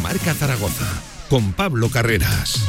[0.00, 0.86] Marca Zaragoza
[1.28, 2.62] con Pablo Carreras.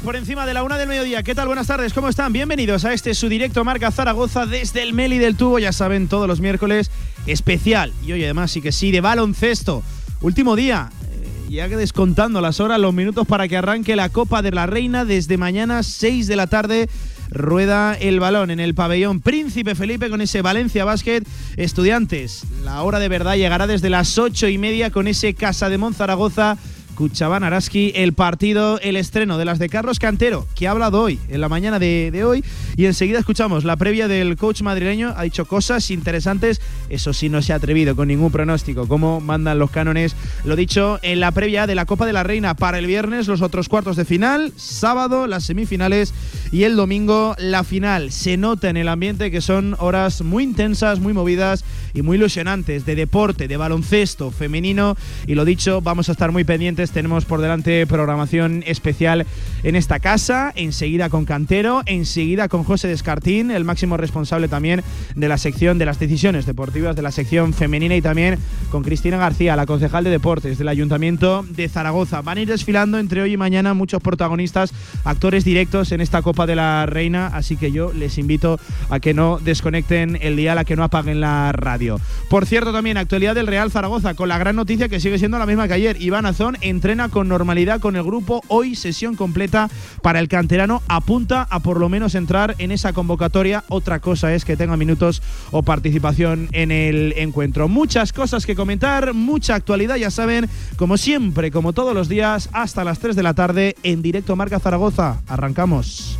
[0.00, 1.22] por encima de la una del mediodía.
[1.22, 1.48] ¿Qué tal?
[1.48, 2.32] Buenas tardes, ¿cómo están?
[2.32, 5.58] Bienvenidos a este su directo Marca Zaragoza desde el Meli del Tubo.
[5.58, 6.90] Ya saben, todos los miércoles
[7.26, 7.92] especial.
[8.04, 9.82] Y hoy además sí que sí, de baloncesto.
[10.20, 14.42] Último día, eh, ya que descontando las horas, los minutos para que arranque la Copa
[14.42, 16.88] de la Reina desde mañana 6 de la tarde.
[17.30, 21.22] Rueda el balón en el pabellón Príncipe Felipe con ese Valencia Basket.
[21.56, 25.78] Estudiantes, la hora de verdad llegará desde las ocho y media con ese Casa de
[25.78, 26.58] Monzaragoza
[27.02, 31.18] Cuchabán Araski, el partido, el estreno de las de Carlos Cantero, que ha hablado hoy,
[31.30, 32.44] en la mañana de, hoy,
[32.76, 36.60] y enseguida escuchamos la previa del coach madrileño, ha dicho cosas interesantes,
[36.90, 41.00] eso sí no se ha atrevido con ningún pronóstico, como mandan los cánones, lo dicho
[41.02, 43.96] en la previa de la Copa de la Reina para el viernes, los otros cuartos
[43.96, 46.14] de final, sábado las semifinales
[46.52, 48.12] y el domingo la final.
[48.12, 52.86] Se nota en el ambiente que son horas muy intensas, muy movidas y muy ilusionantes
[52.86, 57.40] de deporte, de baloncesto femenino, y lo dicho, vamos a estar muy pendientes tenemos por
[57.40, 59.26] delante programación especial
[59.62, 64.82] en esta casa, enseguida con Cantero, enseguida con José Descartín, el máximo responsable también
[65.14, 68.38] de la sección de las decisiones deportivas de la sección femenina y también
[68.70, 72.22] con Cristina García, la concejal de deportes del Ayuntamiento de Zaragoza.
[72.22, 74.72] Van a ir desfilando entre hoy y mañana muchos protagonistas,
[75.04, 78.58] actores directos en esta Copa de la Reina, así que yo les invito
[78.90, 82.00] a que no desconecten el dial, a que no apaguen la radio.
[82.28, 85.46] Por cierto, también actualidad del Real Zaragoza, con la gran noticia que sigue siendo la
[85.46, 86.00] misma que ayer.
[86.00, 88.42] Iván Azón en entrena con normalidad con el grupo.
[88.48, 89.70] Hoy sesión completa
[90.02, 90.82] para el canterano.
[90.88, 93.62] Apunta a por lo menos entrar en esa convocatoria.
[93.68, 97.68] Otra cosa es que tenga minutos o participación en el encuentro.
[97.68, 102.82] Muchas cosas que comentar, mucha actualidad, ya saben, como siempre, como todos los días, hasta
[102.82, 105.20] las 3 de la tarde en directo Marca Zaragoza.
[105.28, 106.18] Arrancamos.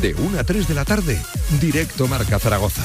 [0.00, 1.20] De 1 a 3 de la tarde,
[1.60, 2.84] directo Marca Zaragoza.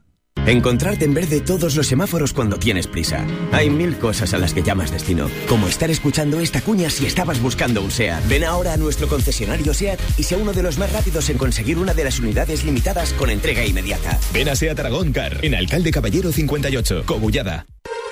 [0.47, 3.27] Encontrarte en verde todos los semáforos cuando tienes prisa.
[3.51, 7.39] Hay mil cosas a las que llamas destino, como estar escuchando esta cuña si estabas
[7.39, 8.27] buscando un SEAT.
[8.27, 11.77] Ven ahora a nuestro concesionario SEAT y sea uno de los más rápidos en conseguir
[11.77, 14.19] una de las unidades limitadas con entrega inmediata.
[14.33, 17.67] Ven a SEAT Aragón Car, en Alcalde Caballero 58, Cogullada.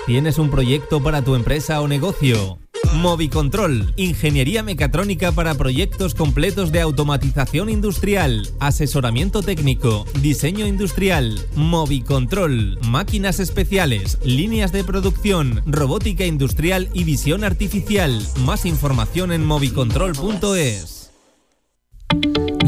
[0.06, 2.60] ¿Tienes un proyecto para tu empresa o negocio?
[2.94, 13.40] Movicontrol, ingeniería mecatrónica para proyectos completos de automatización industrial, asesoramiento técnico, diseño industrial, Movicontrol, máquinas
[13.40, 18.22] especiales, líneas de producción, robótica industrial y visión artificial.
[18.46, 21.12] Más información en movicontrol.es.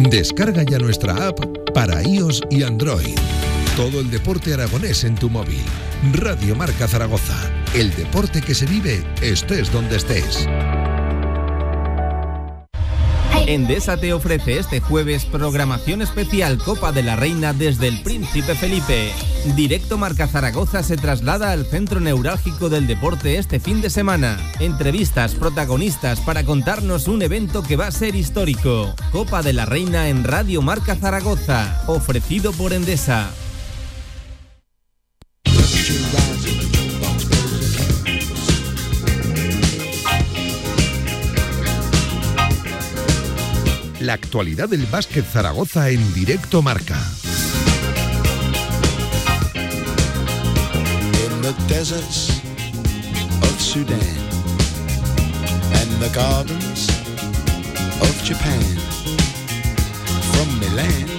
[0.09, 1.39] Descarga ya nuestra app
[1.73, 3.15] para iOS y Android.
[3.75, 5.63] Todo el deporte aragonés en tu móvil.
[6.13, 7.60] Radio Marca Zaragoza.
[7.73, 10.45] El deporte que se vive estés donde estés.
[13.47, 19.13] Endesa te ofrece este jueves programación especial Copa de la Reina desde el Príncipe Felipe.
[19.55, 24.37] Directo Marca Zaragoza se traslada al centro neurálgico del deporte este fin de semana.
[24.59, 28.93] Entrevistas, protagonistas para contarnos un evento que va a ser histórico.
[29.13, 33.31] Copa de la Reina en Radio Marca Zaragoza, ofrecido por Endesa.
[44.11, 46.97] La actualidad del básquet Zaragoza en directo marca.
[51.13, 52.41] In the deserts
[53.41, 53.97] of Sudan
[55.75, 56.89] and the gardens
[58.01, 58.61] of Japan
[60.33, 61.11] from Milan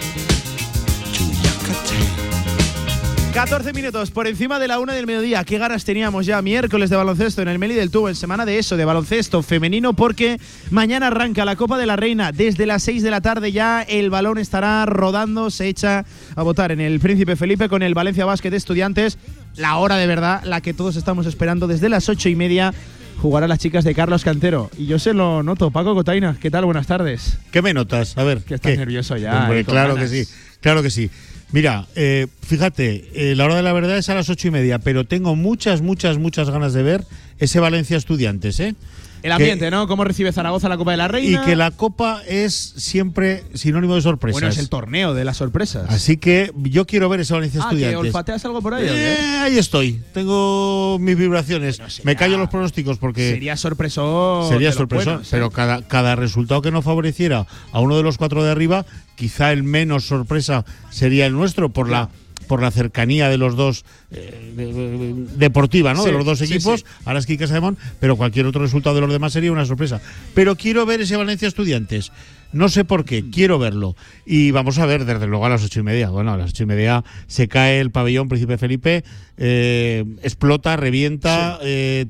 [3.32, 5.42] 14 minutos por encima de la una del mediodía.
[5.44, 8.58] Qué ganas teníamos ya miércoles de baloncesto en el Meli del Tubo, en semana de
[8.58, 10.38] eso, de baloncesto femenino, porque
[10.70, 12.30] mañana arranca la Copa de la Reina.
[12.30, 16.04] Desde las 6 de la tarde ya el balón estará rodando, se echa
[16.36, 19.16] a votar en el Príncipe Felipe con el Valencia Basket de Estudiantes.
[19.56, 22.74] La hora de verdad, la que todos estamos esperando desde las ocho y media.
[23.22, 24.68] Jugará las chicas de Carlos Cantero.
[24.76, 25.70] Y yo se lo noto.
[25.70, 26.66] Paco Cotaina, ¿qué tal?
[26.66, 27.38] Buenas tardes.
[27.50, 28.18] ¿Qué me notas?
[28.18, 28.42] A ver.
[28.42, 29.48] Que estás nervioso ya.
[29.56, 30.24] Eh, claro que sí.
[30.60, 31.10] Claro que sí.
[31.52, 34.78] Mira, eh, fíjate, eh, la hora de la verdad es a las ocho y media,
[34.78, 37.04] pero tengo muchas, muchas, muchas ganas de ver
[37.38, 38.74] ese Valencia Estudiantes, ¿eh?
[39.22, 39.86] El ambiente, ¿no?
[39.86, 41.42] ¿Cómo recibe Zaragoza la Copa de la Reina?
[41.42, 44.40] Y que la Copa es siempre sinónimo de sorpresas.
[44.40, 45.88] Bueno, es el torneo de las sorpresas.
[45.88, 48.00] Así que yo quiero ver ese Valencia ah, Estudiantes.
[48.00, 48.86] ¿que olfateas algo por ahí?
[48.88, 50.02] Eh, ahí estoy.
[50.12, 51.80] Tengo mis vibraciones.
[52.04, 53.30] Me callo los pronósticos porque.
[53.30, 54.46] Sería sorpreso.
[54.48, 55.20] Sería sorpreso.
[55.30, 55.50] pero ¿eh?
[55.52, 58.84] cada, cada resultado que no favoreciera a uno de los cuatro de arriba,
[59.14, 62.08] quizá el menos sorpresa sería el nuestro por la
[62.46, 66.04] por la cercanía de los dos eh, deportiva, ¿no?
[66.04, 67.02] de los dos equipos, sí, sí.
[67.04, 70.00] Araski y Casademón, pero cualquier otro resultado de los demás sería una sorpresa.
[70.34, 72.12] Pero quiero ver ese Valencia Estudiantes.
[72.52, 73.96] No sé por qué, quiero verlo.
[74.26, 76.10] Y vamos a ver, desde luego, a las ocho y media.
[76.10, 79.04] Bueno, a las ocho y media se cae el pabellón Príncipe Felipe,
[79.38, 81.58] eh, explota, revienta.
[81.62, 82.06] Eh,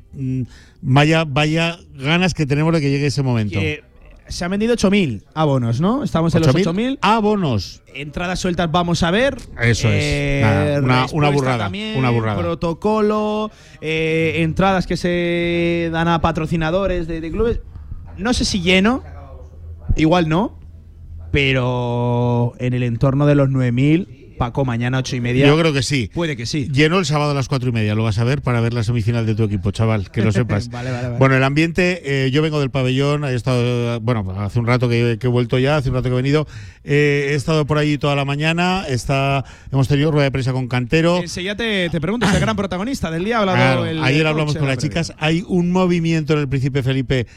[0.81, 3.59] vaya, vaya ganas que tenemos de que llegue ese momento.
[3.59, 3.83] Que
[4.33, 6.03] se han vendido 8.000 abonos, ¿no?
[6.03, 7.81] Estamos en los 8.000 abonos.
[7.93, 9.37] Entradas sueltas vamos a ver.
[9.61, 10.41] Eso es.
[10.41, 11.57] Nada, una, una, burrada.
[11.65, 12.39] También, una burrada.
[12.39, 17.61] Protocolo, eh, entradas que se dan a patrocinadores de, de clubes.
[18.17, 19.03] No sé si lleno,
[19.95, 20.59] igual no,
[21.31, 25.47] pero en el entorno de los 9.000 Paco, mañana ocho y media.
[25.47, 26.09] Yo creo que sí.
[26.13, 26.67] Puede que sí.
[26.71, 28.83] Lleno el sábado a las cuatro y media, lo vas a ver para ver la
[28.83, 30.69] semifinal de tu equipo, chaval, que lo sepas.
[30.69, 31.19] vale, vale, vale.
[31.19, 35.17] Bueno, el ambiente, eh, yo vengo del pabellón, he estado, bueno, hace un rato que,
[35.19, 36.47] que, he vuelto ya, hace un rato que he venido,
[36.83, 40.67] eh, he estado por ahí toda la mañana, está, hemos tenido rueda de prensa con
[40.67, 41.17] Cantero.
[41.17, 44.55] Enseguida te, te pregunto, es el gran protagonista del día, hablado claro, el, Ayer hablamos
[44.55, 47.27] con las chicas, hay un movimiento en el Príncipe Felipe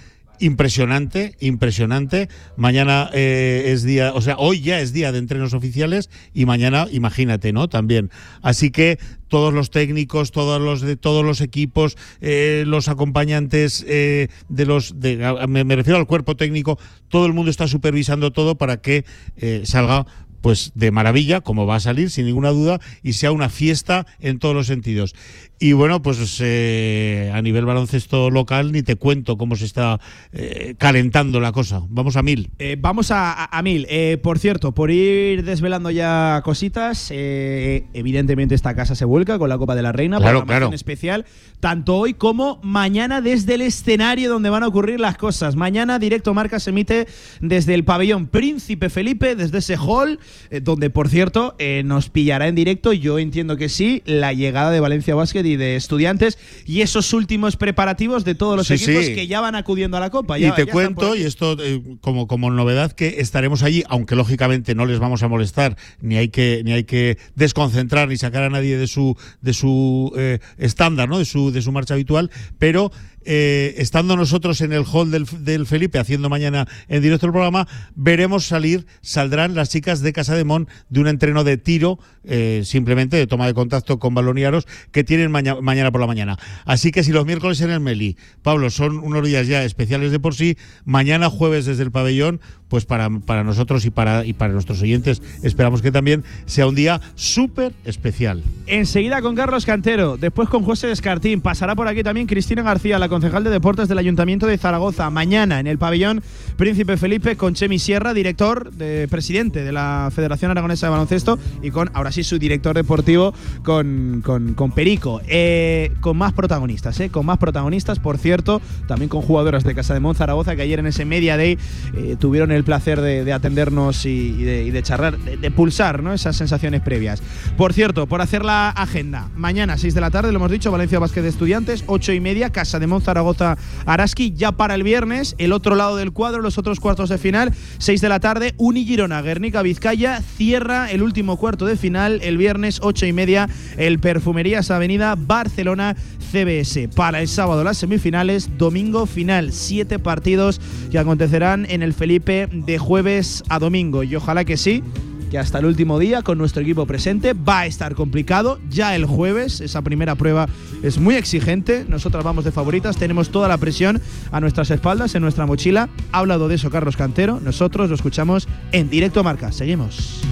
[0.41, 2.29] impresionante, impresionante.
[2.57, 6.87] Mañana eh, es día, o sea, hoy ya es día de entrenos oficiales y mañana,
[6.91, 7.69] imagínate, ¿no?
[7.69, 8.11] También.
[8.43, 8.99] Así que
[9.29, 15.01] todos los técnicos, todos los de todos los equipos, eh, los acompañantes eh, de los,
[15.01, 15.17] de,
[15.49, 16.79] me, me, refiero al cuerpo técnico,
[17.09, 19.05] todo el mundo está supervisando todo para que
[19.37, 20.07] eh, salga
[20.41, 24.39] pues de maravilla, como va a salir, sin ninguna duda, y sea una fiesta en
[24.39, 25.13] todos los sentidos.
[25.59, 29.99] Y bueno, pues eh, a nivel baloncesto local ni te cuento cómo se está
[30.33, 31.83] eh, calentando la cosa.
[31.89, 32.51] Vamos a mil.
[32.59, 33.89] Eh, vamos a, a, mil.
[34.23, 39.75] por cierto, por ir desvelando ya cositas, evidentemente esta casa se vuelca con la Copa
[39.75, 40.71] de la Reina, claro, claro.
[40.75, 41.25] especial,
[41.59, 45.57] tanto hoy como mañana desde el escenario donde van a ocurrir las cosas.
[45.57, 47.07] Mañana Directo Marca se emite
[47.41, 50.19] desde el pabellón Príncipe Felipe, desde ese hall,
[50.63, 55.15] donde por cierto nos pillará en directo, yo entiendo que sí, la llegada de Valencia
[55.15, 59.15] Basket y de estudiantes y esos últimos preparativos de todos los Sí, equipos sí.
[59.15, 60.39] que ya van acudiendo a la Copa.
[60.39, 64.75] Y te ya cuento, y esto eh, como, como novedad, que estaremos allí, aunque lógicamente
[64.75, 68.51] no les vamos a molestar, ni hay que, ni hay que desconcentrar ni sacar a
[68.51, 71.19] nadie de su, de su eh, estándar, ¿no?
[71.19, 72.91] de, su, de su marcha habitual, pero
[73.27, 78.47] eh, estando nosotros en el hall del, Felipe haciendo mañana en directo el programa, veremos
[78.47, 83.17] salir, saldrán las chicas de Casa de Mon de un entreno de tiro, eh, simplemente
[83.17, 86.39] de toma de contacto con baloniaros, que tienen maña- mañana por la mañana.
[86.65, 90.21] Así que si los miércoles en el Meli, Pablo, son unos días ya especiales de
[90.21, 94.53] por sí, mañana jueves desde el pabellón, pues para, para nosotros y para, y para
[94.53, 98.43] nuestros oyentes esperamos que también sea un día súper especial.
[98.67, 101.41] Enseguida con Carlos Cantero, después con José Descartín.
[101.41, 105.09] Pasará por aquí también Cristina García, la concejal de deportes del Ayuntamiento de Zaragoza.
[105.09, 106.23] Mañana en el pabellón
[106.59, 111.71] Príncipe Felipe con Chemi Sierra, director, de, presidente de la Federación Aragonesa de Baloncesto, y
[111.71, 113.33] con, ahora sí, su director deportivo,
[113.63, 115.23] con, con, con Perico.
[115.29, 117.09] Eh, con más protagonistas, ¿eh?
[117.09, 120.79] Con más protagonistas, por cierto, también con jugadoras de Casa de Mon Zaragoza que ayer
[120.79, 121.57] en ese Media Day
[121.95, 126.13] eh, tuvieron el placer de, de atendernos y, de, charlar, de, de pulsar ¿no?
[126.13, 127.23] esas sensaciones previas.
[127.57, 130.99] Por cierto, por hacer la agenda, mañana 6 de la tarde, lo hemos dicho, Valencia
[130.99, 135.37] Básquet de Estudiantes, 8 y media, Casa de Mon Zaragoza Araski, ya para el viernes,
[135.39, 138.85] el otro lado del cuadro, los otros cuartos de final, 6 de la tarde, Uni
[138.85, 144.01] Girona, Guernica Vizcaya, cierra el último cuarto de final, el viernes 8 y media, el
[144.01, 145.97] Perfumerías Avenida Barcelona
[146.33, 146.89] CBS.
[146.89, 150.61] Para el sábado las semifinales, domingo final, siete partidos
[150.91, 154.03] que acontecerán en el Felipe de jueves a domingo.
[154.03, 154.83] Y ojalá que sí,
[155.31, 158.59] que hasta el último día con nuestro equipo presente va a estar complicado.
[158.71, 160.49] Ya el jueves, esa primera prueba
[160.83, 161.85] es muy exigente.
[161.89, 165.89] Nosotras vamos de favoritas, tenemos toda la presión a nuestras espaldas, en nuestra mochila.
[166.13, 167.41] Ha hablado de eso Carlos Cantero.
[167.41, 169.53] Nosotros lo escuchamos en directo a marca.
[169.53, 170.23] Seguimos.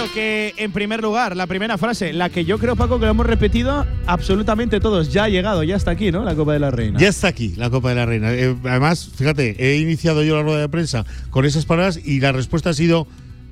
[0.00, 3.10] Cantero que, en primer lugar, la primera frase, la que yo creo, Paco, que lo
[3.10, 5.12] hemos repetido absolutamente todos.
[5.12, 6.24] Ya ha llegado, ya está aquí, ¿no?
[6.24, 6.98] La Copa de la Reina.
[6.98, 8.32] Ya está aquí la Copa de la Reina.
[8.32, 12.32] Eh, además, fíjate, he iniciado yo la rueda de prensa con esas palabras y la
[12.32, 13.06] respuesta ha sido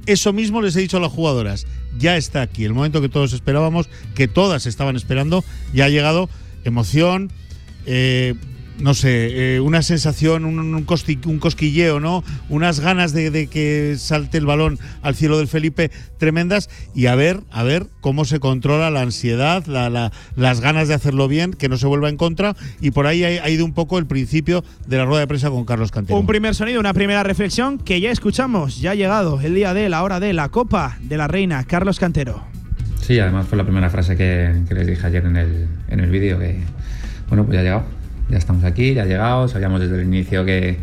[0.07, 1.67] eso mismo les he dicho a las jugadoras.
[1.99, 6.31] Ya está aquí, el momento que todos esperábamos, que todas estaban esperando, ya ha llegado
[6.65, 7.31] emoción,
[7.85, 8.35] eh,
[8.81, 12.23] no sé, eh, una sensación, un, un, cosquilleo, ¿no?
[12.49, 17.41] Unas ganas de, que salte el balón al cielo del Felipe tremendas y a ver,
[17.51, 21.87] a ver cómo se controla la ansiedad, las ganas de hacerlo bien, que no se
[21.87, 25.21] vuelva en contra y por ahí ha, ido un poco el principio de la rueda
[25.21, 26.19] de prensa con Carlos Cantero.
[26.19, 29.89] Un primer sonido, una primera reflexión que ya escuchamos, ya ha llegado el día de
[29.89, 32.45] la hora de la Copa de la Reina, Carlos Cantero.
[33.01, 36.39] Sí, además fue la primera frase que, les dije ayer en el, en el vídeo,
[36.39, 36.61] que
[37.29, 37.98] bueno, pues ya ha llegado
[38.29, 40.79] ya estamos aquí, ya llegado, sabíamos desde el inicio que,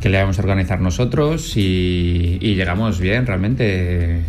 [0.00, 4.22] que le íbamos a organizar nosotros y, y llegamos bien, realmente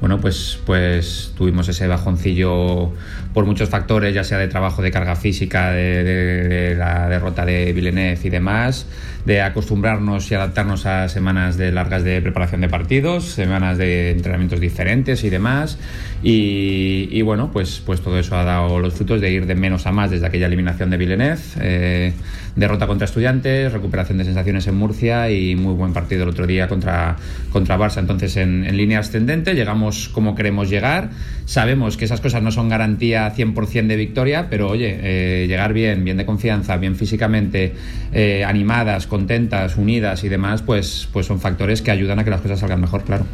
[0.00, 2.92] bueno, pues, pues tuvimos ese bajoncillo
[3.34, 8.20] por muchos factores, ya sea de trabajo de carga física, de, la derrota de Villeneuve
[8.22, 8.86] y demás,
[9.24, 14.60] de acostumbrarnos y adaptarnos a semanas de largas de preparación de partidos, semanas de entrenamientos
[14.60, 15.78] diferentes y demás.
[16.22, 19.92] Y, bueno, pues, pues todo eso ha dado los frutos de ir de menos a
[19.92, 22.12] más desde aquella eliminación de Villeneuve, eh,
[22.56, 26.66] derrota contra estudiantes, recuperación de sensaciones en Murcia y muy buen partido el otro día
[26.66, 27.16] contra,
[27.52, 27.98] contra Barça.
[27.98, 31.10] Entonces, en, línea ascendente, llegamos como queremos llegar.
[31.44, 36.04] Sabemos que esas cosas no son garantía 100% de victoria, pero oye, eh, llegar bien,
[36.04, 37.74] bien de confianza, bien físicamente,
[38.12, 42.40] eh, animadas, contentas, unidas y demás, pues, pues son factores que ayudan a que las
[42.40, 43.24] cosas salgan mejor, claro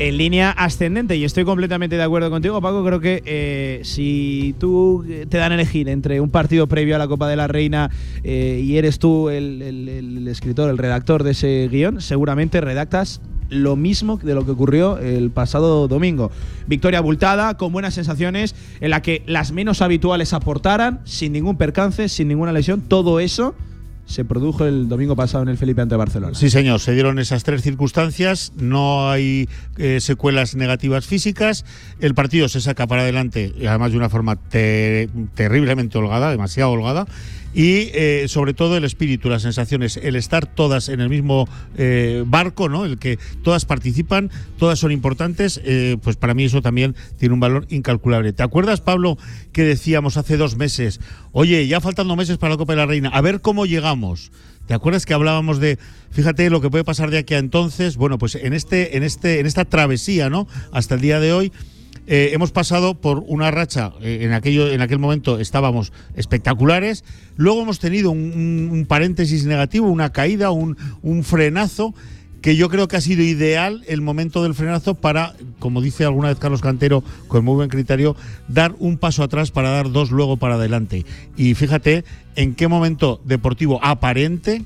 [0.00, 1.16] en línea ascendente.
[1.16, 2.82] Y estoy completamente de acuerdo contigo, Paco.
[2.82, 7.06] Creo que eh, si tú te dan a elegir entre un partido previo a la
[7.06, 7.90] Copa de la Reina
[8.24, 14.16] eh, y eres tú el, escritor, el redactor de ese guion, seguramente redactas lo mismo
[14.16, 16.30] de lo que ocurrió el pasado domingo.
[16.66, 22.08] Victoria abultada, con buenas sensaciones, en la que las menos habituales aportaran, sin ningún percance,
[22.08, 23.54] sin ninguna lesión, todo eso
[24.10, 26.34] se produjo el domingo pasado en el Felipe ante Barcelona.
[26.34, 29.48] Sí, señor, se dieron esas tres circunstancias, no hay
[29.78, 31.64] eh, secuelas negativas físicas,
[32.00, 37.06] el partido se saca para adelante, además de una forma terriblemente holgada, demasiado holgada,
[37.54, 42.24] y eh, sobre todo el espíritu, las sensaciones, el estar todas en el mismo eh,
[42.26, 42.84] barco, ¿no?
[42.84, 47.40] El que todas participan, todas son importantes, eh, pues para mí eso también tiene un
[47.40, 48.32] valor incalculable.
[48.32, 49.18] ¿Te acuerdas, Pablo,
[49.52, 51.00] que decíamos hace dos meses,
[51.32, 54.30] oye, ya faltando meses para la Copa de la Reina, a ver cómo llegamos?
[54.66, 55.80] ¿Te acuerdas que hablábamos de,
[56.12, 57.96] fíjate lo que puede pasar de aquí a entonces?
[57.96, 60.46] Bueno, pues en este, en este, en esta travesía, ¿no?
[60.70, 61.52] Hasta el día de hoy
[62.06, 67.04] eh, hemos pasado por una racha, eh, en, aquello, en aquel momento estábamos espectaculares,
[67.36, 70.76] luego hemos tenido un, paréntesis negativo, una caída, un,
[71.22, 71.94] frenazo
[72.42, 76.28] que yo creo que ha sido ideal el momento del frenazo para, como dice alguna
[76.28, 78.16] vez Carlos Cantero, con muy buen criterio,
[78.48, 81.04] dar un paso atrás para dar dos luego para adelante.
[81.36, 82.04] Y fíjate
[82.36, 84.64] en qué momento deportivo aparente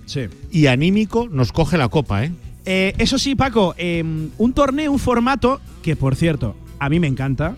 [0.52, 2.32] y anímico nos coge la copa, ¿eh?
[2.64, 7.06] eh eso sí, Paco, em, un torneo, un formato que, por cierto, a mí me
[7.06, 7.56] encanta.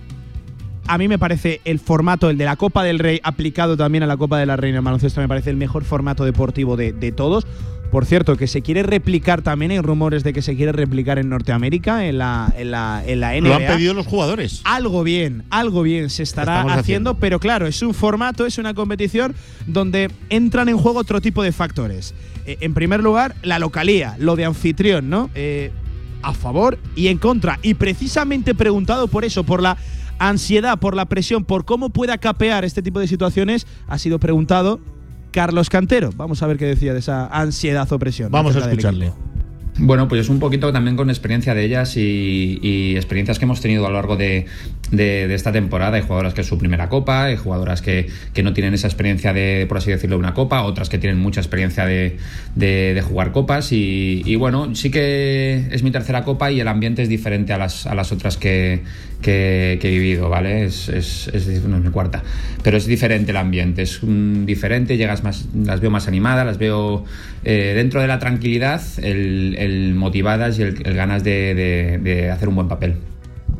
[0.89, 4.07] A mí me parece el formato, el de la Copa del Rey, aplicado también a
[4.07, 7.45] la Copa de la Reina de Baloncesto, me parece el mejor formato deportivo de, todos.
[7.91, 11.29] Por cierto, que se quiere replicar también, hay rumores de que se quiere replicar en
[11.29, 13.49] Norteamérica, en la, en la, en la NBA.
[13.49, 14.61] Lo han pedido los jugadores.
[14.65, 19.35] Algo bien, algo bien se estará haciendo, pero claro, es un formato, es una competición
[19.67, 22.15] donde entran en juego otro tipo de factores.
[22.47, 25.31] Eh, en primer lugar, la localía, lo de anfitrión, ¿no?
[25.35, 25.73] Eh,
[26.27, 27.59] a favor y en contra.
[27.63, 29.77] Y precisamente preguntado por eso, por la
[30.19, 34.81] ansiedad, por la presión, por cómo puede capear este tipo de situaciones, ha sido preguntado
[35.31, 36.11] Carlos Cantero.
[36.17, 38.33] Vamos a ver qué decía de esa ansiedad o presión.
[38.33, 39.13] Vamos a escucharle.
[39.79, 43.85] Bueno, pues es un poquito también con experiencia de ellas y, experiencias que hemos tenido
[43.85, 44.47] a lo largo de,
[44.91, 45.97] esta temporada.
[45.97, 48.09] Hay jugadoras que es su primera copa, hay jugadoras que,
[48.43, 51.85] no tienen esa experiencia de, por así decirlo, una copa, otras que tienen mucha experiencia
[51.85, 53.71] de, jugar copas.
[53.71, 57.87] Y, bueno, sí que es mi tercera copa y el ambiente es diferente a las,
[57.87, 58.83] a las otras que,
[59.21, 60.65] que, he vivido, ¿vale?
[60.65, 62.23] Es, es, es, no es mi cuarta,
[62.63, 67.05] pero es diferente el ambiente, es diferente, llegas más, las veo más animadas, las veo
[67.45, 72.97] eh, dentro de la tranquilidad, el, motivadas y el, ganas de, hacer un buen papel.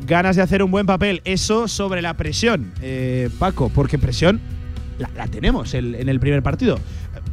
[0.05, 4.39] Ganas de hacer un buen papel, eso sobre la presión, eh, Paco, porque presión
[4.97, 6.79] la, tenemos en el primer partido.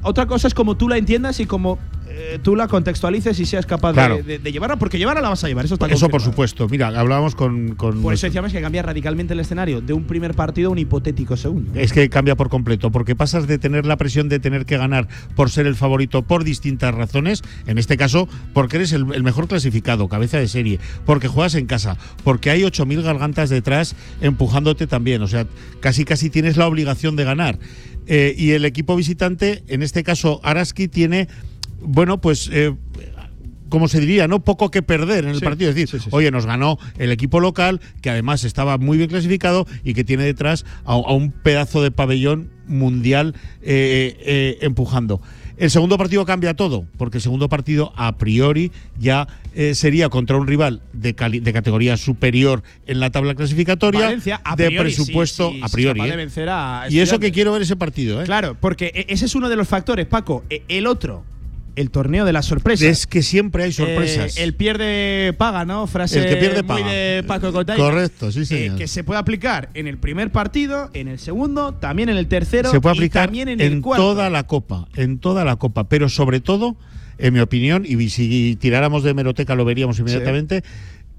[0.02, 1.78] Otra cosa es como tú la entiendas y como
[2.16, 5.64] eh, tú la contextualices y seas capaz de, llevarla, porque llevarla la vas a llevar,
[5.64, 6.68] eso está Eso por supuesto.
[6.68, 7.74] Mira, hablábamos con.
[7.76, 11.36] por eso decíamos que cambia radicalmente el escenario de un primer partido a un hipotético
[11.36, 11.72] segundo.
[11.74, 15.08] Es que cambia por completo, porque pasas de tener la presión de tener que ganar
[15.34, 20.08] por ser el favorito por distintas razones, en este caso, porque eres el, mejor clasificado,
[20.08, 25.26] cabeza de serie, porque juegas en casa, porque hay 8.000 gargantas detrás empujándote también, o
[25.26, 25.46] sea,
[25.80, 27.58] casi casi tienes la obligación de ganar.
[28.06, 31.26] Eh, y el equipo visitante, en este caso Araski, tiene
[31.80, 32.74] bueno, pues eh,
[33.68, 34.44] como se diría, ¿no?
[34.44, 35.70] Poco que perder en el partido.
[35.70, 39.94] Es decir, oye, nos ganó el equipo local, que además estaba muy bien clasificado y
[39.94, 45.20] que tiene detrás a, un pedazo de pabellón mundial eh, eh, empujando.
[45.56, 50.36] El segundo partido cambia todo, porque el segundo partido a priori ya eh, sería contra
[50.36, 54.16] un rival de, de, categoría superior en la tabla clasificatoria,
[54.56, 56.00] de presupuesto a priori.
[56.90, 58.20] y eso que quiero ver ese partido.
[58.20, 58.24] ¿eh?
[58.24, 60.42] Claro, porque e, ese es uno de los factores, Paco.
[60.50, 61.24] E, el otro,
[61.76, 62.86] el torneo de las sorpresas.
[62.86, 64.36] Es que siempre hay sorpresas.
[64.36, 65.86] Eh, el pierde paga, ¿no?
[65.86, 68.70] Frase el que pierde muy de Paco Correcto, sí, sí.
[68.76, 72.70] que se puede aplicar en el primer partido, en el segundo, también en el tercero
[72.70, 76.40] se puede aplicar también en, en toda la copa, en toda la copa, pero sobre
[76.40, 76.76] todo,
[77.18, 80.62] en mi opinión, y si tiráramos de hemeroteca lo veríamos inmediatamente,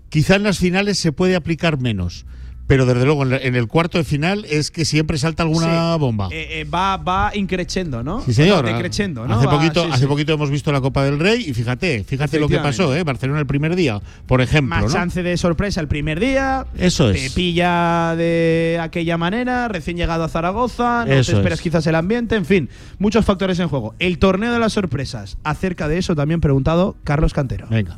[0.09, 2.25] quizá en las finales se puede aplicar menos
[2.67, 6.29] pero desde luego en el cuarto de final es que siempre salta alguna bomba.
[6.31, 8.21] Eh, eh, va, va increchendo, ¿no?
[8.21, 8.65] Sí, señor.
[8.65, 9.35] Decrechendo, ¿no?
[9.35, 12.57] Hace, poquito, hace poquito hemos visto la Copa del Rey y fíjate, fíjate lo que
[12.59, 13.03] pasó, ¿eh?
[13.03, 14.75] Barcelona el primer día, por ejemplo.
[14.75, 16.65] Más chance de sorpresa el primer día.
[16.77, 17.21] Eso es.
[17.21, 22.35] Te pilla de aquella manera, recién llegado a Zaragoza, no te esperas quizás el ambiente,
[22.35, 22.69] en fin,
[22.99, 23.93] muchos factores en juego.
[23.99, 27.67] El torneo de las sorpresas, acerca de eso también preguntado Carlos Cantero.
[27.69, 27.97] Venga.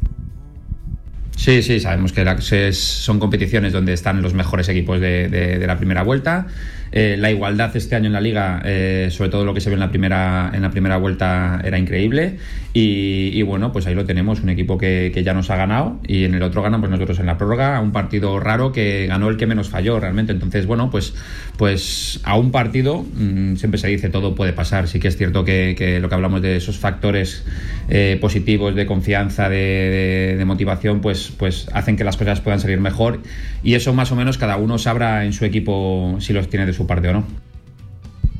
[1.38, 6.48] Sí, sí, sabemos que son competiciones donde están los mejores equipos de la primera vuelta.
[6.92, 9.76] Eh, la igualdad este año en la liga, eh, sobre todo lo que se ve
[9.76, 12.38] en la primera, en la primera vuelta, era increíble.
[12.80, 16.36] Y, bueno, pues ahí lo tenemos, un equipo que, ya nos ha ganado y en
[16.36, 19.70] el otro ganamos nosotros en la prórroga, un partido raro que ganó el que menos
[19.70, 20.32] falló realmente.
[20.32, 21.16] Entonces, bueno, pues,
[21.58, 24.88] pues a un partido mm, siempre se dice todo puede pasar.
[24.88, 27.44] Sí que es cierto que, lo que hablamos de esos factores
[27.90, 33.22] eh, positivos de confianza, de, motivación, pues, pues hacen que las cosas puedan salir mejor.
[33.68, 36.72] Y eso más o menos cada uno sabrá en su equipo si los tiene de
[36.72, 37.26] su parte o no.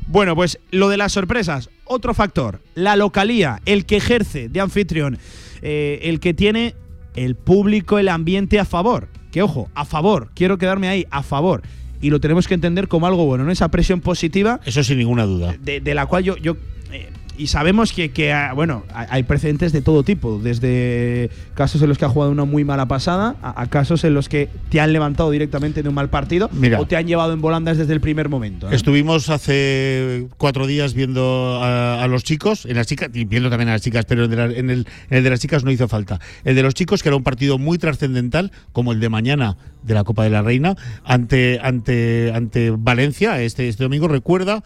[0.06, 5.18] Bueno, pues lo de las sorpresas, otro factor, la localía, el que ejerce de anfitrión,
[5.60, 6.74] eh, el que tiene
[7.14, 9.08] el público, el ambiente a favor.
[9.30, 11.60] Que ojo, a favor, quiero quedarme ahí, a favor.
[12.00, 13.52] Y lo tenemos que entender como algo bueno, ¿no?
[13.52, 14.60] Esa presión positiva.
[14.64, 15.54] Eso sin ninguna duda.
[15.60, 16.56] De, la cual yo, yo
[16.90, 21.96] eh, y sabemos que, ah, bueno, hay precedentes de todo tipo, desde casos en los
[21.96, 25.30] que ha jugado una muy mala pasada a, casos en los que te han levantado
[25.30, 28.70] directamente de un mal partido o te han llevado en volandas desde el primer momento.
[28.70, 33.72] Estuvimos hace cuatro días viendo a, los chicos, en las chicas, y viendo también a
[33.72, 36.18] las chicas, pero en, el, de las chicas no hizo falta.
[36.44, 39.94] El de los chicos, que era un partido muy trascendental, como el de mañana de
[39.94, 40.74] la Copa de la Reina,
[41.04, 44.64] ante, ante, ante Valencia, este, este domingo, recuerda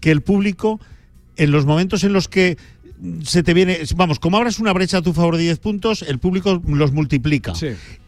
[0.00, 0.80] que el público
[1.36, 2.56] en los momentos en los que
[3.24, 6.18] se te viene, vamos, como abras una brecha a tu favor de 10 puntos, el
[6.18, 7.52] público los multiplica.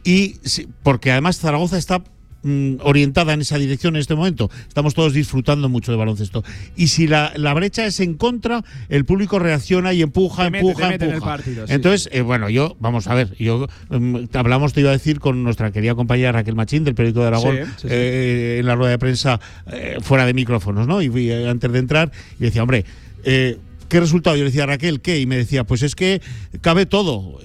[0.04, 0.36] Y
[0.82, 2.04] porque además Zaragoza está
[2.42, 4.50] mm, orientada en esa dirección en este momento.
[4.68, 6.44] Estamos todos disfrutando mucho de baloncesto.
[6.76, 11.38] Y si la, brecha es en contra, el público reacciona y empuja, empuja, empuja.
[11.68, 15.42] Entonces, eh, bueno, yo, vamos a ver, yo mm, hablamos, te iba a decir, con
[15.42, 19.40] nuestra querida compañera Raquel Machín del periódico de Aragón eh, en la rueda de prensa
[19.72, 21.02] eh, fuera de micrófonos, ¿no?
[21.02, 22.84] Y antes de entrar y decía, hombre,
[23.24, 23.58] eh,
[23.88, 24.34] ¿Qué resultado?
[24.36, 25.20] Yo le decía, Raquel, ¿qué?
[25.20, 26.20] Y me decía, pues es que
[26.60, 27.38] cabe todo.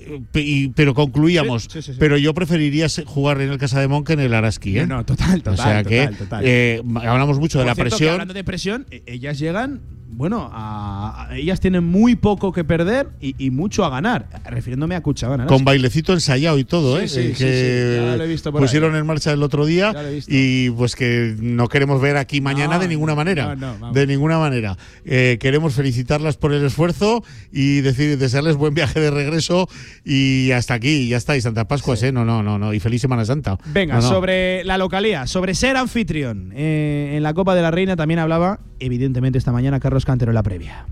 [0.76, 1.68] pero concluíamos.
[2.00, 4.80] pero yo preferiría jugar en el Casa de Monque en el Araski.
[4.80, 4.88] ¿eh?
[4.88, 5.54] No, total, total.
[5.54, 6.10] O sea que
[6.42, 8.14] eh, hablamos mucho de la presión.
[8.14, 13.52] hablando de presión, e-, ellas llegan bueno, a, ellas tienen muy poco que perder y,
[13.52, 15.46] mucho a ganar, refiriéndome a Cuchabana.
[15.46, 17.08] Con bailecito ensayado y todo, ¿eh?
[17.08, 19.94] Sí, que lo he visto pusieron en marcha el otro día
[20.28, 23.56] y pues que no queremos ver aquí mañana de ninguna manera.
[23.94, 24.78] de ninguna manera.
[25.06, 29.68] Eh, queremos felicitarlas por el esfuerzo y decir, desearles buen viaje de regreso
[30.04, 32.12] y hasta aquí, ya está, y Santa Pascua, ¿eh?
[32.12, 33.58] No, no, no, no, y feliz Semana Santa.
[33.66, 38.20] Venga, sobre la localía, sobre ser anfitrión eh, en la Copa de la Reina también
[38.20, 40.86] hablaba, evidentemente, esta mañana Carlos Cantero la previa.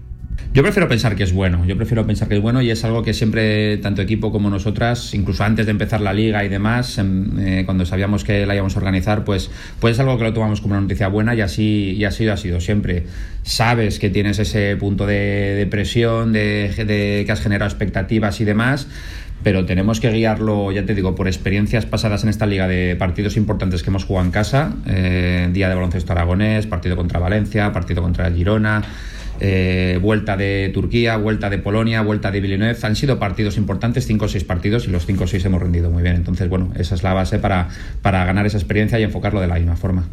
[0.54, 3.04] Yo prefiero pensar que es bueno, yo prefiero pensar que es bueno y es algo
[3.04, 7.64] que siempre, tanto equipo como nosotras, incluso antes de empezar la liga y demás, eh,
[7.66, 10.74] cuando sabíamos que la íbamos a organizar, pues, pues es algo que lo tomamos como
[10.74, 13.06] una noticia buena y así, y así ha sido siempre.
[13.44, 16.72] Sabes que tienes ese punto de, presión, de,
[17.26, 18.88] que has generado expectativas y demás,
[19.44, 23.38] pero tenemos que guiarlo, ya te digo, por experiencias pasadas en esta liga de partidos
[23.38, 28.02] importantes que hemos jugado en casa, eh, día de baloncesto aragonés, partido contra Valencia, partido
[28.02, 28.84] contra Girona.
[29.40, 32.78] Eh, vuelta de Turquía, vuelta de Polonia, vuelta de Villeneuve.
[32.82, 35.92] Han sido partidos importantes, 5 o 6 partidos y los 5 o 6 hemos rendido
[35.92, 36.16] muy bien.
[36.16, 37.70] Entonces, bueno, esa es la base para,
[38.02, 40.08] para ganar esa experiencia y enfocarlo de la misma forma.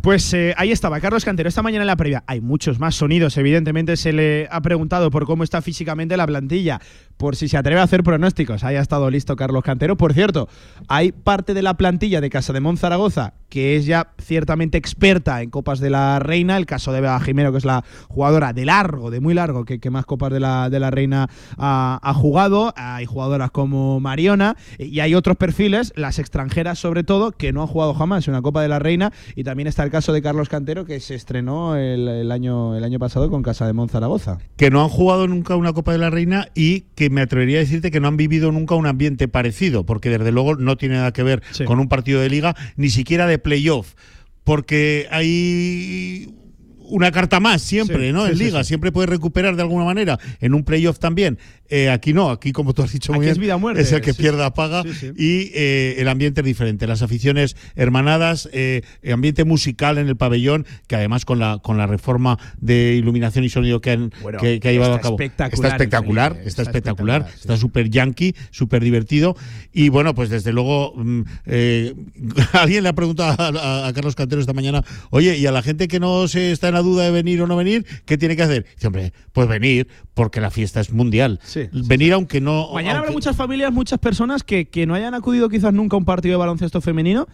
[0.00, 1.48] Pues eh, ahí estaba, Carlos Cantero.
[1.48, 3.36] Esta mañana en la previa hay muchos más sonidos.
[3.36, 6.80] Evidentemente se le ha preguntado por cómo está físicamente la plantilla,
[7.18, 8.64] por si se atreve a hacer pronósticos.
[8.64, 9.96] Ahí ha estado listo Carlos Cantero.
[9.96, 10.48] Por cierto,
[10.88, 15.50] hay parte de la plantilla de Casa de Monzaragoza que es ya ciertamente experta en
[15.50, 16.56] Copas de la Reina.
[16.56, 19.90] El caso de Bea Jimeno, que es la jugadora de largo, de muy largo, que,
[19.90, 22.72] más Copas de la, de la Reina ha, jugado.
[22.76, 27.68] Hay jugadoras como Mariona y hay otros perfiles, las extranjeras sobre todo, que no han
[27.68, 29.12] jugado jamás una Copa de la Reina.
[29.34, 32.98] Y también está el caso de Carlos Cantero, que se estrenó el, año, el año
[32.98, 34.38] pasado con Casa de Monzaragoza.
[34.56, 37.60] que no han jugado nunca una Copa de la Reina y que me atrevería a
[37.60, 41.12] decirte que no han vivido nunca un ambiente parecido, porque desde luego no tiene nada
[41.12, 41.64] que ver Sí.
[41.64, 43.94] con un partido de liga, ni siquiera de playoff,
[44.44, 46.34] porque hay
[46.88, 48.26] una carta más siempre, Sí, ¿no?
[48.26, 48.68] sí, en liga, sí.
[48.68, 51.38] siempre puedes recuperar de alguna manera, en un playoff también.
[51.70, 53.82] Eh, aquí no, aquí como tú has dicho muy Aquí bien, es vida muerte.
[53.82, 54.82] es el que pierda paga
[55.16, 60.16] y eh, el ambiente es diferente, las aficiones hermanadas, eh, el ambiente musical en el
[60.16, 64.38] pabellón, que además con la con la reforma de iluminación y sonido que, han, Bueno,
[64.38, 65.16] que, que ha llevado a cabo.
[65.16, 69.36] espectacular está espectacular, está, está espectacular, está súper yankee, súper divertido.
[69.72, 71.94] Y bueno, pues desde luego, mm, eh,
[72.52, 73.48] alguien le ha preguntado a,
[73.84, 76.68] a- a Carlos Cantero esta mañana, oye, y a la gente que no se está
[76.68, 78.64] en la duda de venir o no venir, ¿qué tiene que hacer?
[78.74, 81.38] Dice, hombre, pues venir, porque la fiesta es mundial.
[81.44, 82.70] Sí, sí, venir aunque no.
[82.72, 86.04] Mañana habrá muchas familias, muchas personas que, que no hayan acudido quizás nunca a un
[86.04, 87.26] partido de baloncesto femenino.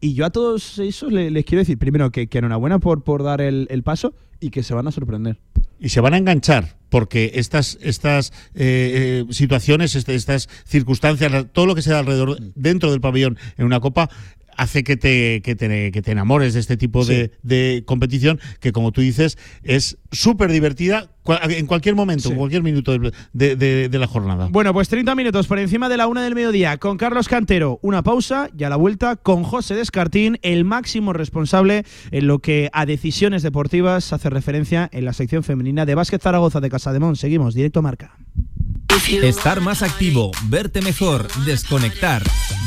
[0.00, 3.22] Y yo a todos esos le- les, quiero decir, primero, que, que enhorabuena por, por
[3.22, 5.38] dar el, el paso y que se van a sorprender.
[5.80, 11.66] y se van a enganchar porque estas estas eh, eh, situaciones este- estas circunstancias todo
[11.66, 14.08] lo que se da alrededor dentro del pabellón en una copa
[14.56, 18.72] hace que te, que te, que te enamores de este tipo de, de competición que
[18.72, 21.10] como tú dices es súper divertida
[21.48, 22.32] en cualquier momento, Sí.
[22.32, 24.48] en cualquier minuto de, de- de- de la jornada.
[24.50, 27.78] Bueno, pues 30 minutos por encima de la una del mediodía con Carlos Cantero.
[27.82, 32.68] Una pausa y a la vuelta con José Descartín, el máximo responsable en lo que
[32.74, 37.16] a decisiones deportivas hace referencia en la sección femenina de Básquet Zaragoza de Casademón.
[37.16, 38.18] Seguimos, directo a marca.
[38.94, 42.22] Estar más activo, verte mejor, desconectar.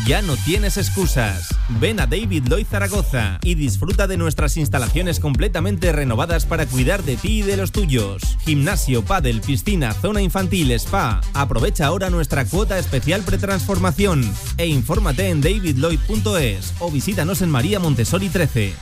[0.05, 1.55] Ya no tienes excusas.
[1.79, 7.15] Ven a David Lloyd Zaragoza y disfruta de nuestras instalaciones completamente renovadas para cuidar de
[7.15, 8.21] ti y de los tuyos.
[8.41, 11.21] Gimnasio, pádel, piscina, zona infantil, spa.
[11.33, 18.27] Aprovecha ahora nuestra cuota especial pretransformación e infórmate en davidlloyd.es o visítanos en María Montessori
[18.27, 18.73] 13.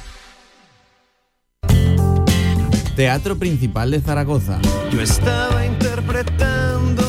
[2.95, 4.59] Teatro Principal de Zaragoza.
[4.91, 7.04] Yo estaba interpretando.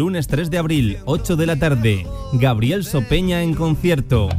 [0.00, 2.06] Lunes 3 de abril, 8 de la tarde.
[2.32, 4.30] Gabriel Sopeña en concierto.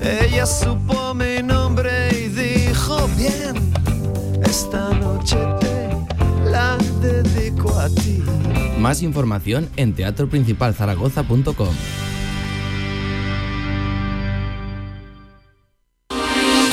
[0.00, 3.54] Ella supo mi nombre y dijo bien,
[4.42, 8.20] esta noche te la dedico a ti.
[8.76, 11.74] Más información en teatroprincipalzaragoza.com.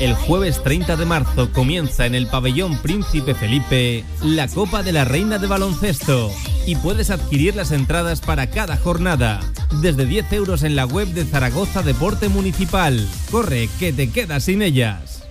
[0.00, 5.04] El jueves 30 de marzo comienza en el pabellón Príncipe Felipe la Copa de la
[5.04, 6.30] Reina de Baloncesto
[6.66, 9.40] y puedes adquirir las entradas para cada jornada
[9.80, 13.08] desde 10 euros en la web de Zaragoza Deporte Municipal.
[13.30, 15.24] Corre, que te quedas sin ellas.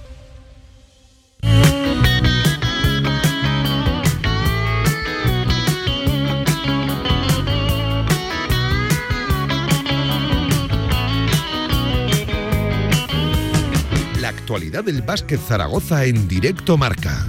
[14.43, 17.25] Actualidad del básquet Zaragoza en directo marca.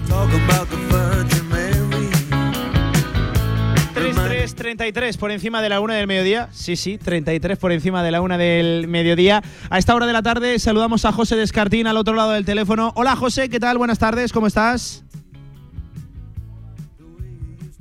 [3.95, 6.49] 3-3, 33 por encima de la una del mediodía.
[6.51, 9.45] Sí, sí, 33 por encima de la una del mediodía.
[9.71, 12.93] A esta hora de la tarde saludamos a José Descartín al otro lado del teléfono.
[12.97, 13.79] Hola José, ¿qué tal?
[13.79, 15.05] Buenas tardes, ¿cómo estás?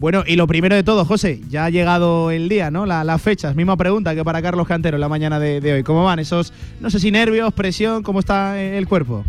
[0.04, 2.86] Bueno, y lo primero de todo, José, ya ha llegado el día, ¿no?
[2.86, 5.84] La- las fechas, misma pregunta que para Carlos Cantero en la mañana de, de hoy.
[5.84, 9.24] ¿Cómo van esos, no sé si nervios, presión, cómo está el cuerpo?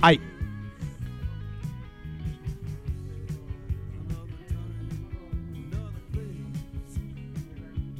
[0.00, 0.20] Ay,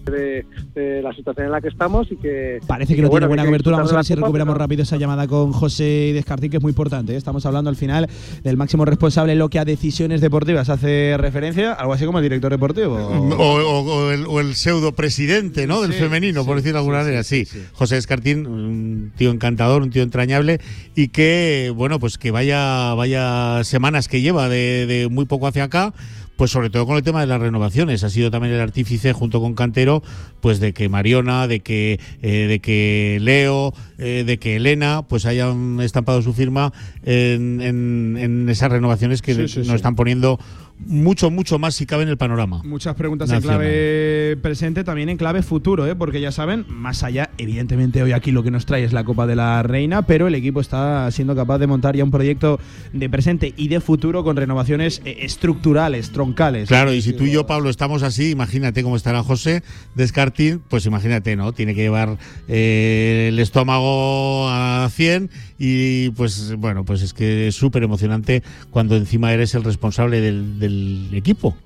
[0.05, 2.61] de, la situación en la que estamos y que...
[2.67, 3.77] Parece que no tiene buena cobertura.
[3.77, 7.13] Vamos a ver si recuperamos rápido esa llamada con José Descartín, que es muy importante.
[7.13, 7.17] ¿eh?
[7.17, 8.09] Estamos hablando al final
[8.43, 12.51] del máximo responsable lo que a decisiones deportivas hace referencia, algo así como el director
[12.51, 12.97] deportivo.
[12.97, 15.83] O, el, pseudo presidente ¿no?
[15.83, 17.23] del femenino, por decirlo de alguna manera.
[17.23, 20.61] Sí, José Descartín, un tío encantador, un tío entrañable
[20.95, 25.65] y que, bueno, pues que vaya, vaya semanas que lleva de, de muy poco hacia
[25.65, 25.93] acá
[26.37, 28.05] pues sobre todo con el tema de las renovaciones.
[28.05, 30.03] Ha sido también el artífice junto con Cantero,
[30.41, 35.27] pues de que Mariona, de que, eh, de que Leo, eh, de que Elena, pues
[35.27, 36.73] hayan estampado su firma
[37.05, 40.39] en, en, esas renovaciones que nos están poniendo
[40.79, 42.63] mucho, mucho más si cabe en el panorama.
[42.65, 45.95] Muchas preguntas en clave presente, también en clave futuro, ¿eh?
[45.95, 49.27] porque ya saben, más allá, evidentemente hoy aquí lo que nos trae es la Copa
[49.27, 52.59] de la Reina, pero el equipo está siendo capaz de montar ya un proyecto
[52.93, 56.69] de presente y de futuro con renovaciones eh, estructurales, troncales.
[56.69, 59.63] Claro, y si tú y yo, Pablo, estamos así, imagínate cómo estará José
[59.95, 61.53] Descartín, pues imagínate, ¿no?
[61.53, 67.55] Tiene que llevar eh, el estómago a 100 y pues bueno, pues es que es
[67.55, 71.57] súper emocionante cuando encima eres el responsable del del equipo,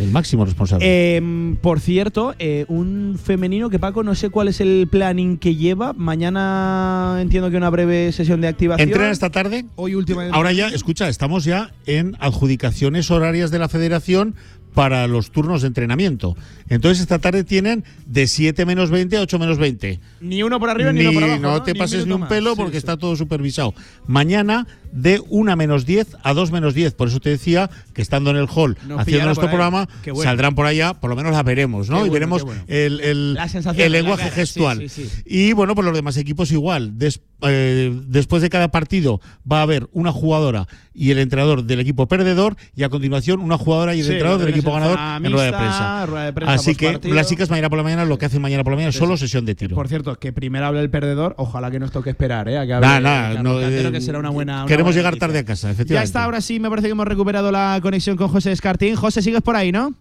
[0.00, 1.16] el máximo responsable.
[1.16, 5.56] Em, por cierto, eh, un femenino que Paco, no sé cuál es el planning que
[5.56, 5.92] lleva.
[5.92, 8.88] Mañana entiendo que una breve sesión de activación.
[8.88, 9.66] ¿Entrena esta tarde?
[9.76, 10.28] Hoy última.
[10.30, 14.34] Ahora ya, escucha, estamos ya en adjudicaciones horarias de la federación
[14.74, 16.36] para los turnos de entrenamiento.
[16.68, 20.00] Entonces esta tarde tienen de 7 menos 20 a 8 menos 20.
[20.20, 21.40] Ni uno por arriba ni, uno por abajo.
[21.40, 23.74] No, te pases ni un pelo porque está todo supervisado.
[24.06, 26.94] Mañana de 1 menos 10 a 2 menos 10.
[26.94, 29.88] Por eso te decía que estando en el hall haciendo nuestro programa,
[30.22, 32.04] saldrán por allá, por lo menos la veremos, ¿no?
[32.04, 33.38] y veremos el, el,
[33.76, 34.86] el, lenguaje gestual.
[35.24, 36.94] y bueno, pues los demás equipos igual.
[37.46, 42.06] Eh, después de cada partido va a haber una jugadora y el entrenador del equipo
[42.08, 46.32] perdedor y a continuación una jugadora y el entrenador del equipo ganador en rueda de
[46.32, 46.52] prensa.
[46.52, 48.90] Así que las chicas mañana por la mañana lo que hacen mañana por la mañana
[48.90, 49.74] es solo sesión de tiro.
[49.74, 52.58] Por cierto, que primero hable el perdedor, ojalá que nos toque esperar, ¿eh?
[52.58, 54.64] A que hable, no, eh, que será una buena.
[54.66, 55.94] queremos llegar tarde a casa, efectivamente.
[55.94, 58.96] Ya está, ahora sí, me parece que hemos recuperado la conexión con José Escartín.
[58.96, 59.92] José, sigues por ahí, ¿no?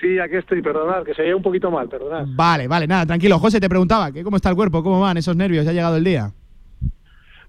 [0.00, 2.26] Sí, aquí estoy, perdonad, que se oye un poquito mal, perdonad.
[2.28, 3.38] Vale, vale, nada, tranquilo.
[3.38, 4.82] José, te preguntaba, ¿qué, ¿cómo está el cuerpo?
[4.82, 5.64] ¿Cómo van esos nervios?
[5.64, 6.32] ¿Ya ha llegado el día?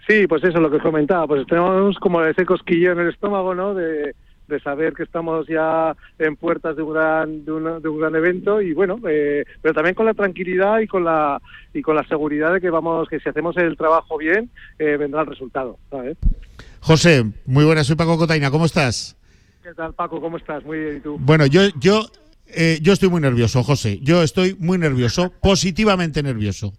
[0.08, 3.56] Sí, pues eso, lo que os comentaba, pues tenemos como ese cosquillo en el estómago,
[3.56, 3.74] ¿no?
[3.74, 4.16] De,
[4.48, 8.74] de saber que estamos ya en puertas de un gran, de, un gran evento y
[8.74, 11.42] bueno, eh, pero también con la tranquilidad y con la
[11.74, 15.22] y con la seguridad de que vamos, que si hacemos el trabajo bien, eh, vendrá
[15.22, 15.78] el resultado.
[16.80, 19.18] José, muy buenas, soy Paco Cotaina, ¿cómo estás?
[19.66, 20.22] ¿Qué tal Paco?
[20.22, 20.64] ¿Cómo estás?
[20.64, 21.18] Muy bien, ¿y tú?
[21.20, 22.06] Bueno, yo, yo,
[22.46, 23.98] eh, yo estoy muy nervioso, José.
[24.00, 26.72] Yo estoy muy nervioso, positivamente nervioso.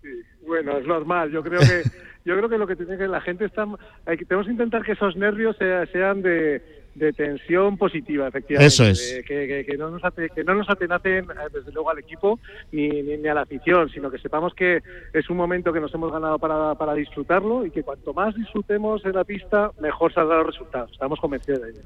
[0.00, 0.10] Sí,
[0.46, 1.32] bueno, es normal.
[1.32, 1.82] Yo creo que
[2.24, 3.66] yo creo que lo que tiene que la gente está
[4.06, 8.66] hay tenemos que intentar que esos nervios sean de de tensión positiva, efectivamente.
[8.66, 9.22] Eso es.
[9.26, 10.02] que, que, no nos
[10.34, 12.38] que no nos atenacen, eh, desde luego, al equipo
[12.72, 16.12] ni, ni, a la afición, sino que sepamos que es un momento que nos hemos
[16.12, 20.48] ganado para, para disfrutarlo y que cuanto más disfrutemos en la pista, mejor saldrán los
[20.48, 20.92] resultados.
[20.92, 21.80] Estamos convencidos de ello.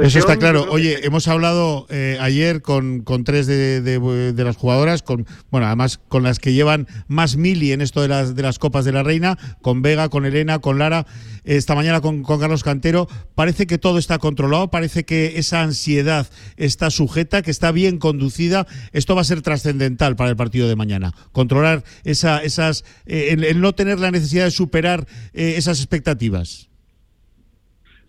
[0.00, 0.66] Eso está claro.
[0.70, 5.98] Oye, hemos hablado eh, ayer con, con tres de, de, las jugadoras, con bueno, además
[6.08, 9.02] con las que llevan más mili en esto de las, de las Copas de la
[9.02, 11.06] Reina, con Vega, con Elena, con Lara,
[11.44, 13.06] esta mañana con, con Carlos Cantero.
[13.34, 14.39] Parece que todo está controlado
[14.70, 18.66] parece que esa ansiedad está sujeta, que está bien conducida.
[18.92, 21.14] Esto va a ser trascendental para el partido de mañana.
[21.32, 26.69] Controlar esa, esas, eh, el, no tener la necesidad de superar eh, esas expectativas.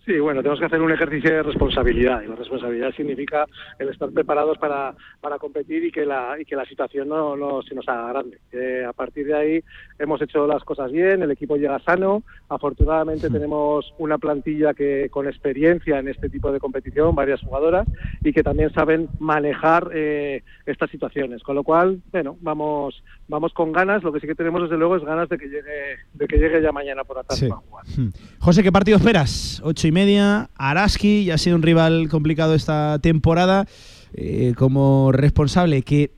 [0.04, 3.46] Sí, bueno, tenemos que hacer un ejercicio de responsabilidad y la responsabilidad significa
[3.78, 7.62] el estar preparados para, para competir y que la, y que la situación no, no
[7.62, 8.38] se nos haga grande.
[8.84, 9.64] a partir de ahí
[10.00, 15.28] hemos hecho las cosas bien, el equipo llega sano, afortunadamente tenemos una plantilla que con
[15.28, 17.86] experiencia en este tipo de competición, varias jugadoras,
[18.24, 23.72] y que también saben manejar eh, estas situaciones, con lo cual, bueno, vamos, vamos con
[23.72, 26.36] ganas, lo que sí que tenemos desde luego es ganas de que llegue, de que
[26.36, 27.86] llegue ya mañana por la tarde para jugar.
[27.96, 28.10] Hmm.
[28.38, 29.62] José, ¿qué partido esperas?
[29.64, 33.64] Ocho y media, Araski, ya ha sido un rival complicado esta temporada.
[34.12, 36.12] Eh, como responsable, ¿qué,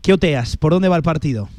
[0.00, 0.56] ¿qué oteas?
[0.56, 1.50] ¿Por dónde va el partido?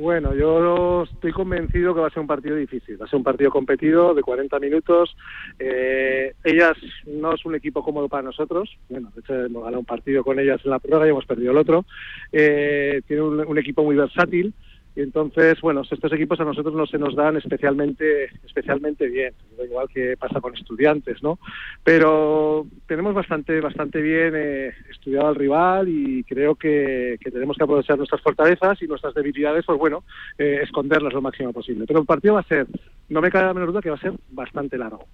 [0.00, 2.98] Bueno, yo estoy convencido que va a ser un partido difícil.
[2.98, 5.14] Va a ser un partido competido de 40 minutos.
[5.58, 8.70] Eh, ellas no es un equipo cómodo para nosotros.
[8.88, 11.52] Bueno, de hecho hemos ganado un partido con ellas en la prueba y hemos perdido
[11.52, 11.84] el otro.
[12.32, 14.54] Eh, tiene un equipo muy versátil.
[14.96, 19.88] Y entonces, bueno, estos equipos a nosotros no se nos dan especialmente, especialmente bien, igual
[19.88, 21.38] que pasa con estudiantes, ¿no?
[21.84, 27.98] Pero tenemos bastante, bastante bien eh, estudiado al rival y creo que, tenemos que aprovechar
[27.98, 30.02] nuestras fortalezas y nuestras debilidades, pues bueno,
[30.38, 31.84] eh, esconderlas lo máximo posible.
[31.86, 32.66] Pero el partido va a ser,
[33.08, 35.06] no me cabe la menor duda que va a ser bastante largo.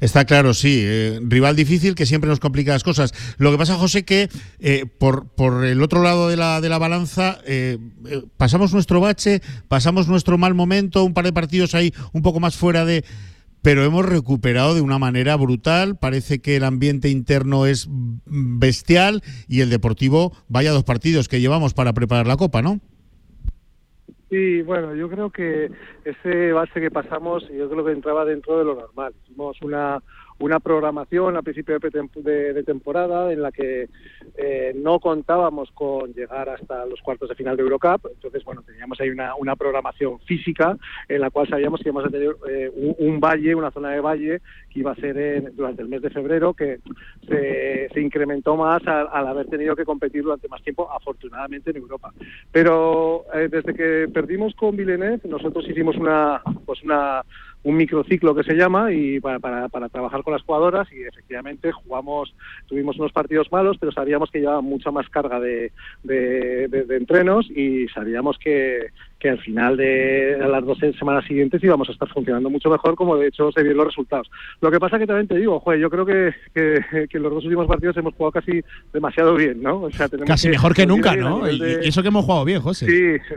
[0.00, 0.82] Está claro, sí.
[0.84, 3.12] Eh, rival difícil que siempre nos complica las cosas.
[3.38, 4.28] Lo que pasa, José, que
[4.60, 7.78] eh, por, por el otro lado de la, de la balanza eh,
[8.36, 12.56] pasamos nuestro bache, pasamos nuestro mal momento, un par de partidos ahí un poco más
[12.56, 13.04] fuera de...
[13.60, 15.98] Pero hemos recuperado de una manera brutal.
[15.98, 17.88] Parece que el ambiente interno es
[18.24, 22.80] bestial y el deportivo, vaya dos partidos que llevamos para preparar la copa, ¿no?
[24.30, 25.70] Sí, bueno, yo creo que
[26.04, 29.14] ese base que pasamos, yo creo que entraba dentro de lo normal.
[29.24, 30.02] Hicimos una
[30.38, 33.88] una programación a principio de, temporada en la que
[34.36, 38.06] eh, no contábamos con llegar hasta los cuartos de final de Eurocup.
[38.12, 40.76] Entonces, bueno, teníamos ahí una, una programación física
[41.08, 44.40] en la cual sabíamos que íbamos a tener eh, un, valle, una zona de valle
[44.70, 46.78] que iba a ser durante el mes de febrero, que
[47.26, 52.12] se, se incrementó más al, haber tenido que competir durante más tiempo, afortunadamente, en Europa.
[52.52, 57.22] Pero eh, desde que perdimos con Villeneuve, nosotros hicimos una, pues una
[57.68, 61.70] un microciclo que se llama y para, para, para, trabajar con las jugadoras y efectivamente
[61.70, 62.34] jugamos,
[62.66, 65.70] tuvimos unos partidos malos, pero sabíamos que llevaba mucha más carga de,
[66.02, 68.86] de, entrenos y sabíamos que,
[69.18, 73.16] que al final de las dos semanas siguientes íbamos a estar funcionando mucho mejor, como
[73.16, 74.30] de hecho se vieron los resultados.
[74.62, 77.44] Lo que pasa que también te digo, joder, yo creo que, que, que los dos
[77.44, 78.62] últimos partidos hemos jugado casi
[78.94, 79.82] demasiado bien, ¿no?
[79.82, 81.50] O sea, tenemos casi mejor que nunca, ¿no?
[81.50, 82.86] Y eso que hemos jugado bien, José.
[82.86, 83.34] Sí,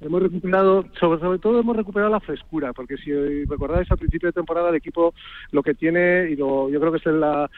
[0.00, 3.12] hemos recuperado, sobre, todo hemos recuperado la frescura, porque si
[3.44, 5.14] recordáis al principio de temporada el equipo
[5.50, 7.48] lo que tiene, y lo, yo creo que es la,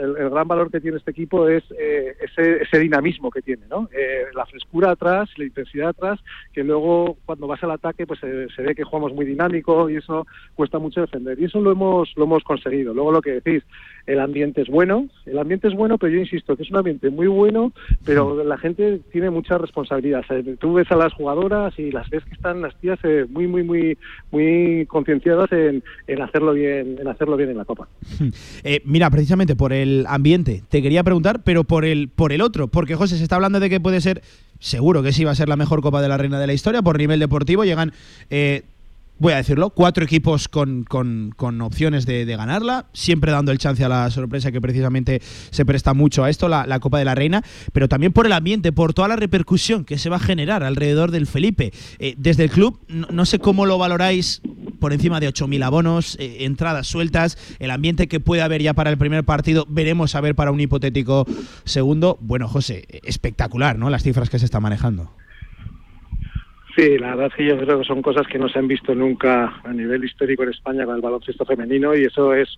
[0.00, 3.88] el, gran valor que tiene este equipo es eh, ese, ese, dinamismo que tiene, ¿no?
[3.92, 6.18] Eh, la frescura atrás, la intensidad atrás,
[6.52, 10.26] que luego cuando vas al ataque pues se ve que jugamos muy dinámico y eso
[10.54, 11.38] cuesta mucho defender.
[11.40, 12.94] Y eso lo hemos, lo hemos conseguido.
[12.94, 13.62] Luego lo que decís,
[14.06, 17.10] el ambiente es bueno, el ambiente es bueno, pero yo insisto que es un ambiente
[17.10, 17.72] muy bueno,
[18.04, 20.24] pero la gente tiene mucha responsabilidad.
[20.58, 23.62] tú ves a las jugadoras y las ves que están las tías eh, muy, muy,
[23.62, 23.98] muy,
[24.30, 27.88] muy concienciadas en, en, hacerlo bien, en hacerlo bien en la copa.
[28.64, 32.68] Eh, mira, precisamente por el ambiente, te quería preguntar, pero por el, por el otro,
[32.68, 34.22] porque José se está hablando de que puede ser
[34.60, 36.80] seguro que sí va a ser la mejor Copa de la Reina de la historia
[36.80, 37.64] por nivel deportivo.
[37.64, 37.92] Llegan
[38.30, 38.62] eh,
[39.22, 43.88] voy a decirlo, cuatro equipos con, con, opciones de, ganarla, siempre dando el chance a
[43.88, 47.88] la sorpresa que precisamente se presta mucho a esto, la, Copa de la Reina, pero
[47.88, 51.28] también por el ambiente, por toda la repercusión que se va a generar alrededor del
[51.28, 51.72] Felipe.
[52.00, 54.42] Eh, desde el club, no, sé cómo lo valoráis
[54.80, 58.90] por encima de 8.000 abonos, eh, entradas sueltas, el ambiente que puede haber ya para
[58.90, 61.26] el primer partido, veremos a ver para un hipotético
[61.62, 62.18] segundo.
[62.20, 63.88] Bueno, José, espectacular, ¿no?
[63.88, 65.12] Las cifras que se están manejando.
[66.76, 68.94] Sí, la verdad es que yo creo que son cosas que no se han visto
[68.94, 72.48] nunca a nivel histórico en España con el baloncesto femenino y eso es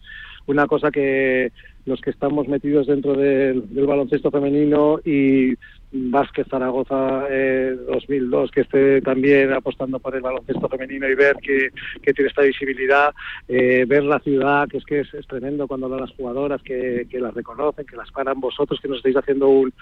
[0.46, 1.50] una cosa que
[1.85, 5.55] los que estamos metidos dentro del, del baloncesto femenino y
[5.94, 11.70] Vázquez Zaragoza eh, 2002, que esté también apostando por el baloncesto femenino y ver que,
[12.12, 13.14] tiene esta visibilidad,
[13.46, 17.87] eh, ver la ciudad, que es que es, tremendo cuando las jugadoras que, las reconocen,
[17.87, 18.40] que las paran.
[18.40, 19.72] Vosotros, que nos estáis haciendo un,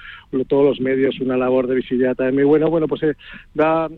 [0.47, 3.15] todos los medios una labor de visibilidad también muy buena, bueno, pues eh,
[3.55, 3.89] da,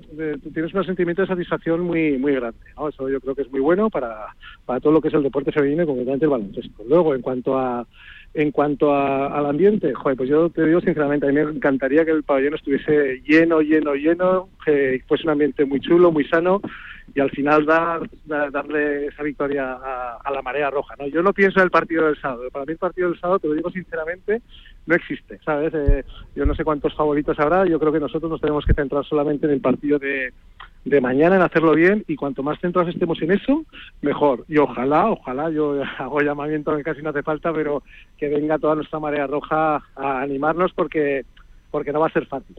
[0.53, 3.91] tienes un sentimiento de satisfacción muy muy grande, eso yo creo que es muy bueno
[3.91, 4.27] para,
[4.65, 6.85] para todo lo que es el deporte femenino y concretamente el baloncesto.
[6.89, 7.87] Luego, en cuanto a
[8.35, 12.11] en cuanto al ambiente, joder, pues yo te digo sinceramente, a mí me encantaría que
[12.11, 16.61] el pabellón estuviese lleno, lleno, lleno, que fuese un ambiente muy chulo, muy sano
[17.15, 20.97] y al final dar, darle esa victoria a, la marea roja.
[20.99, 21.07] ¿no?
[21.07, 22.51] Yo no pienso en el partido del sábado.
[22.51, 24.43] Para mí el partido del sábado, te lo digo sinceramente,
[24.87, 25.39] no existe.
[25.45, 25.73] ¿sabes?
[25.75, 27.67] Eh, yo no sé cuántos favoritos habrá.
[27.67, 30.33] Yo creo que nosotros nos tenemos que centrar solamente en el partido de,
[30.85, 33.65] de mañana en hacerlo bien y cuanto más centrados estemos en eso,
[34.03, 34.45] mejor.
[34.49, 37.83] Y ojalá, ojalá, yo hago llamamiento que casi no hace falta, pero
[38.19, 41.25] que venga toda nuestra marea roja a animarnos porque,
[41.71, 42.57] porque no va a ser fácil.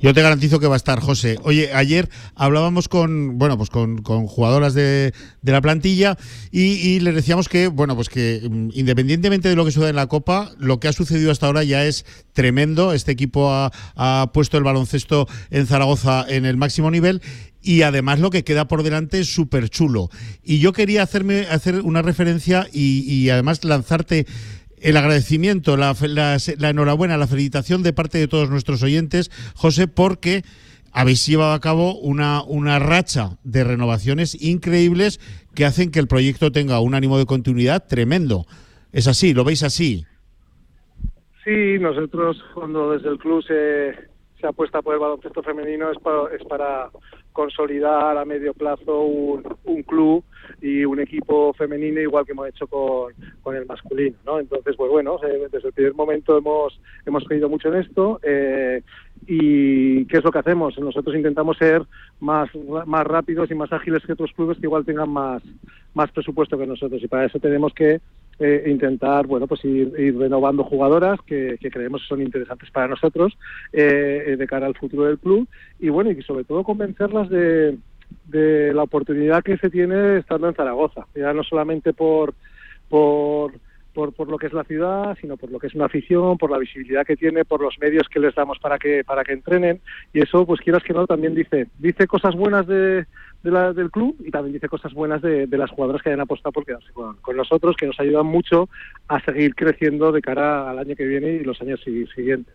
[0.00, 1.38] Yo te garantizo que va a estar, José.
[1.42, 6.16] Oye, ayer hablábamos con, bueno, pues con, jugadoras de, la plantilla
[6.50, 10.06] y, les decíamos que, bueno, pues que mm, independientemente de lo que suceda en la
[10.06, 12.92] Copa, lo que ha sucedido hasta ahora ya es tremendo.
[12.92, 17.22] Este equipo ha, puesto el baloncesto en Zaragoza en el máximo nivel
[17.60, 20.10] y además lo que queda por delante es súper chulo.
[20.42, 24.26] Y yo quería hacerme hacer una referencia y además lanzarte
[24.82, 25.94] el agradecimiento, la,
[26.60, 30.42] enhorabuena, la felicitación de parte de todos nuestros oyentes, José, porque
[30.92, 35.20] habéis llevado a cabo una, una racha de renovaciones increíbles
[35.54, 38.46] que hacen que el proyecto tenga un ánimo de continuidad tremendo.
[38.92, 39.34] ¿Es así?
[39.34, 40.04] ¿Lo veis así?
[41.44, 43.94] Sí, nosotros cuando desde el club se,
[44.40, 46.90] se apuesta por el baloncesto femenino es para, es para
[47.32, 50.24] consolidar a medio plazo un club
[50.60, 54.40] y un equipo femenino igual que hemos hecho con, con el masculino, ¿no?
[54.40, 58.82] Entonces, pues bueno, eh, desde el primer momento hemos, hemos creído mucho en esto eh,
[59.26, 60.78] y ¿qué es lo que hacemos?
[60.78, 61.82] Nosotros intentamos ser
[62.20, 62.48] más,
[62.86, 65.42] más rápidos y más ágiles que otros clubes que igual tengan más,
[65.94, 68.00] más presupuesto que nosotros y para eso tenemos que
[68.40, 73.36] eh, intentar bueno pues ir, ir renovando jugadoras que, que, creemos son interesantes para nosotros
[73.72, 75.48] eh, de cara al futuro del club
[75.80, 77.76] y bueno y sobre todo convencerlas de,
[78.26, 82.34] de la oportunidad que se tiene estando en Zaragoza ya no solamente por
[82.88, 83.52] por
[83.94, 86.58] por, lo que es la ciudad, sino por lo que es una afición, por la
[86.58, 89.80] visibilidad que tiene, por los medios que les damos para que para que entrenen
[90.12, 93.06] y eso, pues quieras que no, también dice dice cosas buenas de,
[93.42, 96.52] la, del club y también dice cosas buenas de, de las jugadoras que hayan apostado
[96.52, 98.68] por quedarse con, nosotros, que nos ayudan mucho
[99.08, 102.54] a seguir creciendo de cara al año que viene y los años siguientes.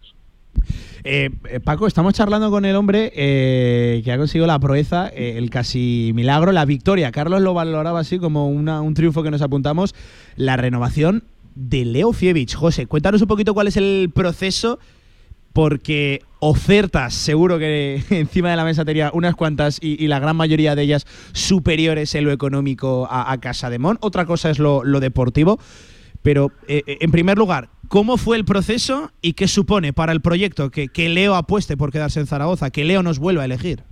[1.06, 1.30] Eh,
[1.66, 6.12] Paco, estamos charlando con el hombre eh, que ha conseguido la proeza, eh, el casi
[6.16, 7.12] milagro, la victoria.
[7.12, 9.96] Carlos lo valoraba así como una, un triunfo que nos apuntamos,
[10.38, 11.26] la renovación
[11.56, 12.56] de Leo Fievich.
[12.56, 14.80] José, cuéntanos un poquito cuál es el proceso,
[15.52, 20.74] porque ofertas seguro que encima de la mesa tenía unas cuantas y, la gran mayoría
[20.74, 23.98] de ellas superiores en lo económico a, a Casa de Mon.
[24.00, 25.60] Otra cosa es lo, lo deportivo.
[26.24, 30.72] Pero, eh, en primer lugar, ¿cómo fue el proceso y qué supone para el proyecto
[30.72, 33.84] que, que, Leo apueste por quedarse en Zaragoza, que Leo nos vuelva a elegir?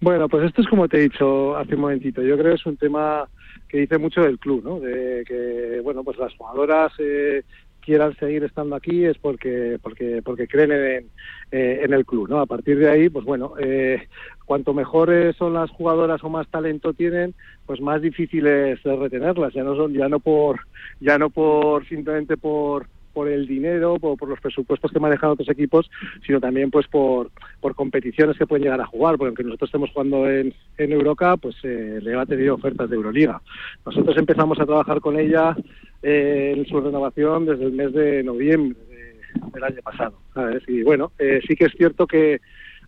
[0.00, 2.22] Bueno, pues esto es como te he dicho hace un momentito.
[2.22, 3.28] Yo creo que es un tema
[3.68, 4.80] que dice mucho del club, ¿no?
[4.80, 7.44] De que, bueno, pues las jugadoras eh,
[7.90, 11.10] quieran seguir estando aquí es porque porque porque creen en,
[11.50, 14.06] en el club no a partir de ahí pues bueno eh,
[14.44, 17.34] cuanto mejores son las jugadoras o más talento tienen
[17.66, 19.54] pues más difícil es retenerlas.
[19.54, 20.60] Ya no son ya no por
[21.00, 25.48] ya no por simplemente por por el dinero, por, por, los presupuestos que manejan otros
[25.48, 25.90] equipos,
[26.24, 27.30] sino también pues por,
[27.60, 31.40] por competiciones que pueden llegar a jugar, porque aunque nosotros estemos jugando en, en Eurocup,
[31.42, 33.42] pues eh, le ha tenido ofertas de Euroliga.
[33.84, 35.56] Nosotros empezamos a trabajar con ella
[36.02, 40.18] eh, en su renovación desde el mes de noviembre de, del año pasado.
[40.34, 40.62] ¿sabes?
[40.68, 42.40] Y bueno, eh, sí que es cierto que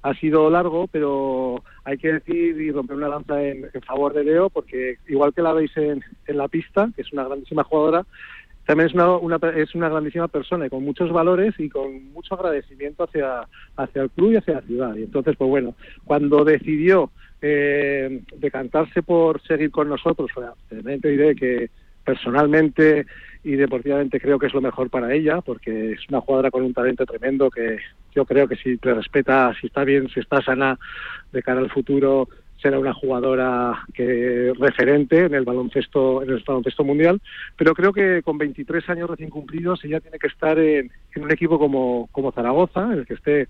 [0.03, 4.25] ha sido largo, pero hay que decir y romper una lanza en, en favor de
[4.25, 8.05] Leo, porque igual que la veis en, en la pista, que es una grandísima jugadora,
[8.67, 12.35] también es una, una, es una grandísima persona y con muchos valores y con mucho
[12.35, 13.47] agradecimiento hacia,
[13.77, 14.95] hacia el club y hacia la ciudad.
[14.97, 17.11] Y entonces, pues bueno, cuando decidió
[17.41, 20.31] eh, decantarse por seguir con nosotros,
[20.71, 21.71] realmente diré que
[22.05, 23.07] personalmente
[23.45, 26.75] y deportivamente creo que es lo mejor para ella, porque es una jugadora con un
[26.75, 27.79] talento tremendo que
[28.15, 30.79] yo creo que si te respeta, si está bien, si está sana
[31.33, 32.29] de cara al futuro,
[32.63, 37.21] será una jugadora que referente en el baloncesto en el baloncesto mundial.
[37.57, 41.33] Pero creo que con 23 años recién cumplidos ella tiene que estar en, en un
[41.33, 43.49] equipo como como Zaragoza en el que esté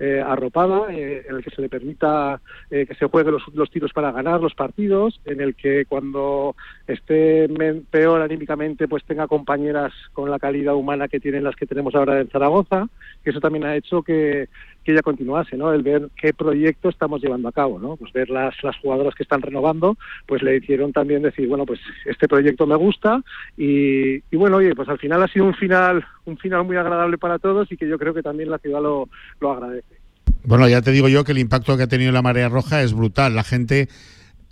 [0.00, 2.40] eh, arropada, eh, en el que se le permita
[2.70, 6.56] eh, que se juegue los, los, tiros para ganar los partidos, en el que cuando
[6.86, 7.46] esté
[7.90, 12.18] peor anímicamente pues tenga compañeras con la calidad humana que tienen las que tenemos ahora
[12.18, 12.88] en Zaragoza,
[13.22, 14.48] que eso también ha hecho que,
[14.84, 15.72] que ella continuase, ¿no?
[15.72, 17.96] El ver qué proyecto estamos llevando a cabo, ¿no?
[17.96, 21.80] Pues ver las, las jugadoras que están renovando, pues le hicieron también decir, bueno, pues
[22.06, 23.22] este proyecto me gusta
[23.56, 27.18] y, y bueno, oye, pues al final ha sido un final, un final muy agradable
[27.18, 29.08] para todos y que yo creo que también la ciudad lo,
[29.40, 30.00] lo agradece.
[30.44, 32.94] Bueno, ya te digo yo que el impacto que ha tenido la marea roja es
[32.94, 33.34] brutal.
[33.34, 33.88] La gente,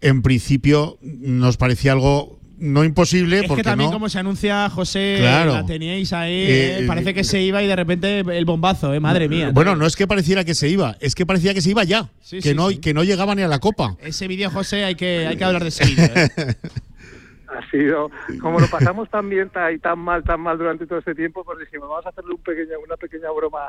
[0.00, 3.40] en principio, nos parecía algo no imposible.
[3.40, 3.94] Es porque que también no.
[3.94, 5.52] como se anuncia, José, Claro.
[5.54, 9.00] la teníais ahí, Eh, eh, parece que se iba y de repente el bombazo, eh,
[9.00, 9.50] madre mía.
[9.52, 12.08] Bueno, no es que pareciera que se iba, es que parecía que se iba ya,
[12.20, 12.78] Sí, que, sí, no, sí.
[12.78, 13.96] que no llegaba ni a la copa.
[14.02, 16.08] Ese vídeo, José, hay que, hay que hablar de ese vídeo.
[17.48, 21.14] ha sido como lo pasamos tan bien y tan mal tan mal durante todo este
[21.14, 23.60] tiempo pues dijimos vamos a hacerle un pequeño, una pequeña broma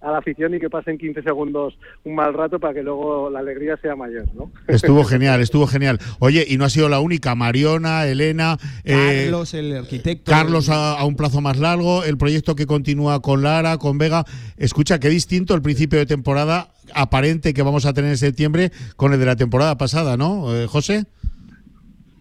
[0.00, 3.38] a la afición y que pasen 15 segundos un mal rato para que luego la
[3.40, 4.50] alegría sea mayor ¿no?
[4.66, 5.98] Estuvo genial, estuvo genial.
[6.18, 10.30] Oye, y no ha sido la única, Mariona, Elena, eh, Carlos, el arquitecto.
[10.30, 14.24] Carlos a, a un plazo más largo, el proyecto que continúa con Lara, con Vega.
[14.56, 19.12] Escucha, qué distinto el principio de temporada aparente que vamos a tener en septiembre con
[19.12, 21.06] el de la temporada pasada, ¿no, eh, José?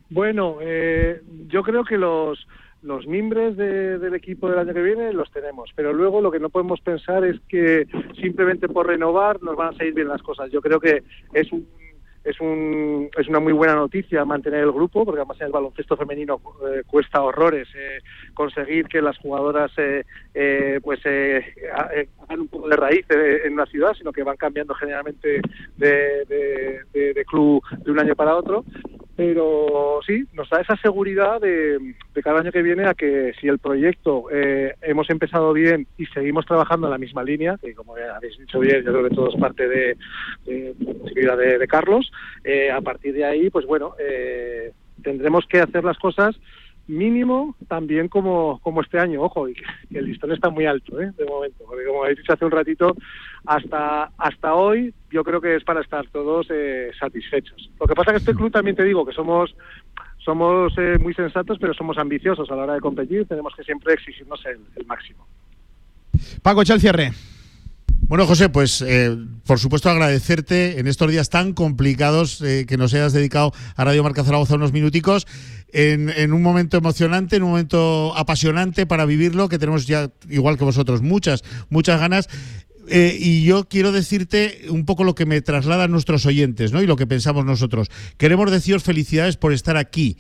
[0.10, 2.48] Bueno, eh, yo creo que los
[2.84, 6.40] los mimbres de, del equipo del año que viene los tenemos, pero luego lo que
[6.40, 7.88] no podemos pensar es que
[8.22, 10.52] simplemente por renovar nos van a salir bien las cosas.
[10.52, 11.04] Yo creo que
[11.34, 11.68] es un
[12.24, 15.96] es, un, es una muy buena noticia mantener el grupo, porque además en el baloncesto
[15.96, 18.00] femenino eh, cuesta horrores eh,
[18.34, 20.04] conseguir que las jugadoras eh,
[20.34, 21.42] eh, pues eh,
[21.74, 21.90] ha-
[22.24, 25.40] hagan un poco de raíz en una ciudad, sino que van cambiando generalmente
[25.78, 28.66] de, de- de- de club de un año para otro.
[29.18, 33.58] Pero sí, nos da esa seguridad de, cada año que viene a que si el
[33.58, 38.38] proyecto eh, hemos empezado bien y seguimos trabajando en la misma línea, que como habéis
[38.38, 39.98] dicho bien, yo creo que todo es parte de,
[40.46, 42.12] de, de, Carlos,
[42.44, 46.40] eh, a partir de ahí, pues bueno, eh, tendremos que hacer las cosas
[46.88, 49.66] mínimo también como, como este año, ojo, y que,
[49.98, 51.12] el listón está muy alto ¿eh?
[51.18, 52.96] de momento, porque como habéis dicho hace un ratito,
[53.48, 57.70] hasta, hasta hoy yo creo que es para estar todos eh, satisfechos.
[57.80, 59.56] Lo que pasa que este club también te digo que somos
[60.20, 63.94] somos eh, muy sensatos, pero somos ambiciosos a la hora de competir, tenemos que siempre
[63.94, 65.26] exigirnos el, el máximo.
[66.42, 67.12] Paco, echa el cierre.
[68.08, 72.94] Bueno, José, pues eh, por supuesto agradecerte en estos días tan complicados eh, que nos
[72.94, 75.28] hayas dedicado a Radio Marca Zaragoza unos minuticos.
[75.74, 80.64] En, un momento emocionante, en un momento apasionante para vivirlo, que tenemos ya, igual que
[80.64, 82.30] vosotros, muchas, muchas ganas.
[82.88, 86.82] Eh, y yo quiero decirte un poco lo que me trasladan nuestros oyentes, ¿no?
[86.82, 87.90] Y lo que pensamos nosotros.
[88.18, 90.18] Queremos deciros felicidades por estar aquí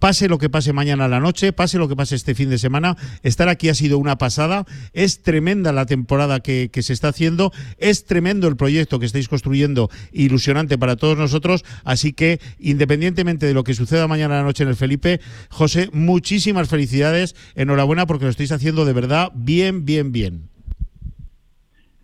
[0.00, 2.58] pase lo que pase mañana a la noche, pase lo que pase este fin de
[2.58, 7.52] semana, estar aquí ha sido una pasada, es tremenda la temporada que, se está haciendo,
[7.76, 13.54] es tremendo el proyecto que estáis construyendo, ilusionante para todos nosotros, así que independientemente de
[13.54, 18.24] lo que suceda mañana a la noche en el Felipe, José, muchísimas felicidades, enhorabuena porque
[18.24, 20.48] lo estáis haciendo de verdad bien, bien, bien.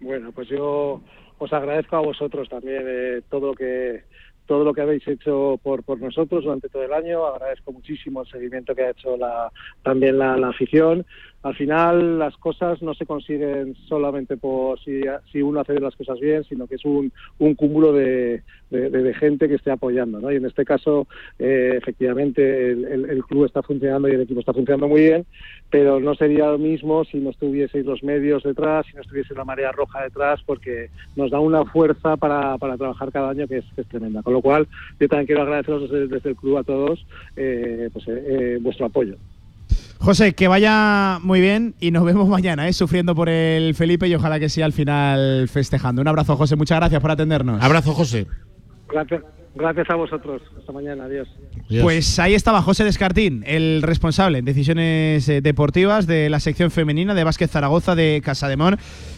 [0.01, 1.01] Bueno, pues yo
[1.39, 4.05] os agradezco a vosotros también eh, todo lo que
[4.47, 7.27] todo lo que habéis hecho por, por nosotros durante todo el año.
[7.27, 9.51] Agradezco muchísimo el seguimiento que ha hecho la,
[9.83, 11.05] también la, la afición
[11.47, 16.19] al final las cosas no se consiguen solamente por si, si uno hace las cosas
[16.19, 18.43] bien, sino que es un, un cúmulo de,
[19.21, 20.21] gente que esté apoyando.
[20.21, 20.33] ¿no?
[20.33, 21.07] Y en este caso,
[21.39, 25.25] eh, efectivamente, el, club está funcionando y el equipo está funcionando muy bien,
[25.71, 29.45] pero no sería lo mismo si no estuvieseis los medios detrás, si no estuviese la
[29.45, 34.23] marea roja detrás, porque nos da una fuerza para, trabajar cada año que es, tremenda.
[34.23, 34.67] Con lo cual,
[34.99, 39.17] yo también quiero agradeceros desde, el club a todos eh, pues, eh, vuestro apoyo.
[39.99, 42.73] José, que vaya muy bien y nos vemos mañana, ¿eh?
[42.73, 46.03] sufriendo por el Felipe y ojalá que sea al final festejando.
[46.03, 46.57] Un abrazo, José.
[46.57, 47.63] Muchas gracias por atendernos.
[47.63, 48.27] Abrazo, José.
[48.89, 49.23] Gracias.
[49.57, 50.43] Gracias a vosotros.
[50.59, 51.05] Hasta mañana.
[51.05, 51.29] Adiós.
[51.81, 57.15] Pues ahí estaba José Descartín, el responsable en decisiones eh, deportivas de la sección femenina
[57.15, 58.77] de Básquet Zaragoza de Casademón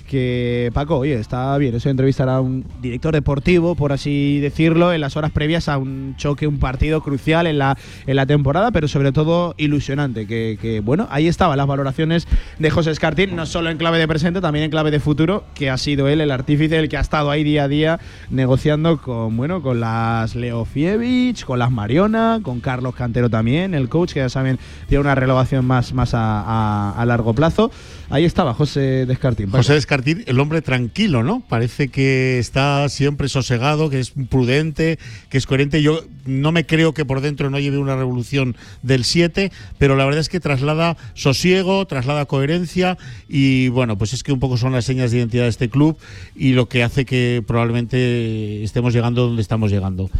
[0.08, 5.00] que Paco, oye, está bien eso entrevistar a un director deportivo, por así decirlo, en
[5.00, 8.88] las horas previas a un choque, un partido crucial en la, en la temporada, pero
[8.88, 12.26] sobre todo ilusionante, que, bueno, ahí estaban las valoraciones
[12.58, 15.70] de José Escartín, no solo en clave de presente, también en clave de futuro, que
[15.70, 18.00] ha sido él el artífice, el que ha estado ahí día a día
[18.30, 23.88] negociando con, bueno, con las Leo Fievich, con las Mariona, con Carlos Cantero también, el
[23.88, 27.70] coach, que ya saben, tiene una renovación más, más a largo plazo.
[28.10, 29.50] Ahí estaba José Descartín.
[29.50, 31.42] José Descartín, el hombre tranquilo, ¿no?
[31.46, 34.98] Parece que está siempre sosegado, que es prudente,
[35.28, 35.82] que es coherente.
[35.82, 40.06] Yo no me creo que por dentro no lleve una revolución del 7, pero la
[40.06, 42.96] verdad es que traslada sosiego, traslada coherencia
[43.28, 45.98] y bueno, pues es que un poco son las señas de identidad de este club
[46.34, 50.10] y lo que hace que probablemente estemos llegando donde estamos llegando.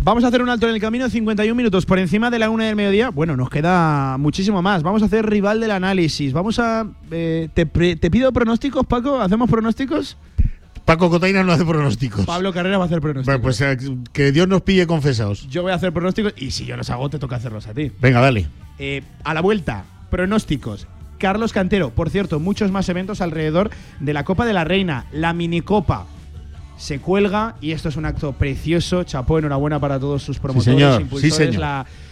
[0.00, 2.64] Vamos a hacer un alto en el camino, 51 minutos por encima de la una
[2.64, 3.10] del mediodía.
[3.10, 4.82] Bueno, nos queda muchísimo más.
[4.82, 6.32] Vamos a hacer rival del análisis.
[6.32, 6.86] Vamos a.
[7.10, 9.20] Eh, te, pido pronósticos, Paco.
[9.20, 10.16] ¿Hacemos pronósticos?
[10.84, 12.24] Paco Cotaina no hace pronósticos.
[12.24, 13.40] Pablo Carrera va a hacer pronósticos.
[13.42, 13.76] Pues eh,
[14.12, 15.46] que Dios nos pille confesados.
[15.48, 17.92] Yo voy a hacer pronósticos y si yo los hago, te toca hacerlos a ti.
[18.00, 18.46] Venga, dale.
[18.78, 20.86] Eh, a la vuelta, pronósticos.
[21.18, 25.34] Carlos Cantero, por cierto, muchos más eventos alrededor de la Copa de la Reina, la
[25.34, 26.06] minicopa
[26.78, 29.02] se cuelga y esto es un acto precioso.
[29.02, 31.58] Chapó, enhorabuena para todos sus promotores, impulsores.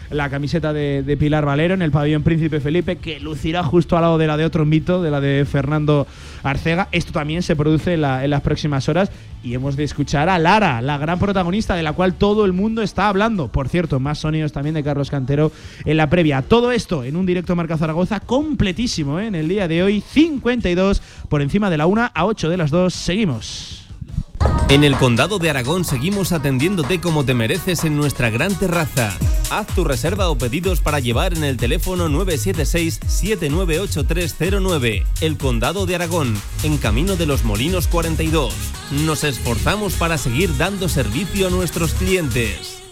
[0.09, 4.19] La, camiseta de, Pilar Valero en el pabellón Príncipe Felipe, que lucirá justo al lado
[4.19, 6.07] de la de otro mito, de la de Fernando
[6.45, 6.89] Arcega.
[6.93, 9.11] Esto también se produce en, las próximas horas
[9.43, 12.83] y hemos de escuchar a Lara, la gran protagonista de la cual todo el mundo
[12.83, 13.49] está hablando.
[13.49, 15.51] Por cierto, más sonidos también de Carlos Cantero
[15.85, 16.43] en la previa.
[16.43, 19.27] Todo esto en un directo Marca Zaragoza completísimo ¿eh?
[19.27, 22.71] en el día de hoy, 52 por encima de la 1 a 8 de las
[22.71, 22.95] 2.
[22.95, 23.86] Seguimos.
[24.69, 29.17] En el Condado de Aragón seguimos atendiéndote como te mereces en nuestra gran terraza.
[29.51, 35.07] Haz tu reserva o pedidos para llevar en el teléfono 976-798309.
[35.21, 36.35] El Condado de Aragón,
[36.65, 38.53] en Camino de los Molinos 42.
[39.05, 42.83] Nos esforzamos para seguir dando servicio a nuestros clientes.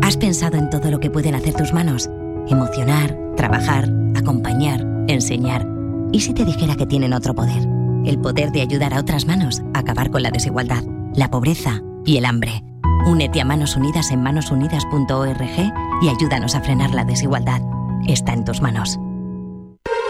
[0.00, 2.08] ¿Has pensado en todo lo que pueden hacer tus manos?
[2.48, 5.77] Emocionar, trabajar, acompañar, enseñar.
[6.12, 7.78] ¿Y si te dijera que tienen otro poder?
[8.08, 10.82] el poder de ayudar a otras manos a acabar con la desigualdad,
[11.14, 12.62] la pobreza y el hambre.
[13.06, 17.60] Únete a Manos Unidas en manosunidas.org y ayúdanos a frenar la desigualdad.
[18.06, 18.98] Está en tus manos.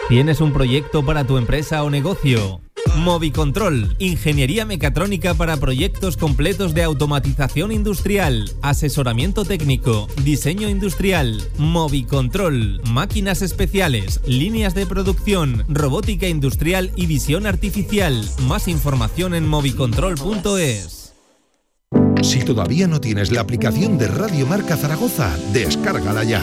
[0.08, 2.60] ¿Tienes un proyecto para tu empresa o negocio?
[2.96, 13.42] Movicontrol, ingeniería mecatrónica para proyectos completos de automatización industrial, asesoramiento técnico, diseño industrial, Movicontrol, máquinas
[13.42, 18.28] especiales, líneas de producción, robótica industrial y visión artificial.
[18.46, 21.14] Más información en movicontrol.es.
[22.22, 26.42] Si todavía no tienes la aplicación de Radio Marca Zaragoza, descárgala ya.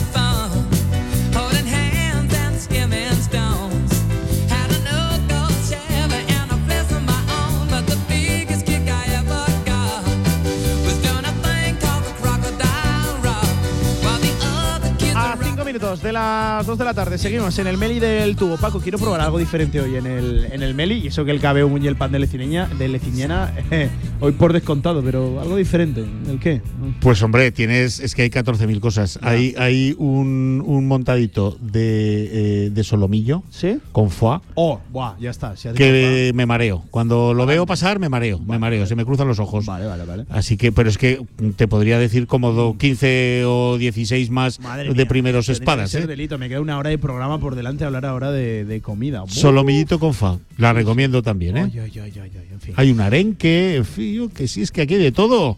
[15.91, 18.55] Minutos de las 2 de la tarde seguimos en el Meli del tubo.
[18.57, 20.99] Paco, quiero probar algo diferente hoy en el, en el Meli.
[21.03, 23.89] Y eso que el cabeo muñe el pan de Lecineña, de Leciñena, eh,
[24.21, 26.05] hoy por descontado, pero algo diferente.
[26.29, 26.61] ¿El qué?
[27.01, 29.19] Pues hombre, tienes, es que hay 14.000 cosas.
[29.21, 33.43] Hay, hay un, un montadito de, eh, de solomillo
[33.91, 35.55] con foie Oh, buah, ya está.
[35.75, 36.83] que me mareo.
[36.89, 39.65] Cuando lo veo pasar, me mareo, me mareo, se me cruzan los ojos.
[39.65, 40.25] Vale, vale, vale.
[40.29, 41.21] Así que, pero es que
[41.57, 45.80] te podría decir como do- 15 o 16 más Madre de mía, primeros espadas.
[45.85, 46.07] ¿Eh?
[46.07, 46.37] delito.
[46.37, 49.23] Me queda una hora de programa por delante hablar ahora de, de comida.
[49.27, 50.37] Solomillito con fa.
[50.57, 51.71] La recomiendo también, ¿eh?
[51.73, 52.73] Ay, ay, ay, ay, ay, en fin.
[52.77, 55.57] Hay un arenque, en fin, yo que sí, es que aquí hay de todo.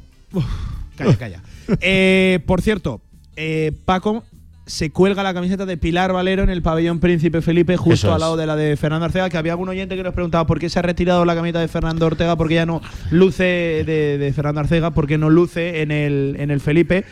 [0.98, 1.44] Calla, calla.
[1.80, 3.00] Eh, por cierto,
[3.38, 4.26] eh, Paco
[4.66, 8.38] se cuelga la camiseta de Pilar Valero en el pabellón Príncipe Felipe, justo al lado
[8.38, 10.80] de la de Fernando Ortega, que había algún oyente que nos preguntaba por qué se
[10.80, 14.92] ha retirado la camiseta de Fernando Ortega, porque ya no luce de, de Fernando Ortega,
[14.92, 17.04] porque no luce en el, en el Felipe.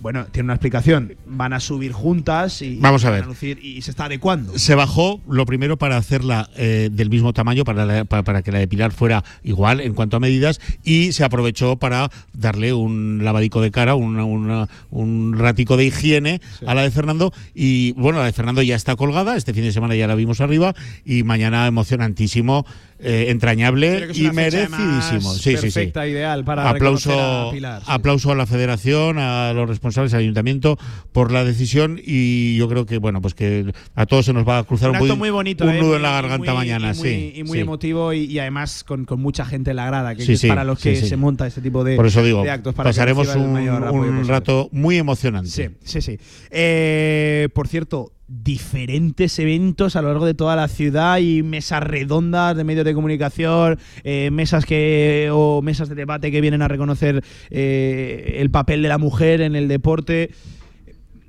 [0.00, 1.14] Bueno, tiene una explicación.
[1.26, 3.58] Van a subir juntas y, Vamos a van ver.
[3.62, 4.58] y se está adecuando.
[4.58, 8.50] Se bajó lo primero para hacerla eh, del mismo tamaño, para, la- pa- para que
[8.50, 13.20] la de Pilar fuera igual en cuanto a medidas, y se aprovechó para darle un
[13.22, 17.32] lavadico de cara, una- una- un ratico de higiene a la de Fernando.
[17.54, 20.40] Y bueno, la de Fernando ya está colgada, este fin de semana ya la vimos
[20.40, 20.74] arriba,
[21.04, 22.64] y mañana emocionantísimo,
[23.02, 25.32] eh, entrañable y merecidísimo.
[25.34, 25.60] Sí, sí, sí.
[25.62, 27.12] perfecta, ideal para aplauso,
[27.48, 30.78] a Pilar, sí, aplauso a la federación, a los responsables, al ayuntamiento
[31.12, 34.58] por la decisión y yo creo que bueno pues que a todos se nos va
[34.58, 35.78] a cruzar un un, acto muy bonito, un ¿eh?
[35.78, 37.32] nudo Muy- en la garganta muy- mañana, y muy, sí.
[37.36, 37.62] y muy sí.
[37.62, 40.40] emotivo y, y además con, con mucha gente en la grada, que, Sí, que es
[40.40, 41.08] sí, para los sí, que sí.
[41.08, 42.74] se monta este tipo de, Por eso digo, de actos.
[42.74, 45.50] Para pasaremos un, rato muy emocionante.
[45.50, 46.18] Sí, sí, sí.
[46.50, 52.56] Eh, por cierto, diferentes eventos a lo largo de toda la ciudad y mesas redondas
[52.56, 57.24] de medios de comunicación, eh, mesas que o mesas de debate que vienen a reconocer
[57.50, 60.30] eh, el papel de la mujer en el deporte.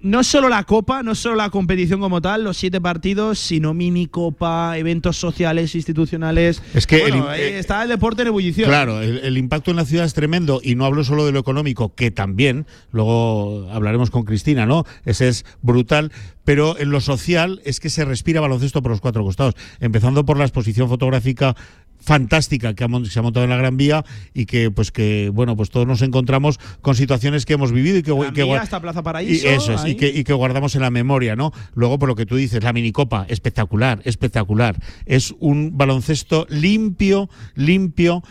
[0.03, 4.07] No solo la copa, no solo la competición como tal, los siete partidos, sino mini
[4.07, 6.63] copa, eventos sociales, institucionales.
[6.73, 8.67] Es que Bueno, el- eh, está el deporte en ebullición.
[8.67, 11.39] Claro, el, el impacto en la ciudad es tremendo y no hablo solo de lo
[11.39, 14.85] económico, que también, luego hablaremos con Cristina, ¿no?
[15.05, 16.11] Ese es brutal,
[16.45, 20.35] pero en lo social es que se respira baloncesto por los cuatro costados, empezando por
[20.37, 21.55] la exposición fotográfica
[22.01, 25.69] fantástica que se ha montado en la Gran Vía y que pues que bueno pues
[25.69, 28.79] todos nos encontramos con situaciones que hemos vivido y que, Gran que Vía gua- hasta
[28.81, 29.47] Plaza y Paraíso.
[29.47, 31.51] eso es, y que, y que guardamos en la memoria, ¿no?
[31.75, 34.75] Luego, por lo que tú dices, la minicopa, espectacular, espectacular.
[35.05, 38.23] Es un baloncesto limpio, limpio,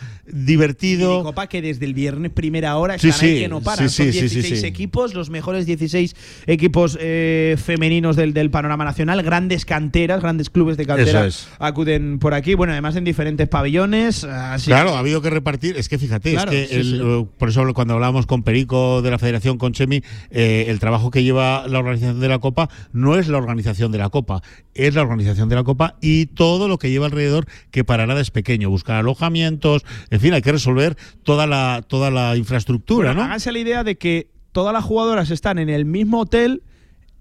[0.45, 1.23] divertido.
[1.23, 3.89] Copa que desde el viernes primera hora Sí, están ahí sí, que no paran.
[3.89, 4.67] sí, Son sí, sí, sí, 16 sí.
[4.67, 6.15] equipos, los mejores 16
[6.47, 11.47] equipos eh, femeninos del, del panorama nacional, grandes canteras, grandes clubes de cantera es.
[11.59, 12.53] acuden por aquí.
[12.55, 14.23] Bueno, además en diferentes pabellones.
[14.23, 15.77] así Claro, ha habido que repartir.
[15.77, 16.99] Es que fíjate, Claro, es que sí, el- sí.
[17.03, 20.01] eh, por eso cuando hablábamos con Perico de la Federación, con Chemi,
[20.31, 23.97] eh, el trabajo que lleva la organización de la Copa no es la organización de
[23.99, 24.41] la Copa,
[24.73, 28.19] es la organización de la Copa y todo lo que lleva alrededor, que para nada
[28.21, 28.69] es pequeño.
[28.69, 33.25] Buscar alojamientos, en fin, hay que resolver toda la, toda la infraestructura, Bueno, ¿no?
[33.27, 36.63] Háganse la idea de que todas las jugadoras están en el mismo hotel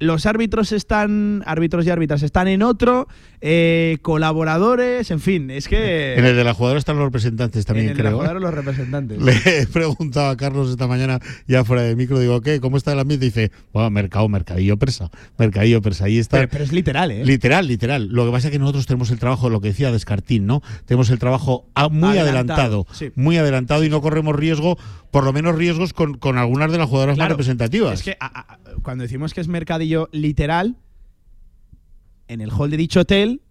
[0.01, 3.07] los árbitros están, árbitros y árbitras están en otro,
[3.41, 3.99] eh,
[4.35, 6.15] colaboradores, en fin, es que...
[6.15, 8.37] En el de la jugadora están los representantes también, en el de la creo.
[8.37, 8.41] ¿eh?
[8.41, 9.21] los representantes.
[9.21, 12.61] Le he preguntado a Carlos esta mañana, ya fuera de micro, digo, ¿qué?
[12.61, 13.27] ¿Cómo está el ambiente?
[13.27, 16.05] Dice, bueno, mercado, mercadillo persa, mercadillo persa.
[16.07, 16.39] Ahí está.
[16.39, 17.25] Pero, pero es literal, ¿eh?
[17.25, 18.09] Literal, literal.
[18.09, 20.63] Lo que pasa es que nosotros tenemos el trabajo, lo que decía Descartín, ¿no?
[20.87, 23.11] Tenemos el trabajo a- muy Adelantado, adelantado, sí.
[23.17, 24.79] muy adelantado y no corremos riesgo,
[25.11, 27.95] por lo menos riesgos con, con algunas de las jugadoras más representativas.
[28.01, 30.77] Es que a- a- cuando decimos que es mercadillo literal,
[32.29, 33.43] en el hall de dicho hotel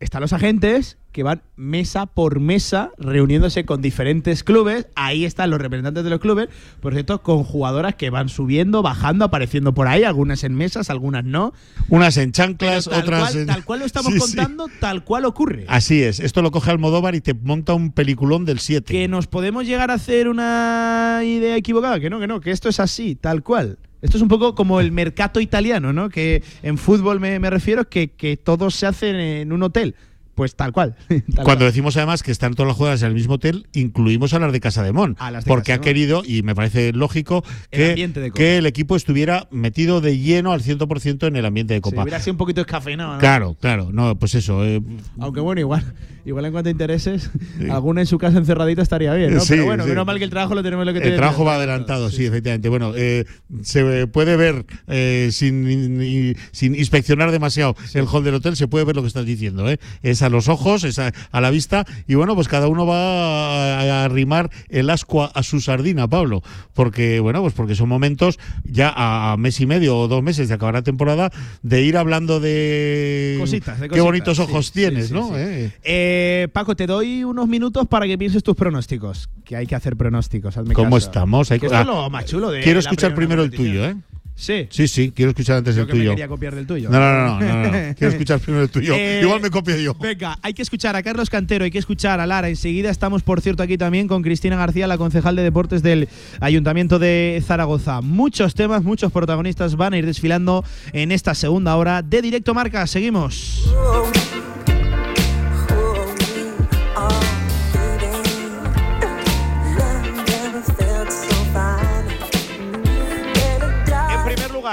[0.00, 4.86] están los agentes que van mesa por mesa reuniéndose con diferentes clubes.
[4.94, 6.48] Ahí están los representantes de los clubes,
[6.80, 11.24] por cierto, con jugadoras que van subiendo, bajando, apareciendo por ahí, algunas en mesas, algunas
[11.24, 11.52] no.
[11.88, 13.46] Unas en chanclas, Tal otras cual, en...
[13.46, 14.36] tal cual lo estamos Sí, sí.
[14.36, 15.64] contando, tal cual ocurre.
[15.68, 16.18] Así es.
[16.20, 18.90] Esto lo coge Almodóvar y te monta un peliculón del 7.
[18.90, 22.68] Que nos podemos llegar a hacer una idea equivocada, que no, que no, que esto
[22.68, 23.78] es así, tal cual.
[24.02, 26.08] Esto es un poco como el mercato italiano, ¿no?
[26.08, 29.94] Que en fútbol me, refiero que, que todo se hace en un hotel.
[30.40, 30.96] Pues tal cual.
[31.08, 31.58] tal Cuando cual.
[31.58, 34.60] decimos además que están todas las jugadoras en el mismo hotel, incluimos a las de
[34.60, 35.14] Casa de Mon.
[35.46, 38.30] Porque ha querido, y me parece lógico, El que, Copa.
[38.38, 42.04] que el equipo estuviera metido de lleno al 100% en el ambiente de Si Copa.
[42.04, 43.18] hubiera sido un poquito descafeinado, ¿no?
[43.18, 43.90] Claro, claro.
[43.92, 44.64] No, pues eso.
[44.64, 44.80] eh,
[45.18, 45.84] Aunque bueno, igual,
[46.24, 47.30] igual en cuanto a intereses,
[47.70, 49.40] alguna en su casa encerradita estaría bien, ¿no?
[49.40, 49.90] Sí, Pero bueno, sí.
[49.90, 51.18] menos mal que el trabajo lo tenemos lo que el tiene.
[51.18, 52.70] trabajo va adelantado, sí, efectivamente.
[52.70, 53.26] Bueno, eh,
[53.62, 58.96] se puede ver eh, sin, sin inspeccionar demasiado el hall del hotel, se puede ver
[58.96, 59.68] lo que estás diciendo.
[59.70, 59.78] ¿eh?
[60.02, 63.80] Es a los ojos, es a, a la vista, y bueno, pues cada uno va
[63.80, 66.42] a, a arrimar el ascua a su sardina, Pablo.
[66.74, 70.54] Porque, bueno, pues porque son momentos ya a, mes y medio o dos meses de
[70.54, 71.30] acabar la temporada
[71.62, 73.36] de ir hablando de.
[73.38, 75.28] Cositas, de Qué bonitos ojos sí, tienes, sí, ¿no?
[75.28, 75.34] sí.
[75.36, 75.72] Eh.
[75.82, 79.28] Eh, Paco, te doy unos minutos para que pienses tus pronósticos.
[79.44, 80.56] Que hay que hacer pronósticos.
[80.56, 81.06] hazme ¿Cómo caso.
[81.08, 81.50] estamos?
[81.50, 83.84] Hay Que co- esto es ah, lo más chulo de Quiero escuchar primero el tuyo,
[83.84, 83.96] ¿eh?
[84.40, 84.66] Sí.
[84.70, 86.10] Sí, sí, quiero escuchar antes el que me tuyo.
[86.12, 86.88] quería copiar del tuyo.
[86.88, 87.70] No, no, no, no, no, no.
[87.94, 88.94] Quiero escuchar primero el tuyo.
[88.96, 89.94] Eh, Igual me copio yo.
[90.00, 92.48] Venga, hay que escuchar a Carlos Cantero, hay que escuchar a Lara.
[92.48, 96.08] Enseguida estamos, por cierto, aquí también con Cristina García, la concejal de deportes del
[96.40, 98.00] Ayuntamiento de Zaragoza.
[98.00, 100.64] Muchos temas, muchos protagonistas van a ir desfilando
[100.94, 102.86] en esta segunda hora de Directo Marca.
[102.86, 103.70] Seguimos.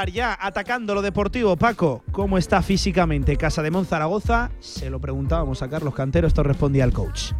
[0.05, 4.51] Ya atacando lo deportivo, Paco, ¿cómo está físicamente Casa de Zaragoza?
[4.59, 7.33] Se lo preguntábamos a Carlos Cantero, esto respondía el coach.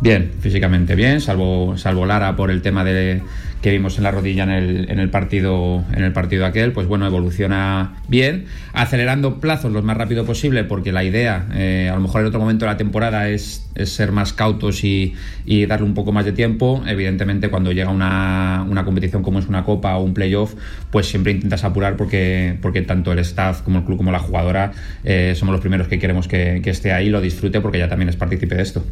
[0.00, 3.22] Bien, físicamente bien, salvo, salvo Lara por el tema de
[3.62, 6.88] que vimos en la rodilla en el, en el partido en el partido aquel, pues
[6.88, 12.00] bueno, evoluciona bien, acelerando plazos lo más rápido posible, porque la idea, eh, a lo
[12.00, 15.14] mejor en otro momento de la temporada, es, ser más cautos y,
[15.46, 16.82] y darle un poco más de tiempo.
[16.86, 20.54] Evidentemente, cuando llega una, una competición como es una copa o un playoff,
[20.90, 24.72] pues siempre intentas apurar porque, porque tanto el staff como el club como la jugadora
[25.04, 28.08] eh, somos los primeros que queremos que, que esté ahí, lo disfrute porque ya también
[28.08, 28.84] es partícipe de esto.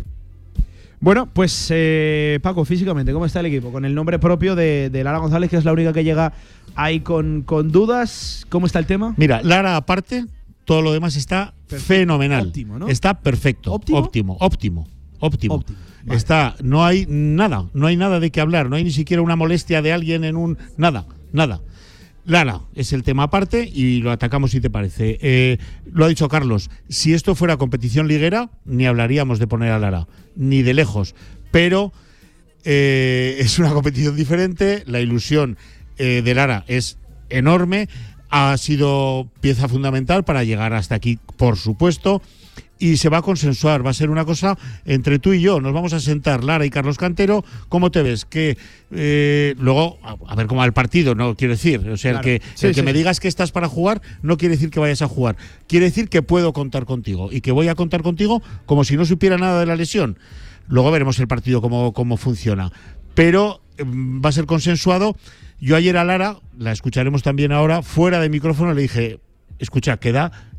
[1.01, 3.73] Bueno, pues eh, Paco, físicamente, ¿cómo está el equipo?
[3.73, 6.35] Con el nombre propio de, de Lara González, que es la única que llega
[6.75, 8.47] ahí con, con dudas.
[8.51, 9.15] ¿Cómo está el tema?
[9.17, 10.27] Mira, Lara aparte,
[10.67, 12.49] todo lo demás está fenomenal.
[12.49, 12.89] Óptimo, ¿no?
[12.89, 13.73] Está perfecto.
[13.73, 13.99] ¿Óptimo?
[13.99, 15.79] Óptimo, óptimo, óptimo.
[16.11, 19.37] Está, no hay nada, no hay nada de qué hablar, no hay ni siquiera una
[19.37, 20.59] molestia de alguien en un.
[20.77, 21.61] Nada, nada.
[22.27, 25.19] Lara es el tema aparte y lo atacamos si te parece.
[25.23, 25.59] Eh,
[25.91, 30.07] lo ha dicho Carlos, si esto fuera competición liguera, ni hablaríamos de poner a Lara,
[30.41, 31.15] ni de lejos.
[31.53, 31.93] Pero
[32.65, 35.57] eh, es una competición diferente, la ilusión
[35.99, 37.89] eh, de Lara es enorme,
[38.31, 42.23] ha sido pieza fundamental para llegar hasta aquí, por supuesto,
[42.81, 45.73] y se va a consensuar, va a ser una cosa entre tú y yo, nos
[45.73, 48.25] vamos a sentar Lara y Carlos Cantero, ¿cómo te ves?
[48.25, 48.57] Que
[48.91, 52.29] eh, luego, a, ver cómo va el partido, no quiero decir, o sea, Claro.
[52.29, 52.85] el que, Sí, el que sí.
[52.85, 55.37] me digas que estás para jugar no quiere decir que vayas a jugar,
[55.69, 59.05] quiere decir que puedo contar contigo y que voy a contar contigo como si no
[59.05, 60.19] supiera nada de la lesión.
[60.67, 62.73] Luego veremos el partido cómo, cómo funciona.
[63.15, 65.17] Pero mm, va a ser consensuado.
[65.61, 69.19] Yo ayer a Lara, la escucharemos también ahora, fuera de micrófono, le dije,
[69.59, 70.50] escucha, queda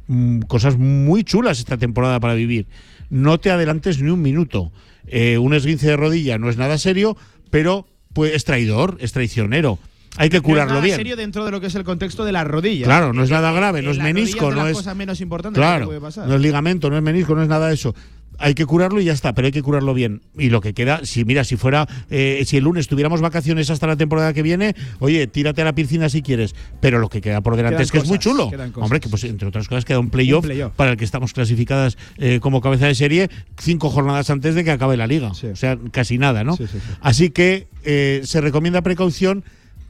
[0.48, 2.68] cosas muy chulas esta temporada para vivir.
[3.10, 4.72] No te adelantes ni un minuto.
[5.08, 7.18] Eh, un esguince de rodilla no es nada serio,
[7.50, 9.80] pero pues, es traidor, es traicionero.
[10.18, 10.98] Hay que No es curarlo nada bien.
[10.98, 12.86] serio dentro de lo que es el contexto de las rodillas.
[12.86, 15.58] Claro, no es Que- nada grave, que no es menisco, no es cosas menos importantes
[15.58, 16.28] que Claro, puede pasar.
[16.28, 17.96] no es ligamento, no es menisco, no es nada de eso.
[18.42, 20.22] Hay que curarlo y ya está, pero hay que curarlo bien.
[20.38, 23.88] Y lo que queda, si mira, si fuera, eh, si el lunes tuviéramos vacaciones hasta
[23.88, 26.56] la temporada que viene, oye, tírate a la piscina si quieres.
[26.80, 28.52] Pero lo que queda por delante Quedan es que es muy chulo.
[28.76, 32.40] Hombre, que pues entre otras cosas queda un playoff para el que estamos clasificadas eh,
[32.42, 35.32] como cabeza de serie cinco jornadas antes de que acabe la liga.
[35.32, 36.58] O sea, casi nada, ¿no?
[36.58, 36.94] Sí, sí, sí.
[37.02, 39.44] Así que eh, se recomienda precaución,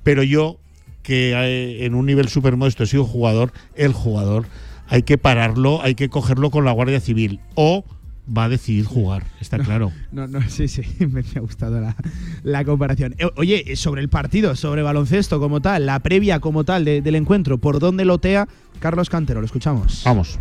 [0.03, 0.57] pero yo
[1.03, 4.45] que eh, en un nivel súper modesto he sido jugador, el jugador,
[4.87, 7.39] hay que pararlo, hay que cogerlo con la Guardia Civil.
[7.55, 7.83] O
[8.27, 9.91] va a decidir jugar, está claro.
[10.11, 11.95] No, no, sí, sí, me ha gustado la,
[12.43, 13.15] la comparación.
[13.17, 17.15] Eh, Oye, sobre el partido, sobre baloncesto como tal, la previa como tal de- del
[17.15, 18.47] encuentro, ¿por dónde lotea
[18.79, 19.39] Carlos Cantero?
[19.41, 20.03] Lo escuchamos.
[20.05, 20.37] Vamos.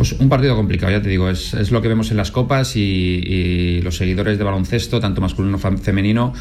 [0.00, 2.74] Pues un partido complicado, ya te digo, es, es lo que vemos en las copas
[2.74, 6.32] y, los seguidores de baloncesto, tanto masculino como femenino,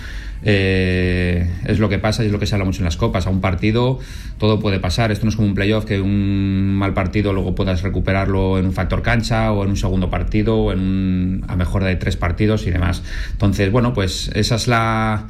[0.44, 3.28] eh, es lo que pasa y es lo que se habla mucho en las copas.
[3.28, 4.00] A un partido
[4.38, 7.82] todo puede pasar, esto no es como un playoff que un mal partido luego puedas
[7.82, 11.84] recuperarlo en un factor cancha o en un segundo partido o en un- a mejor
[11.84, 13.04] de tres partidos y demás.
[13.34, 15.28] Entonces, bueno, pues esa es la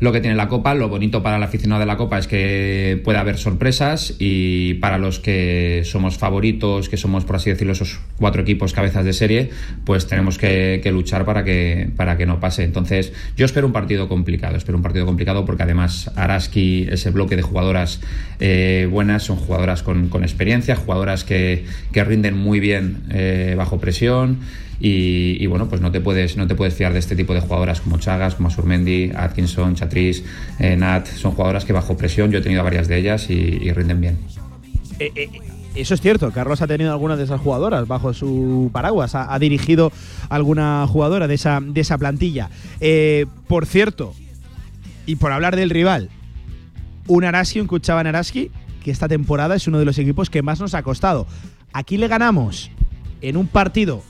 [0.00, 0.74] lo que tiene la Copa.
[0.74, 4.98] Lo bonito para el aficionado de la Copa es que puede haber sorpresas y para
[4.98, 9.50] los que somos favoritos, que somos, por así decirlo, esos cuatro equipos cabezas de serie,
[9.84, 12.64] pues tenemos que, luchar para que, para que no pase.
[12.64, 17.36] Entonces, yo espero un partido complicado, espero un partido complicado porque además Araski, ese bloque
[17.36, 18.00] de jugadoras
[18.40, 23.78] eh, buenas, son jugadoras con, con experiencia, jugadoras que, que rinden muy bien eh, bajo
[23.78, 24.38] presión.
[24.82, 27.82] Y, bueno, pues no te puedes no te puedes fiar de este tipo de jugadoras
[27.82, 30.24] como Chagas, como Surmendi, Atkinson, Chatriz,
[30.58, 31.06] eh, Nat.
[31.06, 34.18] Son jugadoras que bajo presión, yo he tenido varias de ellas y, rinden bien.
[34.98, 35.28] Eh, eh,
[35.74, 39.92] eso es cierto, Carlos ha tenido algunas de esas jugadoras bajo su paraguas, ha, dirigido
[40.28, 42.50] alguna jugadora de esa, de esa plantilla.
[42.80, 44.14] Eh, por cierto,
[45.06, 46.10] y por hablar del rival,
[47.06, 48.50] un Araski, un Kuchaban Araski,
[48.82, 51.26] que esta temporada es uno de los equipos que más nos ha costado.
[51.72, 52.70] Aquí le ganamos
[53.20, 54.02] en un partido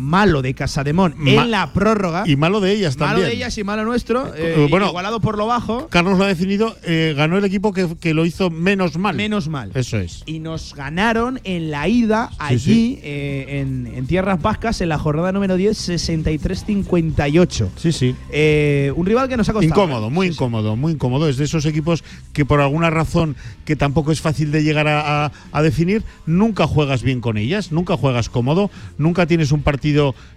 [0.00, 2.24] malo de Casademón Ma- en la prórroga.
[2.26, 3.28] Y malo de ellas malo también.
[3.28, 4.34] de ellas y malo nuestro.
[4.34, 5.88] eh, Eh, bueno, igualado por lo bajo.
[5.88, 9.14] Carlos lo ha definido, eh, ganó el equipo que, que lo hizo menos mal.
[9.16, 9.70] Menos mal.
[9.74, 10.22] Eso es.
[10.26, 12.58] y nos ganaron en la ida allí
[12.96, 13.00] sí.
[13.02, 17.68] eh, en, en Tierras Vascas en la jornada número 10, 63-58.
[17.76, 18.14] Sí, sí.
[18.30, 19.68] Eh, un rival que nos ha costado.
[19.82, 21.28] Incómodo, muy incómodo, muy incómodo.
[21.28, 25.26] Es de esos equipos que por alguna razón que tampoco es fácil de llegar a,
[25.26, 29.80] a- a definir, nunca juegas bien con ellas, nunca juegas cómodo, nunca tienes un partido,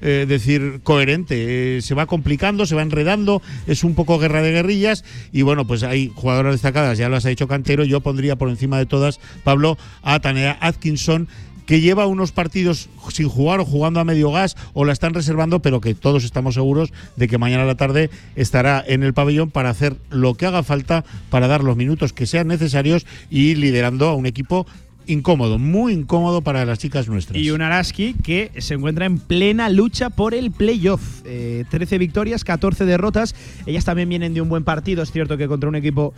[0.02, 1.78] eh, decir, coherente.
[1.78, 5.66] Eh, se va complicando, se va enredando, es un poco guerra de guerrillas y bueno,
[5.66, 9.20] pues hay jugadoras destacadas, ya las ha dicho Cantero, yo pondría por encima de todas,
[9.44, 11.28] Pablo, a Tania Atkinson
[11.66, 15.62] que lleva unos partidos sin jugar o jugando a medio gas o la están reservando,
[15.62, 19.50] pero que todos estamos seguros de que mañana a la tarde estará en el pabellón
[19.50, 24.10] para hacer lo que haga falta para dar los minutos que sean necesarios y liderando
[24.10, 24.66] a un equipo
[25.08, 27.38] incómodo, muy incómodo para las chicas nuestras.
[27.40, 31.22] Y un Araski que se encuentra en plena lucha por el playoff.
[31.26, 33.36] Eh, 13 victorias, 14 derrotas.
[33.66, 35.04] Ellas también vienen de un buen partido.
[35.04, 36.14] Es cierto que contra un equipo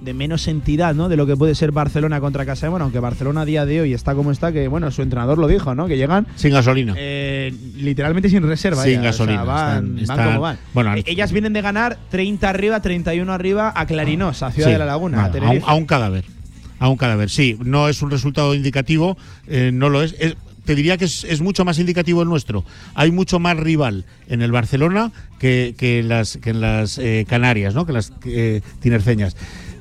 [0.00, 1.08] de menos entidad, ¿no?
[1.08, 3.92] De lo que puede ser Barcelona contra Casa bueno, aunque Barcelona a día de hoy
[3.94, 5.88] está como está, que bueno, su entrenador lo dijo, ¿no?
[5.88, 6.94] Que llegan Sin gasolina.
[6.96, 8.82] eh, literalmente sin reserva.
[8.84, 10.58] Sin ellas, gasolina, o sea, van, están- van están- como van.
[10.72, 14.72] bueno, Eh, ellas vienen de ganar 30 arriba, 31 arriba a Clarinós, a Ciudad Sí,
[14.72, 15.16] de la Laguna.
[15.16, 15.64] nada, a a, un, Tenerife.
[15.68, 16.24] a un cadáver.
[16.78, 17.56] A un cadáver, sí.
[17.64, 19.16] No es un resultado indicativo,
[19.46, 20.14] eh, no lo es.
[20.18, 22.62] Es- te diría que es, mucho más indicativo el nuestro.
[22.94, 27.74] Hay mucho más rival en el Barcelona que, en las, que en las eh, Canarias,
[27.74, 27.86] ¿no?
[27.86, 28.60] que en las eh.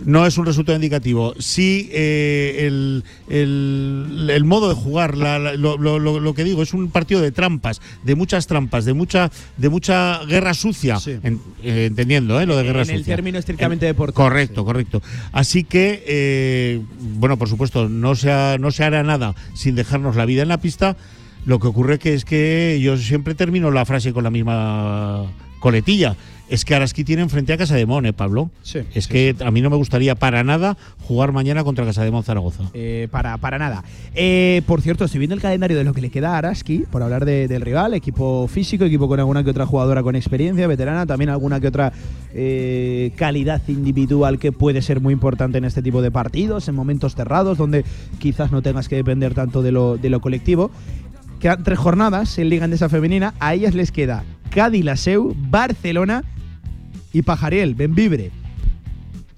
[0.06, 1.34] No es un resultado indicativo.
[1.40, 6.44] Sí, eh, el, el- el modo de jugar, la- la- lo, lo- lo- lo que
[6.44, 10.98] digo, es un partido de trampas, de muchas trampas, de mucha, de mucha guerra sucia.
[11.24, 12.46] en- eh, entendiendo, ¿eh?
[12.46, 13.16] lo de guerra en el sucia.
[13.16, 14.16] término estrictamente deportivo.
[14.24, 15.02] Correcto, correcto.
[15.32, 16.82] Así que, eh,
[17.18, 20.48] bueno, por supuesto, no se, ha- no se hará nada sin dejarnos la vida en
[20.50, 20.96] la pista.
[21.46, 25.26] Lo que ocurre que es que yo siempre termino la frase con la misma
[25.60, 26.16] coletilla.
[26.50, 28.50] Es que Araski tienen frente a Casa de Mon, ¿eh, Pablo?
[28.62, 32.12] Sí, Es que a mí no me gustaría para nada jugar mañana contra Casa de
[32.12, 32.64] Mon Zaragoza.
[32.74, 33.84] Eh, para, para nada.
[34.16, 37.04] Eh, por cierto, estoy viendo el calendario de lo que le queda a Araski, por
[37.04, 41.06] hablar de- del rival, equipo físico, equipo con alguna que otra jugadora con experiencia, veterana,
[41.06, 41.92] también alguna que otra
[42.34, 47.14] eh, calidad individual que puede ser muy importante en este tipo de partidos, en momentos
[47.16, 47.84] cerrados, donde
[48.20, 50.72] quizás no tengas que depender tanto de lo, de lo colectivo.
[51.42, 56.24] Quedan tres jornadas en Liga Andesa Femenina, a ellas les queda Cádiz, Laseu, Barcelona
[57.18, 58.32] y Pajariel, Benvibre.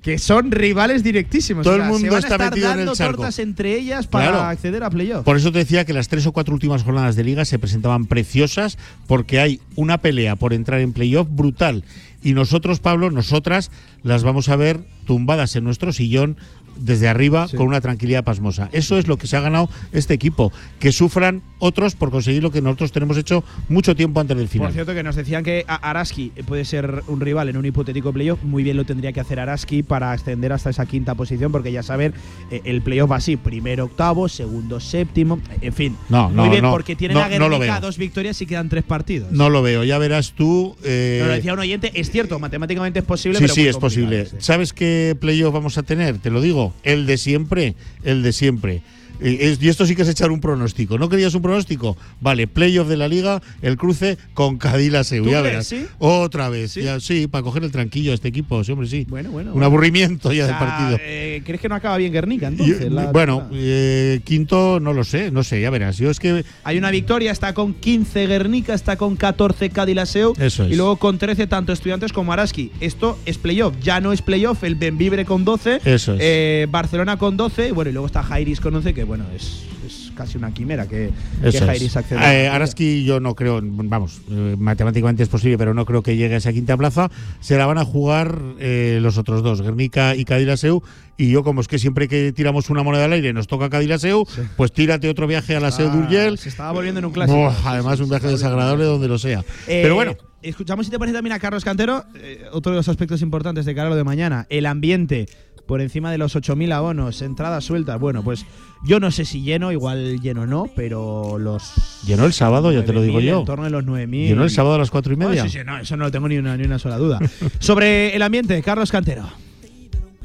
[0.02, 1.64] Que son rivales directísimos.
[1.66, 3.18] Todo O el mundo se van a estar metido en el dando charco.
[3.18, 4.44] tortas entre ellas para Claro.
[4.46, 5.26] acceder a playoff.
[5.26, 8.06] Por eso te decía que las tres o cuatro últimas jornadas de liga se presentaban
[8.06, 8.78] preciosas
[9.08, 11.84] porque hay una pelea por entrar en playoff brutal.
[12.24, 13.72] Y nosotros, Pablo, nosotras
[14.04, 16.38] las vamos a ver tumbadas en nuestro sillón
[16.80, 18.70] desde arriba con una tranquilidad pasmosa.
[18.72, 20.52] Eso es lo que se ha ganado este equipo.
[20.80, 24.52] Que sufran otros por conseguir lo que nosotros tenemos hecho mucho tiempo antes del Por
[24.54, 24.74] final.
[24.74, 28.42] cierto, que nos decían que Araski puede ser un rival en un hipotético playoff.
[28.44, 31.84] Muy bien lo tendría que hacer Araski para ascender hasta esa quinta posición, porque ya
[31.84, 32.14] saben,
[32.52, 35.96] eh, el playoff va así: primero octavo, segundo séptimo, en fin.
[36.08, 38.84] No, no, Muy bien, no, porque tienen no, a Guernica dos victorias y quedan tres
[38.84, 39.32] partidos.
[39.32, 40.76] No lo veo, ya verás tú.
[40.84, 44.28] eh, lo decía un oyente, es cierto, matemáticamente es posible, sí, pero sí, es posible.
[44.40, 46.18] ¿Sabes qué playoff vamos a tener?
[46.20, 46.69] Te lo digo.
[46.84, 48.82] El de siempre, el de siempre.
[49.22, 50.98] Eh, es- y esto sí que es echar un pronóstico.
[50.98, 51.98] ¿No querías un pronóstico?
[52.22, 55.24] Vale, playoff de la liga, el cruce con Cadila Seu.
[55.26, 55.68] ¿Tú Ya crees, verás.
[55.68, 55.86] sí?
[56.00, 56.76] Otra vez.
[56.76, 59.06] Ya, sí, para coger el tranquillo a este equipo, sí, hombre, sí.
[59.10, 59.50] Bueno, bueno.
[59.50, 59.66] Un bueno.
[59.68, 60.98] aburrimiento ya O del partido.
[61.02, 62.92] eh, ¿Crees que no acaba bien Guernica entonces?
[62.92, 65.98] la bueno, eh, quinto, no lo sé, no sé, ya verás.
[65.98, 70.64] Yo es que Hay una victoria, está con 15 Guernica, está con 14 Cadilaseu Eso
[70.66, 70.72] es.
[70.72, 72.72] y luego con 13 tanto estudiantes como Araski.
[72.80, 76.20] Esto es playoff, ya no es playoff, el Benvibre con 12, Eso es.
[76.22, 79.64] eh, Barcelona con 12, y bueno, y luego está Jairis con 11, que bueno, es,
[79.86, 81.10] es casi una quimera que,
[81.42, 82.34] que Jairis acceda.
[82.34, 82.48] Eh.
[82.48, 86.38] Araski yo no creo, vamos, eh, matemáticamente es posible, pero no creo que llegue a
[86.38, 87.10] esa quinta plaza.
[87.42, 90.82] Se la van a jugar eh, los otros dos, Guernica y Cadilaseu.
[91.18, 94.26] Y yo, como es que siempre que tiramos una moneda al aire nos toca Cadilaseu,
[94.56, 96.38] pues tírate otro viaje a la Seu Ah, d'Urgell.
[96.38, 97.38] se estaba volviendo en un clásico.
[97.38, 99.40] Buah, además, un viaje desagradable donde lo sea.
[99.68, 102.06] Eh, pero bueno, Escuchamos si te parece también a Carlos Cantero.
[102.16, 104.48] eh, otro de los aspectos importantes de cara a lo de mañana.
[104.50, 105.26] El ambiente
[105.70, 108.00] por encima de los 8.000 abonos, entradas sueltas.
[108.00, 108.44] Bueno, pues
[108.84, 112.02] yo no sé si lleno, igual lleno no, pero los.
[112.08, 113.40] llenó el sábado, ya te lo digo 9.000, yo.
[113.42, 114.28] En torno de los 9.000.
[114.30, 115.44] Llenó el sábado a las cuatro y Ah, media.
[115.44, 117.20] sí, sí, no, eso no lo tengo ni una, ni una sola duda.
[117.60, 119.30] Sobre el ambiente, Carlos Cantero.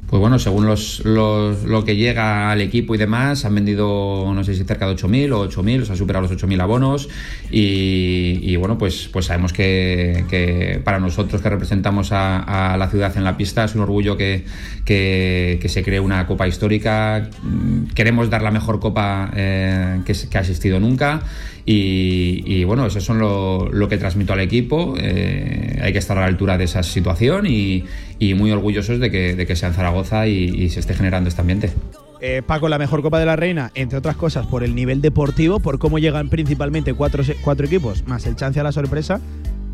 [0.09, 4.44] Pues bueno, según los, los- lo que llega al equipo y demás, han vendido, no
[4.44, 7.09] sé si cerca de 8.000 o 8.000, o sea, ha superado los 8.000 abonos.
[7.50, 13.24] Y, bueno, pues, pues sabemos que, que para nosotros que representamos a, la ciudad en
[13.24, 14.44] la pista es un orgullo que,
[14.86, 17.28] se cree una copa histórica.
[17.42, 21.22] Mm, Queremos dar la mejor copa eh, que, que ha existido nunca.
[21.66, 24.94] Y, bueno, eso es lo, lo que transmito al equipo.
[24.98, 27.84] Eh, hay que estar a la altura de esa situación y,
[28.18, 31.28] y muy orgullosos de que, de que sea en Zaragoza y, y se esté generando
[31.28, 31.72] este ambiente.
[32.20, 35.60] Eh, Paco, la mejor Copa de la Reina, entre otras cosas, por el nivel deportivo,
[35.60, 39.20] por cómo llegan principalmente cuatro, cuatro equipos, más el chance a la sorpresa,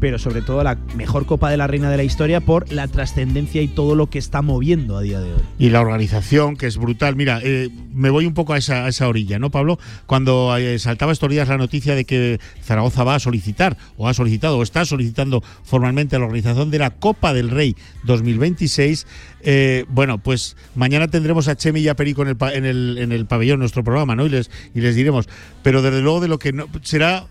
[0.01, 3.63] pero sobre todo la mejor Copa de la Reina de la historia por la trascendencia
[3.63, 5.41] y todo lo que está moviendo a día de hoy.
[5.59, 7.17] Y la organización, que es brutal.
[7.17, 9.79] Mira, eh, me voy un poco a esa, orilla, ¿no, Pablo?
[10.07, 14.15] Cuando eh, saltaba estos días la noticia de que Zaragoza va a solicitar, o ha
[14.15, 19.07] solicitado, o está solicitando formalmente la organización de la Copa del Rey 2026,
[19.43, 24.17] eh, bueno, pues mañana tendremos a Chemi y a Perico en el pabellón, nuestro programa,
[24.17, 24.27] ¿no?
[24.27, 25.29] Y les, y les diremos.
[25.63, 27.27] Pero desde luego de lo que no, será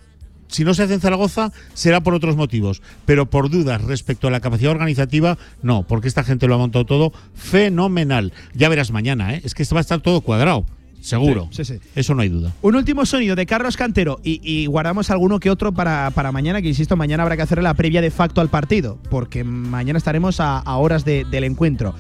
[0.50, 2.82] si no se hace en Zaragoza, será por otros motivos.
[3.06, 6.86] Pero por dudas respecto a la capacidad organizativa, no, porque esta gente lo ha montado
[6.86, 8.34] todo fenomenal.
[8.54, 9.41] Ya verás mañana, ¿eh?
[9.45, 10.66] es que va a estar todo cuadrado,
[11.02, 11.47] seguro.
[11.52, 11.80] Sí, sí, sí.
[11.95, 12.52] Eso no hay duda.
[12.62, 16.62] Un último sonido de Carlos Cantero y, y guardamos alguno que otro para, para mañana,
[16.62, 20.39] que insisto, mañana habrá que hacer la previa de facto al partido, porque mañana estaremos
[20.39, 21.93] a, a horas de- del encuentro.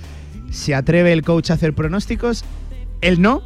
[0.49, 2.43] ¿Se atreve el coach a hacer pronósticos?
[3.01, 3.43] Él no,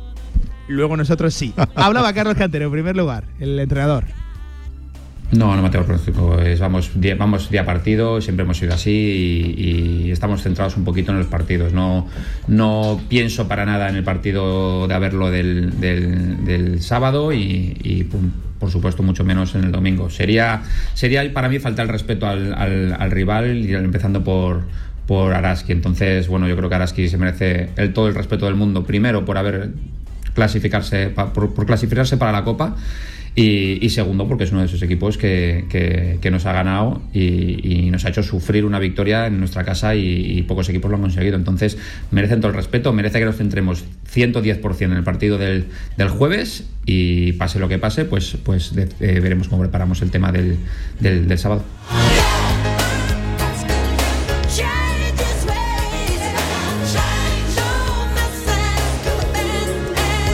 [0.69, 1.53] luego nosotros sí.
[1.75, 4.05] Hablaba Carlos Cantero en primer lugar, el entrenador.
[5.35, 6.39] No, no me tengo pronóstico.
[6.39, 10.83] Es, vamos, día, vamos día partido, siempre hemos sido así y, y estamos centrados un
[10.83, 11.73] poquito en los partidos.
[11.73, 12.07] No,
[12.47, 18.03] no pienso para nada en el partido de haberlo del, del- del sábado y, y,
[18.03, 18.29] pum,
[18.59, 20.09] por supuesto mucho menos en el domingo.
[20.09, 20.61] Sería,
[20.93, 24.61] sería para mí faltar el respeto al, al- al rival y empezando por
[25.07, 25.73] por Araski.
[25.73, 29.25] Entonces, bueno, yo creo que Araski se merece el, todo el respeto del mundo, primero
[29.25, 29.71] por haber
[30.33, 32.75] clasificarse por, por clasificarse para la Copa
[33.35, 38.05] y, segundo porque es uno de esos equipos que, que- nos ha ganado y, nos
[38.05, 41.35] ha hecho sufrir una victoria en nuestra casa y, pocos equipos lo han conseguido.
[41.35, 41.77] Entonces
[42.11, 45.65] merecen todo el respeto, merece que nos centremos 110% en el partido del,
[45.97, 50.31] del jueves y pase lo que pase, pues, pues eh, veremos cómo preparamos el tema
[50.31, 50.57] del,
[50.99, 51.63] del- del sábado.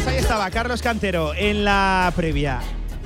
[0.04, 2.60] Pues Carlos Cantero en la previa.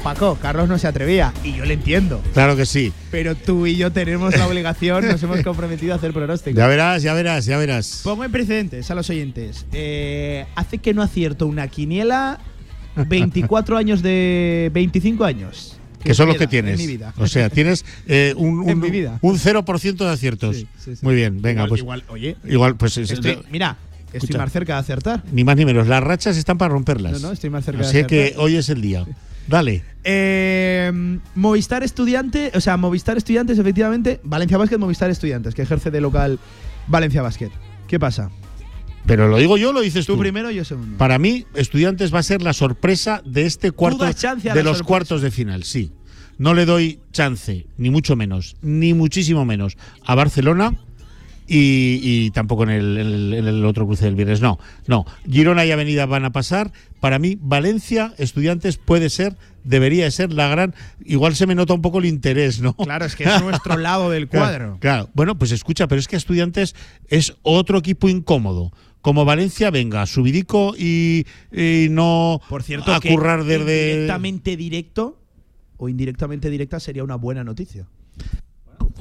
[0.03, 2.21] Paco, Carlos no se atrevía y yo le entiendo.
[2.33, 2.91] Claro que sí.
[3.09, 6.57] Pero tú y yo tenemos la obligación, nos hemos comprometido a hacer pronósticos.
[6.57, 8.01] Ya verás, ya verás, ya verás.
[8.03, 9.65] Pongo en precedentes a los oyentes.
[9.71, 12.39] Eh, hace que no acierto una quiniela
[12.97, 15.77] 24 años de 25 años.
[16.03, 16.73] Que son los que tienes.
[16.81, 17.13] En mi vida.
[17.17, 18.69] O sea, tienes eh, un, un,
[19.21, 20.57] un 0% de aciertos.
[20.57, 21.05] Sí, sí, sí.
[21.05, 21.79] Muy bien, venga, Igual- pues.
[21.81, 22.97] igual, oye, Igual, pues.
[22.97, 23.77] es- Estoy- mira,
[24.11, 25.23] estoy más cerca de acertar.
[25.31, 25.87] Ni más ni menos.
[25.87, 27.13] Las rachas están para romperlas.
[27.13, 28.43] No, no, estoy más cerca de Así que acertar.
[28.43, 29.05] hoy es el día.
[29.47, 29.83] Dale.
[30.03, 30.91] Eh,
[31.35, 36.39] Movistar Estudiante, o sea, Movistar Estudiantes, efectivamente, Valencia Basket, Movistar Estudiantes, que ejerce de local
[36.87, 37.51] Valencia Basket.
[37.87, 38.29] ¿Qué pasa?
[39.05, 40.13] Pero lo digo yo, lo dices tú.
[40.13, 40.97] Tú primero, yo segundo.
[40.97, 44.83] Para mí, Estudiantes va a ser la sorpresa de este cuarto de los sorpresa.
[44.83, 45.91] cuartos de final, sí.
[46.37, 50.73] No le doy chance, ni mucho menos, ni muchísimo menos a Barcelona
[51.47, 54.41] y, y tampoco en el, en el- en el otro cruce del viernes.
[54.41, 55.05] No, no.
[55.29, 56.71] Girona y Avenida van a pasar.
[56.99, 60.73] Para mí, Valencia, Estudiantes puede ser, debería de ser la gran.
[61.03, 62.73] Igual se me nota un poco el interés, ¿no?
[62.75, 64.77] Claro, es que es nuestro lado del cuadro.
[64.79, 66.75] Claro, bueno, pues escucha, pero es que Estudiantes
[67.07, 68.71] es otro equipo incómodo.
[69.01, 73.95] como Valencia venga, subidico y, y no Por cierto, a currar desde.
[73.95, 75.19] directamente directo
[75.75, 77.85] o indirectamente directa sería una buena noticia.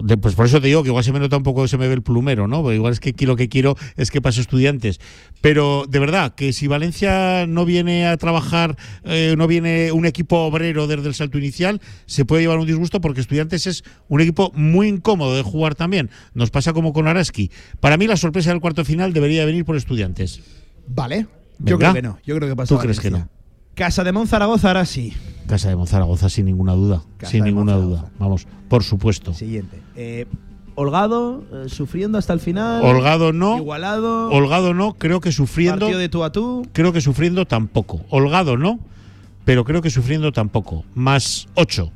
[0.02, 1.88] De- pues por eso te digo que igual se me nota un poco, se me
[1.88, 2.62] ve el plumero, ¿no?
[2.62, 5.00] Porque igual es que aquí lo que quiero es que pase estudiantes.
[5.40, 10.38] Pero de verdad, que si Valencia no viene a trabajar, eh, no viene un equipo
[10.40, 14.52] obrero desde el salto inicial, se puede llevar un disgusto porque estudiantes es un equipo
[14.54, 16.10] muy incómodo de jugar también.
[16.34, 17.50] Nos pasa como con Araski.
[17.80, 20.40] Para mí la sorpresa del cuarto final debería venir por estudiantes.
[20.86, 21.26] Vale.
[21.58, 21.92] Yo Venga.
[21.92, 22.18] creo que no.
[22.26, 23.28] Yo creo que pasa ¿Tú crees que no?
[23.74, 25.12] Casa de Monzaragoza, ahora sí.
[25.46, 27.02] Casa de Monzaragoza, sin ninguna duda.
[27.18, 28.10] Casa sin de ninguna duda.
[28.18, 29.34] Vamos, por supuesto.
[29.34, 29.80] Siguiente.
[29.96, 30.26] Eh,
[30.74, 32.82] Holgado, eh, sufriendo hasta el final.
[32.82, 33.58] Holgado no.
[33.58, 34.30] Igualado.
[34.30, 35.80] Holgado no, creo que sufriendo.
[35.80, 36.66] Partido de tú a tú.
[36.72, 38.00] Creo que sufriendo tampoco.
[38.08, 38.80] Holgado no,
[39.44, 40.84] pero creo que sufriendo tampoco.
[40.94, 41.92] Más 8.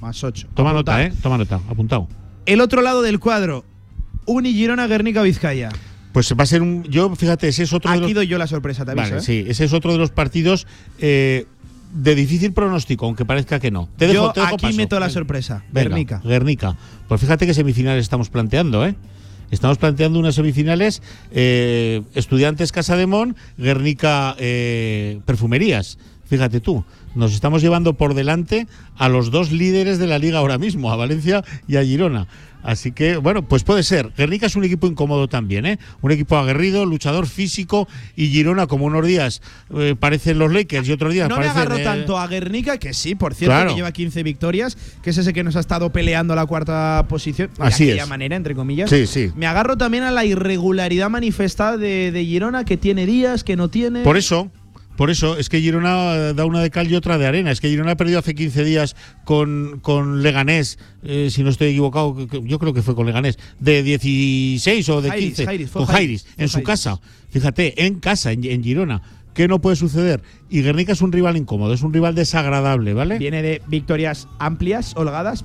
[0.00, 0.48] Más 8.
[0.54, 1.12] Toma nota, ¿eh?
[1.20, 2.06] Toma nota, apuntado.
[2.46, 3.64] El otro lado del cuadro.
[4.26, 5.70] Uni Girona Guernica Vizcaya.
[6.12, 6.84] Pues va a ser un.
[6.84, 8.14] Yo, fíjate, ese es otro de Aquí los.
[8.14, 9.06] doy yo la sorpresa, te aviso.
[9.06, 9.22] Vale, ¿eh?
[9.22, 10.66] sí, ese es otro de los partidos
[10.98, 11.46] eh,
[11.92, 13.88] de difícil pronóstico, aunque parezca que no.
[13.96, 14.76] Te dejo, yo te dejo aquí paso.
[14.76, 15.64] meto la sorpresa.
[15.72, 16.20] Venga, Guernica.
[16.24, 16.76] Guernica.
[17.08, 18.94] Pues fíjate qué semifinales estamos planteando, ¿eh?
[19.50, 25.98] Estamos planteando unas semifinales eh, Estudiantes Casa de Mon, Guernica eh, Perfumerías.
[26.26, 26.84] Fíjate tú,
[27.18, 28.66] nos estamos llevando por delante
[28.96, 32.26] a los dos líderes de la liga ahora mismo, a Valencia y a Girona.
[32.60, 34.12] Así que, bueno, pues puede ser.
[34.18, 35.78] Guernica es un equipo incómodo también, ¿eh?
[36.02, 39.40] Un equipo aguerrido, luchador físico y Girona, como unos días
[39.74, 41.60] eh, parecen los Lakers y otros días No me parecen.
[41.62, 43.70] agarro eh, tanto a Guernica, que sí, por cierto, Claro.
[43.70, 47.48] que lleva 15 victorias, que es ese que nos ha estado peleando la cuarta posición.
[47.56, 48.08] de Así aquella es.
[48.08, 48.90] manera, entre comillas.
[48.90, 49.30] Sí, sí.
[49.36, 53.68] Me agarro también a la irregularidad manifestada de, de Girona, que tiene días, que no
[53.68, 54.02] tiene.
[54.02, 54.50] Por eso,
[54.98, 57.52] por eso, es que Girona da una de cal y otra de arena.
[57.52, 61.68] Es que Girona ha perdido hace 15 días con, con Leganés, eh, si no estoy
[61.68, 65.46] equivocado, yo creo que fue con Leganés, de 16 o de Jairis, 15.
[65.46, 67.00] Jairis, con Jairis, en su casa.
[67.30, 69.00] Fíjate, en casa, en, en Girona.
[69.34, 70.20] ¿Qué no puede suceder?
[70.50, 73.18] Y Guernica es un rival incómodo, es un rival desagradable, ¿vale?
[73.18, 75.44] Viene de victorias amplias, holgadas.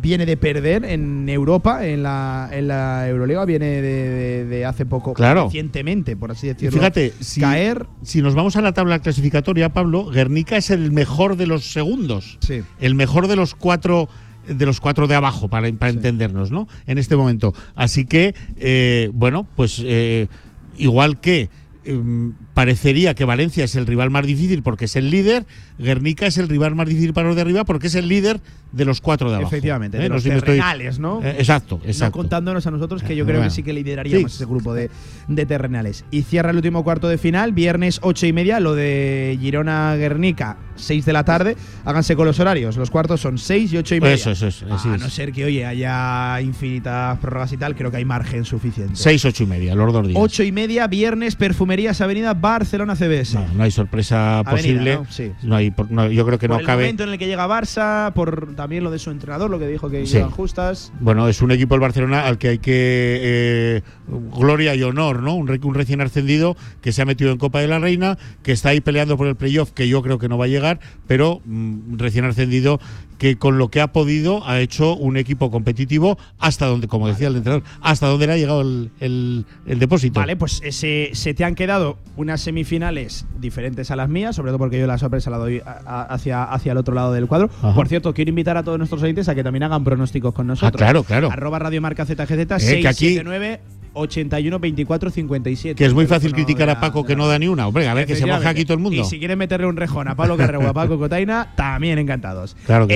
[0.00, 3.44] Viene de perder en Europa, en la, en la Euroliga.
[3.44, 5.46] Viene de, de- de hace poco, Claro.
[5.46, 6.78] recientemente, por así Y decirlo.
[6.78, 7.86] fíjate, si, caer.
[8.02, 12.38] si nos vamos a la tabla clasificatoria, Pablo, Guernica es el mejor de los segundos.
[12.40, 12.62] Sí.
[12.80, 14.08] El mejor de los cuatro
[14.46, 16.68] de los cuatro de abajo, para, para entendernos, ¿no?
[16.86, 17.52] En este momento.
[17.74, 20.28] Así que, eh, bueno, pues eh,
[20.76, 21.48] igual que
[21.86, 25.46] em, parecería que Valencia es el rival más difícil porque es el líder,
[25.78, 28.40] Guernica es el rival más difícil para los de arriba porque es el líder
[28.72, 29.48] de los cuatro de abajo.
[29.48, 30.02] Efectivamente, ¿Eh?
[30.02, 31.22] de No los estoy- terrenales, ¿no?
[31.22, 32.18] Eh, exacto, No exacto.
[32.18, 33.50] contándonos a nosotros, que yo Eh, creo bueno.
[33.50, 34.36] que sí que lideraríamos Sí.
[34.36, 34.90] ese grupo de,
[35.28, 36.04] de terrenales.
[36.10, 41.04] Y cierra el último cuarto de final, viernes 8 y media, lo de Girona-Guernica, 6
[41.04, 41.56] de la tarde.
[41.84, 44.14] Háganse con los horarios, los cuartos son 6 y 8 y media.
[44.14, 47.98] Eso, eso, eso, a no ser que, oye, haya infinitas prórrogas y tal, creo que
[47.98, 48.92] hay margen suficiente.
[48.96, 50.18] Seis, ocho y media, los dos días.
[50.20, 53.34] 8 y media, viernes, Perfumerías Avenida Barcelona CBS.
[53.34, 54.94] No, no hay sorpresa Avenida, posible.
[54.96, 55.06] ¿no?
[55.10, 55.32] Sí.
[55.42, 56.82] No hay, no, yo creo que por no el cabe.
[56.84, 59.90] momento en el que llega Barça, por también lo de su entrenador, lo que dijo
[59.90, 60.14] que Sí.
[60.14, 60.92] llevan justas.
[61.00, 65.34] Bueno, es un equipo el Barcelona al que hay que eh, gloria y honor, ¿no?
[65.34, 68.80] Un recién ascendido que se ha metido en Copa de la Reina, que está ahí
[68.80, 70.65] peleando por el playoff, que yo creo que no va a llegar,
[71.06, 72.78] pero mm, recién ascendido
[73.18, 77.28] que con lo que ha podido ha hecho un equipo competitivo hasta donde, como decía
[77.28, 80.20] el entrenador, hasta donde le ha llegado el, el- el depósito.
[80.20, 84.58] Vale, pues ese- se te han quedado unas semifinales diferentes a las mías, sobre todo
[84.58, 87.48] porque yo la sorpresa la doy a- hacia, hacia el otro lado del cuadro.
[87.62, 87.74] Ajá.
[87.74, 90.74] Por cierto, quiero invitar a todos nuestros oyentes a que también hagan pronósticos con nosotros.
[90.74, 91.30] Ah, claro, claro.
[91.32, 92.20] Arroba Radio Marca ZGZ
[92.68, 93.60] Eh, que aquí- 679
[93.96, 95.74] 81 24 57.
[95.76, 97.66] Que es muy fácil criticar a Paco que no da ni una.
[97.66, 99.00] Hombre, a ver, que se moja aquí todo el mundo.
[99.00, 102.56] Y si quieren meterle un rejón a Pablo Carrego, a Paco Cotaina, también encantados.
[102.66, 102.94] Claro que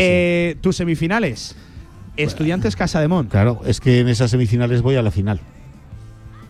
[0.52, 1.56] Eh, Tus semifinales.
[2.16, 3.28] Estudiantes Casa de Mon.
[3.28, 5.40] Claro, es que en esas semifinales voy a la final.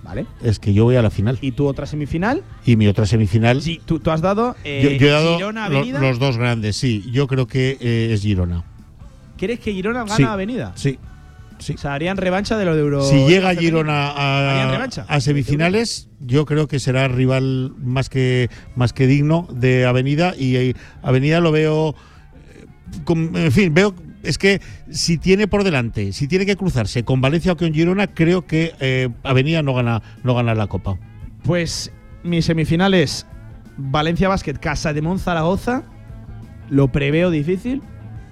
[0.03, 0.27] Vale.
[0.43, 1.39] Es que yo voy a la final.
[1.41, 2.43] ¿Y tu otra semifinal?
[2.67, 3.63] Y mi otra semifinal.
[3.63, 4.57] Sí, tú, tú has dado.
[4.65, 5.69] eh, yo, yo he dado Girona
[6.01, 7.05] los dos grandes, sí.
[7.13, 8.65] Yo creo que eh, es Girona.
[9.37, 10.23] ¿Quieres que Girona gana Sí.
[10.25, 10.73] Avenida?
[10.75, 10.99] Sí.
[11.61, 11.75] Sí.
[11.75, 13.03] O sea, harían revancha de lo de Euro.
[13.03, 19.07] Si llega Girona ¿Harían a, semifinales, yo creo que será rival más que más que
[19.07, 21.95] digno de Avenida y eh, Avenida lo veo
[22.35, 22.67] eh,
[23.05, 27.21] con- en fin, veo es que si tiene por delante, si tiene que cruzarse con
[27.23, 30.99] Valencia o con Girona, creo que eh, Avenida no gana no gana la Copa.
[31.45, 31.91] Pues
[32.23, 33.27] mis semifinales:
[33.79, 35.85] Valencia Basket, Casa de Mon Zaragoza.
[36.69, 37.83] Lo preveo difícil,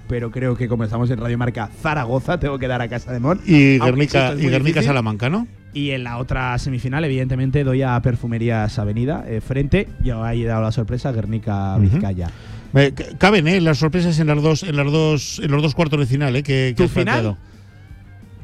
[0.09, 3.19] pero creo que como estamos en Radio Marca Zaragoza, tengo que dar a Casa de
[3.19, 3.39] Mon.
[3.45, 4.81] Y Guernica y Guernica.
[4.81, 5.47] Salamanca, ¿no?
[5.71, 9.87] Y en la otra semifinal, evidentemente, doy a Perfumerías Avenida, eh, frente.
[10.03, 11.77] Yo ahí he dado la sorpresa, Guernica.
[11.77, 12.31] Vizcaya.
[12.73, 15.99] Eh, caben eh, las sorpresas en las dos en las dos en los dos cuartos
[15.99, 17.37] de final eh, que, que ¿Tu has final?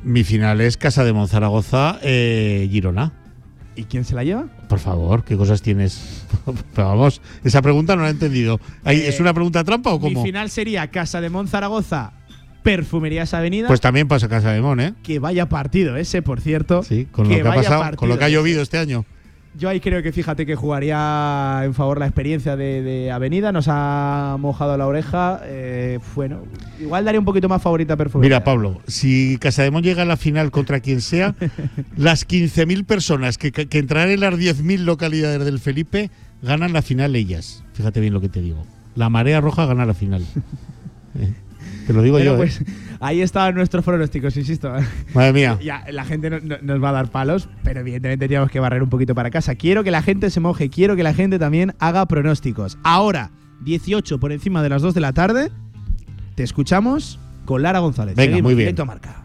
[0.04, 3.12] Mi final es Casa de Monzaragoza, eh, Girona.
[3.76, 4.46] ¿Y quién se la lleva?
[4.70, 6.26] Por favor, ¿qué cosas tienes?
[6.76, 8.60] Pero vamos, esa pregunta no la he entendido.
[8.84, 10.24] Ahí, Eh, ¿Es una pregunta trampa o Mi cómo?
[10.24, 12.14] final sería Casa de Monzaragoza,
[12.64, 13.68] Perfumerías Avenida.
[13.68, 14.94] Pues también pasa Casa de Mon, ¿eh?
[15.04, 16.84] que vaya partido ese, por cierto.
[16.84, 18.36] Sí, con lo que ha pasado, con lo que ha ese.
[18.38, 19.06] llovido este año.
[19.58, 23.52] Yo ahí creo que fíjate que jugaría en favor la experiencia de, de Avenida.
[23.52, 25.42] Nos ha mojado la oreja.
[25.46, 26.44] eh, bueno,
[26.80, 28.22] igual daría un poquito más favorita a.
[28.22, 31.36] Mira, Pablo, si Casademón llega a la final contra quien sea,
[31.98, 36.10] las 15.000 personas que, que, que entrarán en las 10.000 localidades del Felipe
[36.42, 37.64] ganan la final ellas.
[37.74, 38.66] Fíjate bien lo que te digo.
[38.96, 40.26] La marea roja gana la final.
[41.88, 42.66] Te lo digo yo, pues ¿eh?
[43.00, 44.72] ahí estaban nuestros pronósticos, insisto.
[45.14, 45.58] Madre mía.
[45.64, 48.82] Ya, la gente no- no- nos va a dar palos, pero evidentemente teníamos que barrer
[48.84, 49.56] un poquito para casa.
[49.56, 52.78] Quiero que la gente se moje, quiero que la gente también haga pronósticos.
[52.84, 53.32] Ahora,
[53.64, 55.52] 18 por encima de las 2 de la tarde,
[56.36, 58.16] te escuchamos con Lara González.
[58.16, 58.66] Venga, Seguimos, muy bien.
[58.68, 59.22] directo a marca.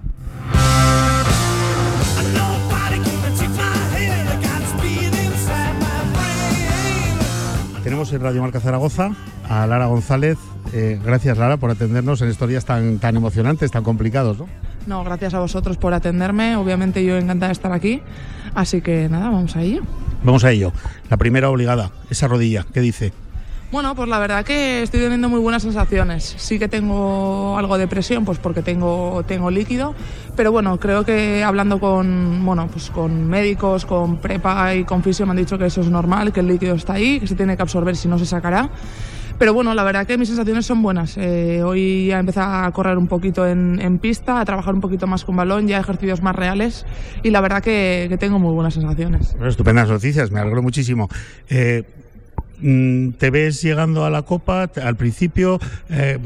[7.82, 9.10] Tenemos en Radio Marca Zaragoza
[9.50, 10.38] a Lara González.
[10.72, 14.46] Eh, gracias, Lara, por atendernos en estos días tan, tan emocionantes, tan complicados, ¿no?
[14.86, 16.56] No, gracias a vosotros por atenderme.
[16.56, 18.00] Obviamente yo encantada de estar aquí.
[18.54, 19.82] Así que nada, vamos a ello.
[20.22, 20.72] Vamos a ello.
[21.10, 23.12] La primera obligada, esa rodilla, ¿qué dice?
[23.72, 26.34] Bueno, pues la verdad que estoy teniendo muy buenas sensaciones.
[26.38, 29.94] Sí que tengo algo de presión, pues porque tengo, tengo líquido,
[30.36, 35.24] pero bueno, creo que hablando con, bueno, pues con médicos, con prepa y con fisio
[35.26, 37.56] me han dicho que eso es normal, que el líquido está ahí, que se tiene
[37.56, 38.70] que absorber si no se sacará.
[39.40, 41.16] Pero bueno, la verdad que mis sensaciones son buenas.
[41.16, 45.24] Eh, hoy ya empecé a correr un poquito en, pista, a trabajar un poquito más
[45.24, 46.84] con balón, ya ejercicios más reales
[47.22, 49.32] y la verdad que, tengo muy buenas sensaciones.
[49.32, 51.08] Bueno, estupendas noticias, me alegro muchísimo.
[51.48, 51.84] Eh,
[52.60, 55.58] mm, ¿Te ves llegando a la Copa al principio
[55.88, 56.18] eh,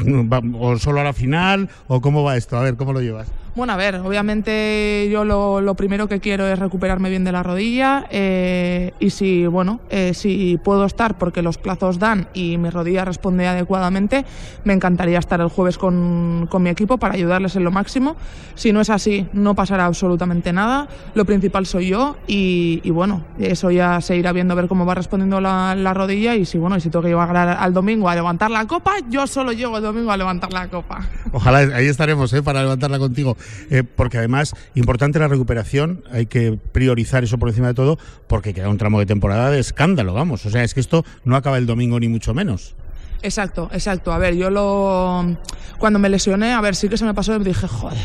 [0.59, 2.57] o solo a la final o cómo va esto?
[2.57, 3.29] A ver, ¿cómo lo llevas?
[3.57, 8.05] Bueno, a ver, obviamente yo lo, primero que quiero es recuperarme bien de la rodilla
[8.11, 13.05] eh, y si, bueno, eh, si puedo estar porque los plazos dan y mi rodilla
[13.05, 14.25] responde adecuadamente,
[14.65, 18.17] me encantaría estar el jueves con, con mi equipo para ayudarles en lo máximo.
[18.57, 20.89] Si no es así, no pasará absolutamente nada.
[21.15, 24.97] Lo principal soy yo y, bueno, eso ya se irá viendo a ver cómo va
[24.97, 28.17] respondiendo la, la rodilla y si, bueno, y si tengo que llegar al domingo a
[28.17, 31.07] levantar la copa, yo solo llego el domingo a levantar la copa.
[31.31, 32.43] Ojalá ahí estaremos ¿eh?
[32.43, 33.37] para levantarla contigo.
[33.71, 38.55] Eh, porque además, importante la recuperación, hay que priorizar eso por encima de todo, porque
[38.55, 40.45] queda un tramo de temporada de escándalo, vamos.
[40.47, 42.75] O sea, es que esto no acaba el domingo ni mucho menos.
[43.23, 44.13] Exacto, exacto.
[44.13, 45.37] A ver, yo lo.
[45.79, 47.99] Cuando me lesioné, a ver, sí que se me pasó me dije, joder,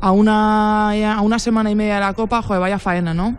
[0.00, 3.38] a una, a una semana y media de la copa, joder, vaya faena, ¿no?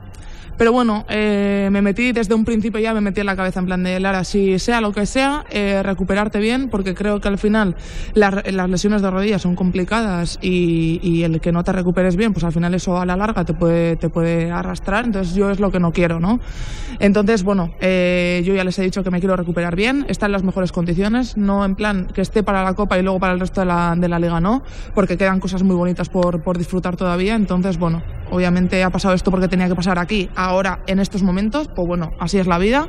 [0.57, 3.65] Pero bueno, eh, me metí desde un principio ya, me metí en la cabeza en
[3.65, 7.37] plan de Lara, si sea lo que sea, eh, recuperarte bien, porque creo que al
[7.37, 7.75] final
[8.13, 12.43] las, lesiones de rodillas son complicadas y, y el que no te recuperes bien, pues
[12.43, 15.71] al final eso a la larga te puede, te puede arrastrar, entonces yo es lo
[15.71, 16.39] que no quiero, ¿no?
[16.99, 20.33] Entonces, bueno, eh, yo ya les he dicho que me quiero recuperar bien, estar en
[20.33, 23.39] las mejores condiciones, no en plan que esté para la Copa y luego para el
[23.39, 24.63] resto de la, de la liga no,
[24.93, 27.35] porque quedan cosas muy bonitas por, por disfrutar todavía.
[27.35, 31.67] Entonces, bueno, obviamente ha pasado esto porque tenía que pasar aquí, ahora, en estos momentos,
[31.75, 32.87] pues bueno, así es la vida.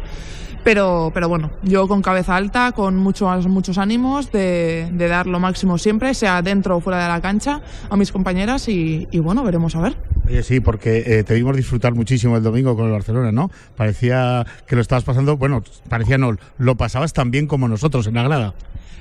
[0.64, 5.40] Pero, pero bueno, yo con cabeza alta, con muchos, muchos ánimos de, de dar lo
[5.40, 7.60] máximo siempre, sea dentro o fuera de la cancha,
[7.90, 9.96] a mis compañeras y, y bueno, veremos a ver.
[10.26, 13.50] Oye, sí, porque eh, te vimos disfrutar muchísimo el domingo con el Barcelona, ¿no?
[13.76, 18.14] Parecía que lo estabas pasando, bueno, parecía no, lo pasabas tan bien como nosotros en
[18.14, 18.54] la grada.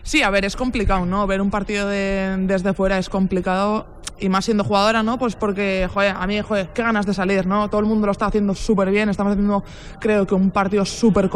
[0.03, 1.27] Sí, a ver, es complicado, ¿no?
[1.27, 3.85] Ver un partido de- desde fuera es complicado
[4.19, 5.17] y más siendo jugadora, ¿no?
[5.19, 7.69] Pues porque, joder, a mí, joder, qué ganas de salir, ¿no?
[7.69, 9.63] Todo el mundo lo está haciendo súper bien, estamos haciendo,
[9.99, 11.29] creo que un partido súper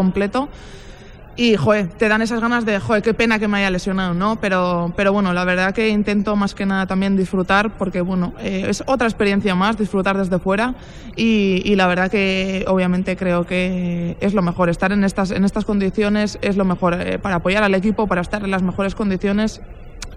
[1.38, 1.58] Y,
[1.98, 4.38] te dan esas ganas de, joder, qué pena que me haya lesionado, ¿no?
[4.38, 8.66] Pero, pero bueno, la verdad que intento más que nada también disfrutar, porque, bueno, eh,
[8.70, 10.76] es otra experiencia más, disfrutar desde fuera.
[11.18, 14.70] Y, y la verdad que, obviamente, creo que es lo mejor.
[14.70, 18.22] Estar en estas, en estas condiciones es lo mejor eh, para apoyar al equipo, para
[18.22, 19.62] estar en las mejores condiciones.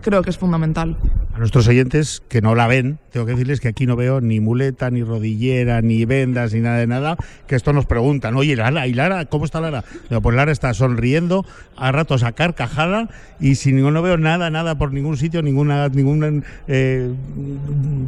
[0.02, 0.96] Creo que es fundamental.
[1.38, 4.90] Nuestros oyentes que no la ven, tengo que decirles que aquí no veo ni muleta,
[4.90, 7.16] ni rodillera, ni vendas, ni nada de nada,
[7.46, 9.24] que esto nos preguntan, oye, Lara, ¿y Lara?
[9.26, 9.84] ¿Cómo está Lara?
[10.10, 11.46] Digo, pues Lara está sonriendo,
[11.76, 13.08] a ratos a carcajada,
[13.38, 17.08] y si no, no veo nada, nada por ningún sitio, ninguna, ninguna eh,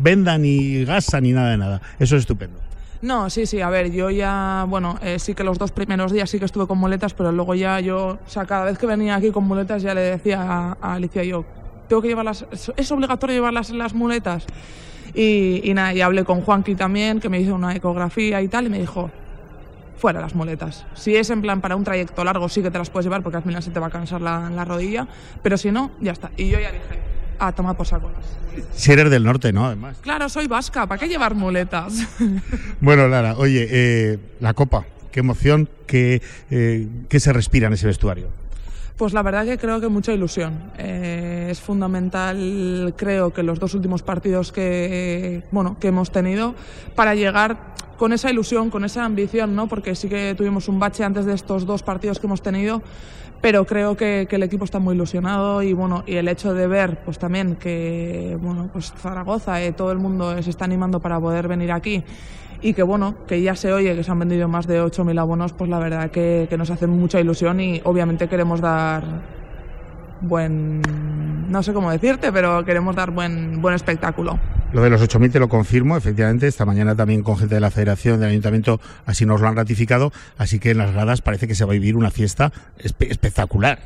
[0.02, 1.82] venda, ni gasa, ni nada de nada.
[2.00, 2.58] Eso es estupendo.
[3.02, 6.28] No, sí, sí, a ver, yo ya, bueno, eh, sí que los dos primeros días
[6.28, 9.14] sí que estuve con muletas, pero luego ya yo, o sea, cada vez que venía
[9.14, 11.46] aquí con muletas ya le decía a, a Alicia, yo,
[11.90, 14.46] tengo que llevarlas, es- es obligatorio llevar las, las muletas.
[15.12, 18.66] Y, y nada, y hablé con Juanqui también, que me hizo una ecografía y tal,
[18.66, 19.10] y me dijo,
[19.98, 20.86] fuera las muletas.
[20.94, 23.38] Si es en plan para un trayecto largo, sí que te las puedes llevar porque
[23.38, 25.08] al final se te va a cansar la, la rodilla,
[25.42, 26.30] pero si no, ya está.
[26.36, 26.84] Y yo ya dije,
[27.40, 28.10] a tomar por saco.
[28.72, 29.66] Si eres del norte, ¿no?
[29.66, 29.98] Además.
[30.00, 31.92] Claro, soy vasca, ¿para qué llevar muletas?
[32.80, 36.22] Bueno, Lara, oye, eh, la copa, qué emoción, qué,
[36.52, 38.28] eh, qué se respira en ese vestuario.
[39.00, 40.60] Pues la verdad que creo que mucha ilusión.
[40.76, 46.54] Eh, es fundamental, creo que los dos últimos partidos que, bueno, que hemos tenido
[46.94, 49.68] para llegar con esa ilusión, con esa ambición, ¿no?
[49.68, 52.82] Porque sí que tuvimos un bache antes de estos dos partidos que hemos tenido,
[53.40, 57.02] pero creo que, el equipo está muy ilusionado y bueno, y el hecho de ver,
[57.02, 61.48] pues también que, bueno, pues Zaragoza, eh, todo el mundo se está animando para poder
[61.48, 62.04] venir aquí
[62.62, 65.52] y que bueno, que ya se oye que se han vendido más de 8.000 abonos,
[65.52, 69.02] pues la verdad que, que nos hace mucha ilusión y obviamente queremos dar
[70.20, 70.82] buen,
[71.50, 74.38] no sé cómo decirte, pero queremos dar buen, buen espectáculo.
[74.72, 77.70] Lo de los 8.000 te lo confirmo, efectivamente, esta mañana también con gente de la
[77.70, 81.54] Federación, del Ayuntamiento, así nos lo han ratificado, así que en las gradas parece que
[81.56, 83.78] se va a vivir una fiesta espe- espectacular.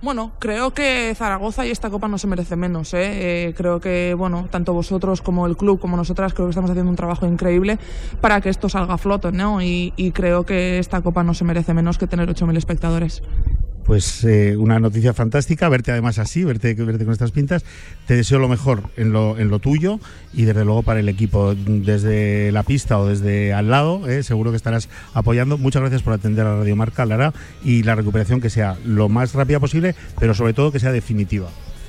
[0.00, 2.94] Bueno, creo que Zaragoza y esta copa no se merece menos.
[2.94, 3.48] ¿eh?
[3.48, 6.90] Eh, creo que, bueno, tanto vosotros como el club, como nosotras, creo que estamos haciendo
[6.90, 7.78] un trabajo increíble
[8.20, 9.60] para que esto salga a flote, ¿no?
[9.60, 13.22] Y, y creo que esta copa no se merece menos que tener 8.000 espectadores.
[13.88, 17.64] Pues eh, una noticia fantástica, verte además así, verte, verte con estas pintas.
[18.06, 19.98] Te deseo lo mejor en lo, en lo tuyo
[20.34, 24.50] y desde luego para el equipo, desde la pista o desde al lado, eh, seguro
[24.50, 25.56] que estarás apoyando.
[25.56, 27.32] Muchas gracias por atender a Radio Marca, Lara,
[27.64, 31.48] y la recuperación que sea lo más rápida posible, pero sobre todo que sea definitiva.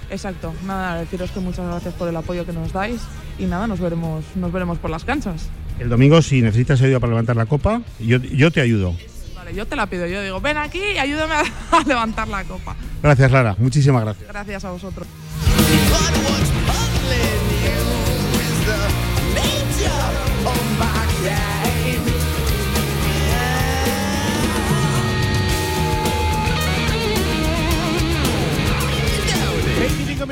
[0.10, 0.54] Exacto.
[0.66, 3.02] Nada, deciros que muchas gracias por el apoyo que nos dais
[3.38, 5.50] y nada, nos veremos, nos veremos por las canchas.
[5.78, 8.96] El domingo, si necesitas ayuda para levantar la copa, yo, yo te ayudo.
[9.50, 10.06] Vale, yo te la pido.
[10.06, 11.42] Yo digo, ven aquí y ayúdame a,
[11.78, 12.76] a levantar la copa.
[13.02, 13.56] Gracias, Lara.
[13.58, 14.28] Muchísimas gracias.
[14.28, 15.08] Gracias a vosotros.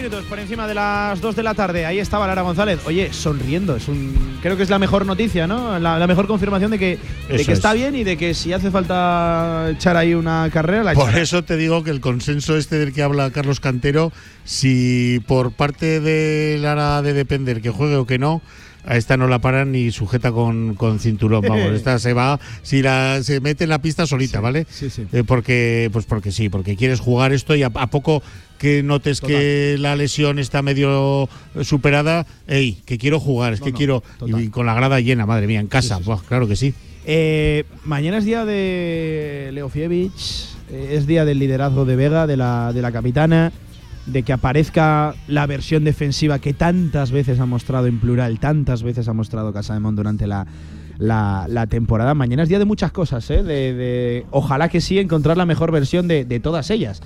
[0.08, 1.86] Minutos por encima de las 2 de la tarde.
[1.86, 2.80] Ahí estaba Lara González.
[2.86, 3.76] Oye, sonriendo.
[3.76, 5.78] Es un, creo que es la mejor noticia, ¿no?
[5.80, 6.98] La, la mejor confirmación de que,
[7.30, 7.78] de que está es.
[7.78, 11.58] bien y de que si hace falta echar ahí una carrera, la Por eso te
[11.58, 14.14] digo que el consenso este del que habla Carlos Cantero,
[14.46, 18.42] si por parte de Lara de depender que juegue o que no,
[18.88, 21.42] a esta no la paran ni sujeta con, con cinturón.
[21.48, 24.66] Vamos, esta se va, si la se mete en la pista solita, ¿vale?
[24.70, 25.06] sí, sí.
[25.12, 28.24] Eh, porque, pues porque sí, porque quieres jugar esto y a, a poco
[28.58, 31.30] que notes que la lesión está medio
[31.62, 34.44] superada, ey, que quiero jugar, es No, que no, quiero total.
[34.44, 36.74] y con la grada llena, madre mía, en casa, Buah, claro que sí.
[37.06, 42.74] Eh, mañana es día de Leofievich, eh, es día del liderazgo de Vega, de la,
[42.74, 43.52] de la capitana,
[44.08, 49.08] de que aparezca la versión defensiva que tantas veces ha mostrado en plural, tantas veces
[49.08, 50.48] ha mostrado Casademón durante la,
[50.98, 52.14] la, la temporada.
[52.14, 53.44] Mañana es día de muchas cosas, ¿eh?
[53.44, 57.02] de, ojalá que sí encontrar la mejor versión de, de todas ellas.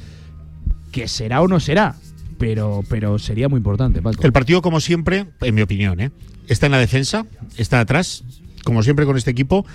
[0.92, 1.96] Que será o no será,
[2.38, 4.24] pero, pero sería muy importante, Paco.
[4.24, 6.12] El partido, como siempre, en mi opinión, ¿eh?
[6.48, 7.26] está en la defensa,
[7.58, 8.24] está atrás,
[8.64, 9.66] como siempre con este equipo.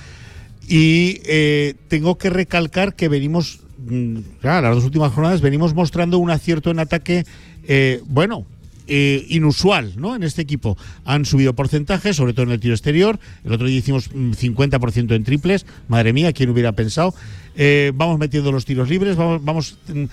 [0.68, 6.30] Y eh, tengo que recalcar que venimos, mm, las dos últimas jornadas, venimos mostrando un
[6.30, 7.24] acierto en ataque,
[7.64, 8.46] eh, bueno,
[8.88, 10.14] eh, inusual ¿no?
[10.14, 10.78] en este equipo.
[11.04, 13.18] Han subido porcentajes, sobre todo en el tiro exterior.
[13.44, 15.66] El otro día hicimos mm, 50% en triples.
[15.88, 17.12] Madre mía, ¿quién hubiera pensado?
[17.56, 19.16] Eh, vamos metiendo los tiros libres.
[19.16, 20.04] Vamos, vamos mm,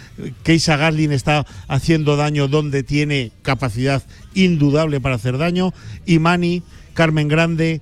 [0.41, 4.01] Keisa Garlin está haciendo daño donde tiene capacidad
[4.33, 5.71] indudable para hacer daño.
[6.07, 6.63] Y Mani,
[6.95, 7.79] Carmen Grande.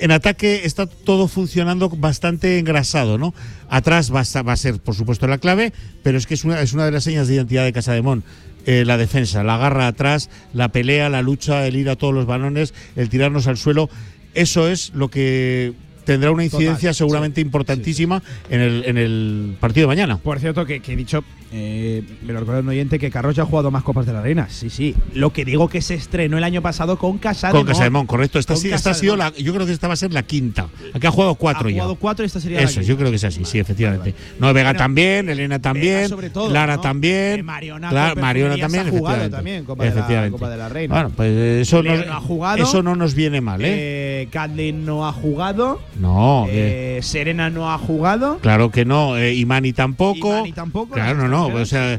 [0.00, 3.34] En ataque está todo funcionando bastante engrasado, ¿no?
[3.68, 6.60] Atrás va a, va a ser, por supuesto, la clave, pero es que es una,
[6.60, 8.24] es una de las señas de identidad de Casa de Mon.
[8.66, 12.26] Eh, la defensa, la garra atrás, la pelea, la lucha, el ir a todos los
[12.26, 13.88] balones, el tirarnos al suelo.
[14.34, 15.72] Eso es lo que
[16.06, 20.16] tendrá una incidencia Total, seguramente importantísima En, el, en el partido de mañana.
[20.16, 21.22] Por cierto, que, que he dicho,
[21.52, 24.22] eh, me lo recuerda un oyente, que Carlos ya ha jugado más Copas de la
[24.22, 24.48] Reina.
[24.48, 24.94] Sí, sí.
[25.12, 28.06] Lo que digo que se estrenó el año pasado con Casa Con Casa de Mon,
[28.06, 28.38] correcto.
[28.38, 30.68] Esta, sí- esta ha sido la, yo creo que esta va a ser la quinta.
[30.94, 31.76] Aquí ha jugado cuatro ha ya.
[31.82, 32.86] jugado cuatro y esta sería la Eso, quinta.
[32.88, 34.14] yo creo que es así, sí, efectivamente.
[34.38, 36.80] No, Vega Bueno, también, Elena también, sobre todo, Lara ¿no?
[36.82, 39.36] también, Eh, Mariona Mariona también, ha jugado efectivamente.
[39.36, 40.32] también Copa de la- Efectivamente.
[40.32, 40.94] Copa de la Reina.
[40.94, 41.30] Bueno, pues
[41.62, 42.62] eso no, no ha jugado.
[42.62, 44.22] eso no nos viene mal, ¿eh?
[44.22, 45.80] Eh, Kathleen no ha jugado.
[46.00, 48.38] No, eh, Eh, Serena no ha jugado.
[48.38, 49.16] claro que no.
[49.16, 50.28] Eh, Imani tampoco.
[50.30, 51.54] Imani tampoco, Claro, no, no.
[51.60, 51.98] O sea,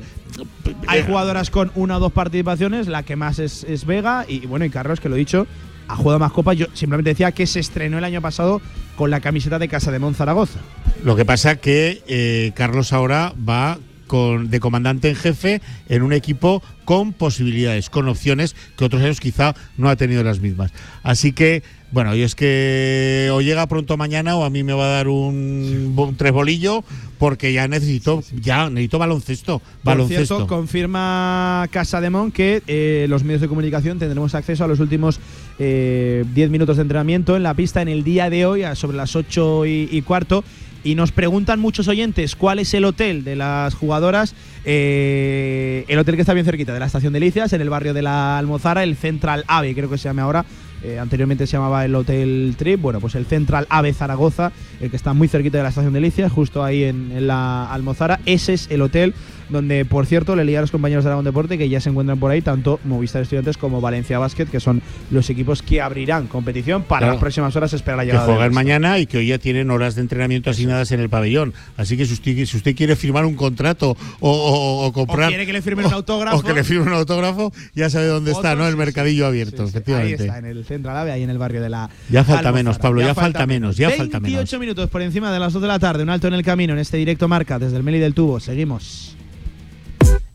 [0.87, 4.65] Hay jugadoras con una o dos participaciones, la que más es, es Vega y bueno,
[4.65, 5.47] y Carlos, que lo he dicho,
[5.87, 6.57] ha jugado más copas.
[6.57, 8.61] Yo simplemente decía que se estrenó el año pasado
[8.95, 10.59] con la camiseta de Casa de Zaragoza.
[11.03, 13.77] Lo que pasa que eh, Carlos ahora va
[14.07, 19.19] con, de comandante en jefe en un equipo con posibilidades, con opciones que otros años
[19.19, 20.71] quizá no ha tenido las mismas.
[21.03, 24.85] Así que, bueno, y es que o llega pronto mañana o a mí me va
[24.85, 26.83] a dar un, un tres bolillo
[27.17, 29.59] porque ya necesito, ya necesito baloncesto.
[29.59, 30.35] Por baloncesto.
[30.37, 34.79] cierto, confirma Casa de Mon que eh, los medios de comunicación tendremos acceso a los
[34.79, 35.19] últimos
[35.59, 38.97] eh, 10 minutos de entrenamiento en la pista en el día de hoy, a sobre
[38.97, 40.43] las 8 y, y cuarto.
[40.87, 44.33] Y nos preguntan muchos oyentes cuál es el hotel de las jugadoras.
[44.63, 47.93] Eh, el hotel que está bien cerquita de la estación de Licias, en el barrio
[47.93, 50.45] de la Almozara, el Central Ave, creo que se llama ahora.
[50.81, 52.79] Eh, anteriormente se llamaba el Hotel Trip.
[52.79, 55.99] Bueno, pues el Central Ave Zaragoza, el que está muy cerquita de la estación de
[55.99, 58.21] Licias, justo ahí en, en la Almozara.
[58.25, 59.13] Ese es el hotel
[59.49, 62.19] donde, por cierto, le leía a los compañeros de Aragón Deporte que ya se encuentran
[62.19, 66.83] por ahí tanto Movistar Estudiantes como Valencia Basket, que son los equipos que abrirán competición
[66.83, 67.13] para Claro.
[67.13, 67.71] las próximas horas.
[67.73, 68.25] Espera la que llegada.
[68.25, 68.55] juegan del resto.
[68.55, 71.53] mañana y que hoy ya tienen horas de entrenamiento asignadas en el pabellón.
[71.77, 75.27] Así que si usted, si usted quiere firmar un contrato o, o- o comprar.
[75.27, 76.37] O quiere que le firmen un autógrafo.
[76.37, 78.65] O que le firmen un autógrafo, ya sabe dónde está, ¿no?
[78.65, 80.23] El sí, mercadillo abierto, Ahí efectivamente.
[80.25, 81.89] está, en el Central Ave, ahí en el barrio de la.
[82.09, 82.51] Ya falta Almozara.
[82.51, 84.59] menos, Pablo, ya falta menos, ya falta 28 menos.
[84.59, 86.79] minutos por encima de las 2 de la tarde, un alto en el camino en
[86.79, 88.39] este directo marca desde el Meli del Tubo.
[88.39, 89.15] Seguimos.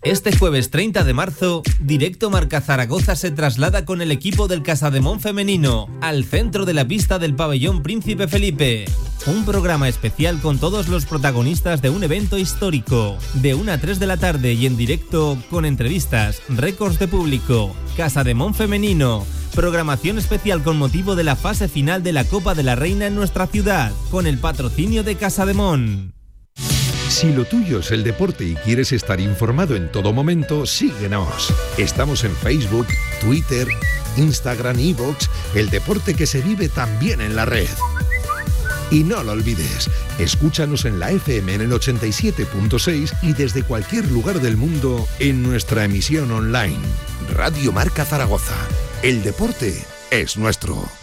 [0.03, 5.21] Este jueves 30 de marzo, Directo Marca Zaragoza se traslada con el equipo del Casademón
[5.21, 8.87] femenino al centro de la pista del pabellón Príncipe Felipe.
[9.27, 14.01] Un programa especial con todos los protagonistas de un evento histórico, de 1 a 3
[14.01, 19.25] de la tarde y en directo con entrevistas, récords de público, Casademón femenino,
[19.55, 23.15] programación especial con motivo de la fase final de la Copa de la Reina en
[23.15, 26.13] nuestra ciudad, con el patrocinio de Casademón.
[27.13, 31.53] Si lo tuyo es el deporte y quieres estar informado en todo momento, síguenos.
[31.77, 32.87] Estamos en Facebook,
[33.21, 33.69] Twitter,
[34.17, 37.69] Instagram, Evox, el deporte que se vive también en la red.
[38.91, 44.41] Y no lo olvides, escúchanos en la FM en el 87.6 y desde cualquier lugar
[44.41, 46.81] del mundo en nuestra emisión online.
[47.35, 48.57] Radio Marca Zaragoza.
[49.03, 51.02] El deporte es nuestro.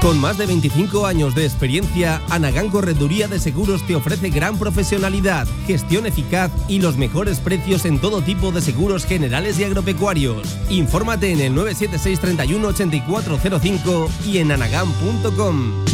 [0.00, 5.46] Con más de 25 años de experiencia, Anagán Correduría de Seguros te ofrece gran profesionalidad,
[5.66, 10.56] gestión eficaz y los mejores precios en todo tipo de seguros generales y agropecuarios.
[10.70, 15.84] Infórmate en el 976 31 8405 y en anagán.com.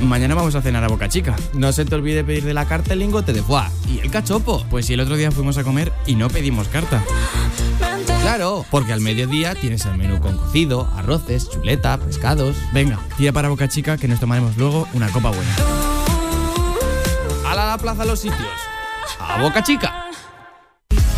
[0.00, 1.36] Mañana vamos a cenar a Boca Chica.
[1.52, 4.64] No se te olvide pedir de la carta el lingote de foie y el cachopo.
[4.70, 7.04] Pues si el otro día fuimos a comer y no pedimos carta.
[8.06, 12.56] Claro, porque al mediodía tienes el menú con cocido, arroces, chuleta, pescados.
[12.72, 15.56] Venga, tira para Boca Chica que nos tomaremos luego una copa buena.
[17.46, 18.48] ¡A la plaza los sitios!
[19.18, 20.10] ¡A Boca Chica!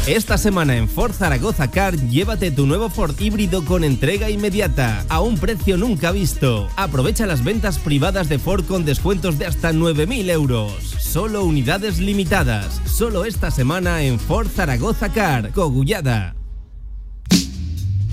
[0.07, 5.21] Esta semana en Ford Zaragoza Car, llévate tu nuevo Ford híbrido con entrega inmediata, a
[5.21, 6.69] un precio nunca visto.
[6.75, 10.73] Aprovecha las ventas privadas de Ford con descuentos de hasta 9.000 euros.
[10.99, 12.81] Solo unidades limitadas.
[12.85, 16.35] Solo esta semana en Ford Zaragoza Car, Cogullada.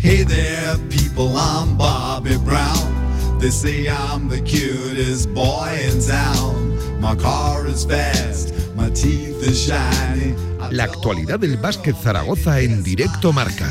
[0.01, 3.37] Hey there, people, I'm Bobby Brown.
[3.39, 6.77] They say I'm the cutest boy in town.
[7.01, 10.35] My car is fast, my teeth are shiny.
[10.71, 13.67] La actualidad del básquet Zaragoza en directo marca.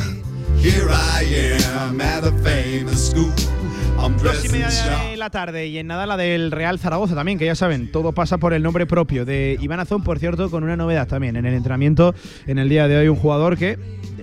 [0.61, 1.25] Here I
[1.75, 3.33] am at a famous school.
[3.99, 4.69] I'm Dos y media
[5.11, 8.13] de la tarde y en nada la del Real Zaragoza también, que ya saben, todo
[8.13, 11.47] pasa por el nombre propio de Iván Azón, por cierto, con una novedad también en
[11.47, 12.15] el entrenamiento
[12.47, 13.79] en el día de hoy, un jugador que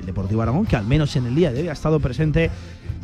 [0.06, 2.49] Deportivo Aragón, que al menos en el día de hoy ha estado presente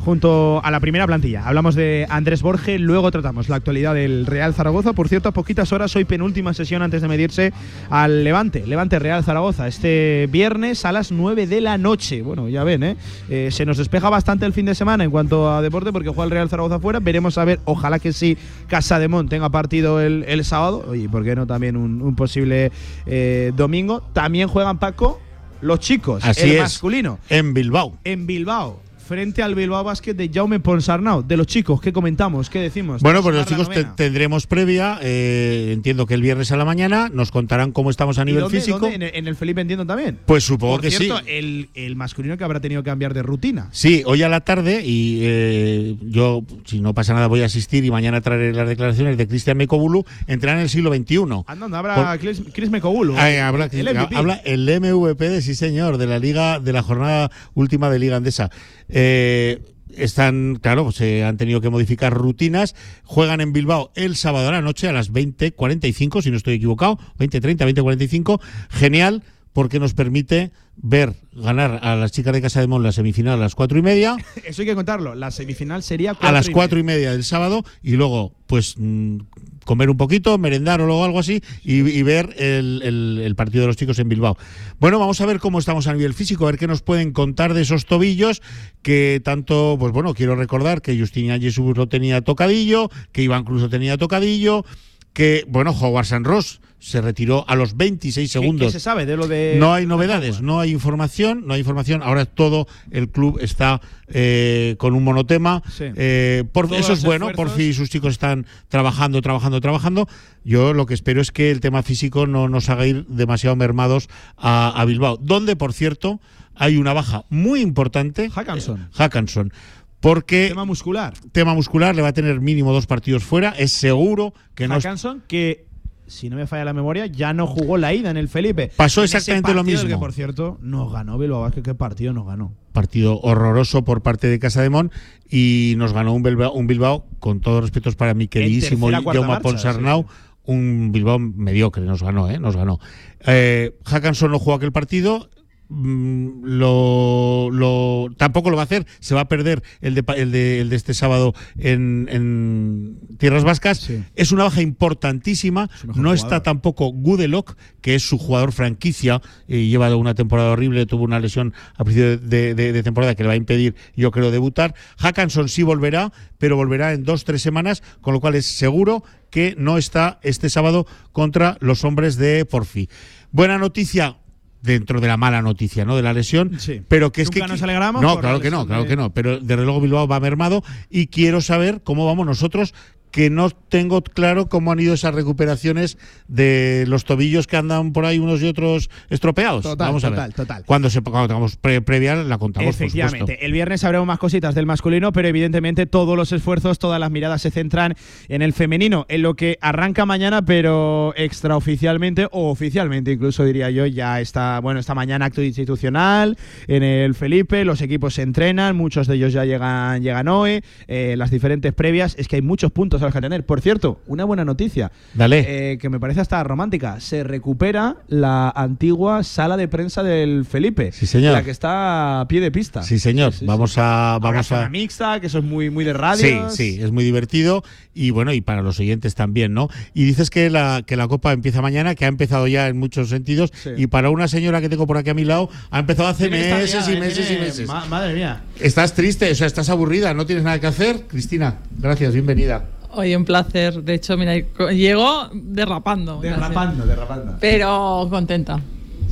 [0.04, 1.46] junto a la primera plantilla.
[1.46, 4.92] Hablamos de Andrés Borge, luego tratamos la actualidad del Real Zaragoza.
[4.92, 7.52] Por cierto, a poquitas horas, hoy penúltima sesión antes de medirse
[7.88, 8.66] al Levante.
[8.66, 12.22] Levante Real Zaragoza, este viernes a las 9 de la noche.
[12.22, 12.96] Bueno, ya ven, ¿eh?
[13.28, 16.24] Eh, se nos despeja bastante el fin de semana en cuanto a deporte porque juega
[16.24, 16.98] el Real Zaragoza fuera.
[16.98, 20.84] Veremos a ver, ojalá que sí, Casa de Mon tenga partido el, el sábado.
[20.88, 22.72] Oye, ¿por qué no también un, un posible
[23.06, 24.02] eh, domingo?
[24.12, 25.20] También juegan Paco
[25.62, 26.60] los chicos, Así el es.
[26.60, 27.96] masculino En Bilbao.
[28.04, 31.22] en Bilbao, frente al Bilbao Basket de Jaume Ponsarnau.
[31.22, 32.48] De los chicos, ¿qué comentamos?
[32.48, 33.02] ¿Qué decimos?
[33.02, 37.10] Bueno, pues los chicos te- tendremos previa, eh, entiendo que el viernes a la mañana,
[37.12, 38.78] nos contarán cómo estamos a ¿Y nivel dónde, físico.
[38.78, 38.94] dónde?
[38.96, 40.18] ¿En, el- el Felipe entiendo también.
[40.26, 41.24] Pues supongo Por que cierto, sí.
[41.26, 43.68] El, el masculino que habrá tenido que cambiar de rutina.
[43.72, 47.84] Sí, hoy a la tarde y eh, yo, si no pasa nada, voy a asistir
[47.84, 50.04] y mañana traeré las declaraciones de Cristian Mekobulu.
[50.26, 51.18] Entrará en el siglo XXI.
[51.46, 53.14] Andando, habrá Por- Chris, Chris Mekogulu.
[53.16, 54.16] Ay, habla, el MVP.
[54.16, 58.16] habla el MVP de sí señor de la liga de la jornada última de Liga
[58.16, 58.50] Andesa.
[58.92, 59.60] Eh,
[59.96, 62.74] están, claro, se han tenido que modificar rutinas.
[63.04, 66.98] Juegan en Bilbao el sábado a la noche a las 20.45, si no estoy equivocado,
[67.18, 68.40] 20.30, 20.45.
[68.70, 73.34] Genial, porque nos permite ver ganar a las chicas de Casa de Mon la semifinal
[73.34, 75.14] a las cuatro y media Eso hay que contarlo.
[75.14, 79.18] La semifinal sería a las y cuatro y media del sábado y luego, pues, mm,
[79.64, 83.76] comer un poquito, merendar o algo así y, ver el, el- el partido de los
[83.76, 84.36] chicos en Bilbao.
[84.80, 87.54] Bueno, vamos a ver cómo estamos a nivel físico, a ver qué nos pueden contar
[87.54, 88.42] de esos tobillos
[88.82, 93.62] que tanto, pues bueno, quiero recordar que Justin Jesús lo tenía tocadillo, que Iván Cruz
[93.62, 94.64] lo tenía tocadillo.
[95.12, 98.66] que, bueno, Howard San Ross se retiró a los 26 ¿Qué- segundos.
[98.66, 99.54] ¿Qué se sabe de lo de.?
[99.58, 102.02] No hay novedades, no hay información, no hay información.
[102.02, 105.62] Ahora todo el club está eh, con un monotema.
[105.70, 105.84] Sí.
[105.94, 110.08] Eh, por, Todos eso es bueno, por fin sus chicos están trabajando, trabajando, trabajando.
[110.44, 114.08] Yo lo que espero es que el tema físico no nos haga ir demasiado mermados
[114.36, 116.20] a, a Bilbao, donde, por cierto,
[116.56, 118.28] hay una baja muy importante.
[118.28, 118.88] Hackanson.
[118.92, 119.52] Hackanson.
[120.00, 121.14] Porque Tema muscular.
[121.30, 123.50] tema muscular le va a tener mínimo dos partidos fuera.
[123.50, 124.74] Es seguro que no.
[124.74, 125.66] Hackanson, que
[126.12, 128.70] si no me falla la memoria, ya no jugó la ida en el Felipe.
[128.76, 129.88] Pasó En exactamente lo mismo.
[129.88, 131.50] Que por cierto, nos ganó Bilbao.
[131.50, 132.52] ¿Qué partido nos ganó?
[132.72, 134.90] partido horroroso por parte de Casa de Mon
[135.30, 139.40] y nos ganó un Bilbao, un Bilbao con todos los respetos para mi queridísimo Jaume
[139.40, 140.06] Ponsarnau,
[140.44, 142.38] un Bilbao mediocre, nos ganó, ¿eh?
[142.38, 142.80] Nos ganó.
[143.26, 145.30] Eh, Hackanson no jugó aquel partido.
[145.72, 150.30] Mm, Lo, lo- tampoco lo va a hacer, se va a perder el de, el
[150.32, 153.80] de, el de este sábado en, en Tierras Vascas.
[154.14, 155.68] Es una baja importantísima.
[155.94, 161.04] No está tampoco Gudelock, que es su jugador franquicia y lleva una temporada horrible, tuvo
[161.04, 164.30] una lesión a principio de, de- de temporada que le va a impedir, yo creo,
[164.30, 164.74] debutar.
[164.98, 169.54] Hackanson sí volverá, pero volverá en dos, tres semanas, con lo cual es seguro que
[169.58, 172.88] no está este sábado contra los hombres de Porfi.
[173.30, 174.18] Buena noticia.
[174.62, 175.96] Dentro de la mala noticia, ¿no?
[175.96, 176.52] De la lesión.
[176.60, 176.82] Sí.
[176.86, 177.52] Pero que es Nunca que.
[177.52, 179.12] nos alegramos No, por claro la que no, claro de- que no.
[179.12, 182.72] Pero desde luego Bilbao va mermado y quiero saber cómo vamos nosotros
[183.12, 188.04] que no tengo claro cómo han ido esas recuperaciones de los tobillos que andan por
[188.06, 189.62] ahí unos y otros estropeados.
[189.62, 190.34] Total, Vamos a total, ver.
[190.34, 190.64] total.
[190.66, 193.18] Cuando, se, cuando tengamos pre- previa la contamos, por Efectivamente.
[193.20, 193.44] supuesto.
[193.46, 197.42] El viernes sabremos más cositas del masculino, pero evidentemente todos los esfuerzos, todas las miradas
[197.42, 197.94] se centran
[198.28, 203.84] en el femenino, en lo que arranca mañana, pero extraoficialmente o oficialmente, incluso diría yo,
[203.86, 209.06] ya está, bueno, esta mañana acto institucional en el Felipe, los equipos se entrenan, muchos
[209.06, 213.01] de ellos ya llegan, llegan hoy, eh, las diferentes previas, es que hay muchos puntos
[213.06, 213.44] a atender.
[213.44, 214.92] Por cierto, una buena noticia.
[215.14, 215.72] Dale.
[215.72, 217.00] eh, que me parece hasta romántica.
[217.00, 220.92] Se recupera la antigua sala de prensa del Felipe.
[220.92, 221.32] Sí, señor.
[221.32, 222.82] La que está a pie de pista.
[222.82, 223.32] Sí, señor.
[223.42, 224.18] vamos a.
[224.20, 226.48] Vamos a mixta, que eso es muy, muy de radio.
[226.50, 227.62] Sí, sí, es muy divertido
[227.94, 229.68] y bueno, y para los oyentes también, ¿no?
[229.94, 233.08] Y dices que la, que la Copa empieza mañana, que ha empezado ya en muchos
[233.10, 236.30] sentidos, y para una señora que tengo por aquí a mi lado, ha empezado hace
[236.30, 237.68] meses y eh, meses y meses.
[237.68, 238.42] ma- madre mía.
[238.60, 241.02] Estás triste, o sea, estás aburrida, no tienes nada que hacer.
[241.08, 242.64] Cristina, gracias, bienvenida.
[242.94, 243.82] Oye, un placer.
[243.82, 244.36] De hecho, mira,
[244.70, 246.20] llego derrapando.
[246.20, 247.36] Derrapando, derrapando.
[247.40, 248.60] Pero contenta.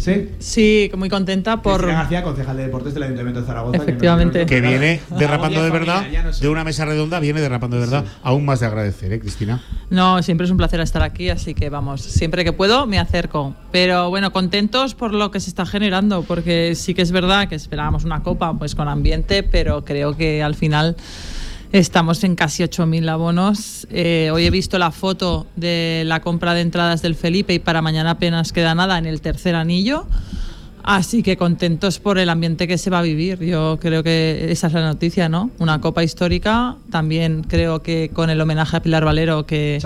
[0.01, 0.31] ¿Sí?
[0.39, 1.77] Sí, muy contenta por.
[1.77, 3.77] Cristina García, concejal de deportes del Ayuntamiento de Zaragoza.
[3.83, 4.47] Efectivamente.
[4.47, 6.07] Que viene derrapando de verdad,
[6.41, 9.63] de una mesa redonda, viene derrapando de verdad, aún más de agradecer, ¿eh, Cristina?
[9.91, 13.55] No, siempre es un placer estar aquí, así que vamos, siempre que puedo me acerco.
[13.73, 17.57] Pero bueno, contentos por lo que se está generando, porque sí que es verdad que
[17.57, 20.97] esperábamos una copa pues con ambiente, pero creo que al final
[21.73, 23.87] estamos en casi 8.000 abonos.
[23.91, 27.83] Eh, hoy he visto la foto de la compra de entradas del Felipe y para
[27.83, 30.07] mañana apenas queda nada en el tercer anillo.
[30.83, 33.39] Así que contentos por el ambiente que se va a vivir.
[33.45, 35.51] Yo creo que esa es la noticia, ¿no?
[35.59, 36.77] Una copa histórica.
[36.91, 39.79] También creo que con el homenaje a Pilar Valero que,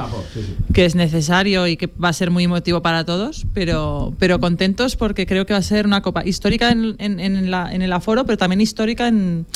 [0.72, 4.94] que es necesario y que va a ser muy emotivo para todos, pero, pero contentos
[4.94, 7.92] porque creo que va a ser una copa histórica en, en- en la- en el
[7.92, 9.46] aforo, pero también histórica en,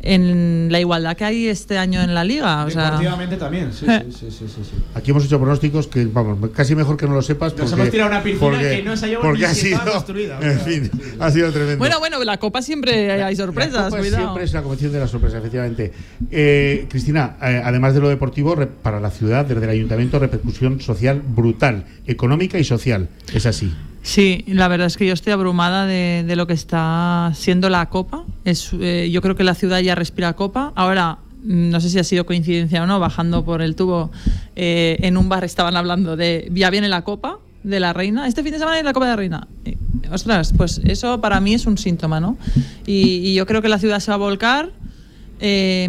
[0.00, 2.64] en la igualdad que hay este año en la liga.
[2.64, 4.70] O sea, Deportivamente también, sí, sí, sí, sí, sí, sí.
[4.94, 7.52] Aquí hemos hecho pronósticos que, vamos, casi mejor que no lo sepas.
[7.56, 9.80] Nos porque- hemos tirado una piscina porque- que no sabíamos porque ni ha si sido,
[9.84, 11.78] construida, En fin, ha sido tremendo.
[11.78, 14.22] bueno, bueno, la copa siempre hay sorpresas, La Copa cuidado.
[14.24, 15.92] Siempre es la convención de la sorpresa, efectivamente.
[16.30, 20.80] Eh, Cristina, eh, además de lo deportivo, re- para la ciudad, desde el ayuntamiento, repercusión
[20.80, 23.08] social brutal, económica y social.
[23.34, 23.72] Es así.
[24.08, 27.90] Sí, la verdad es que yo estoy abrumada de, de lo que está siendo la
[27.90, 28.24] Copa.
[28.46, 30.72] Es, eh, yo creo que la ciudad ya respira Copa.
[30.76, 34.10] Ahora, mm, no sé si ha sido coincidencia o no, bajando por el tubo,
[34.56, 38.26] eh, en un bar estaban hablando de ya viene la Copa de la Reina.
[38.26, 39.46] Este fin de semana viene la Copa de la Reina.
[39.66, 39.76] Eh,
[40.10, 42.38] ostras, pues eso para mí es un síntoma, ¿no?
[42.86, 44.72] Y, yo creo que la ciudad se va a volcar.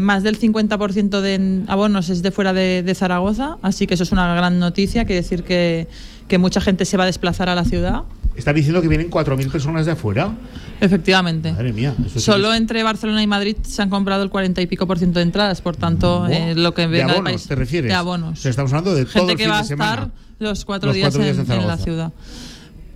[0.02, 4.12] Más del 50% de abonos es de fuera de, de Zaragoza, así que eso es
[4.12, 5.88] una gran noticia, quiere decir que,
[6.30, 8.04] que mucha gente se va a desplazar a la ciudad.
[8.36, 10.32] Están diciendo que vienen 4.000 personas de afuera.
[10.80, 11.52] Efectivamente.
[11.52, 11.94] Madre mía.
[12.06, 14.98] Eso Solo es- entre Barcelona y Madrid se han comprado el 40 y pico por
[14.98, 17.48] ciento de entradas, por tanto, eh, lo que de venga del abonos, país.
[17.48, 17.90] ¿te refieres?
[17.90, 18.46] De abonos.
[18.46, 20.96] Estamos hablando de todo Gente el que fin va de a estar los cuatro, Los
[20.96, 22.14] días, cuatro días en, en en la ciudad.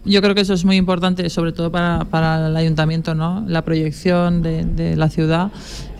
[0.05, 3.43] Yo creo que eso es muy importante, sobre todo para, para el ayuntamiento, ¿no?
[3.47, 5.49] La proyección de, de la ciudad,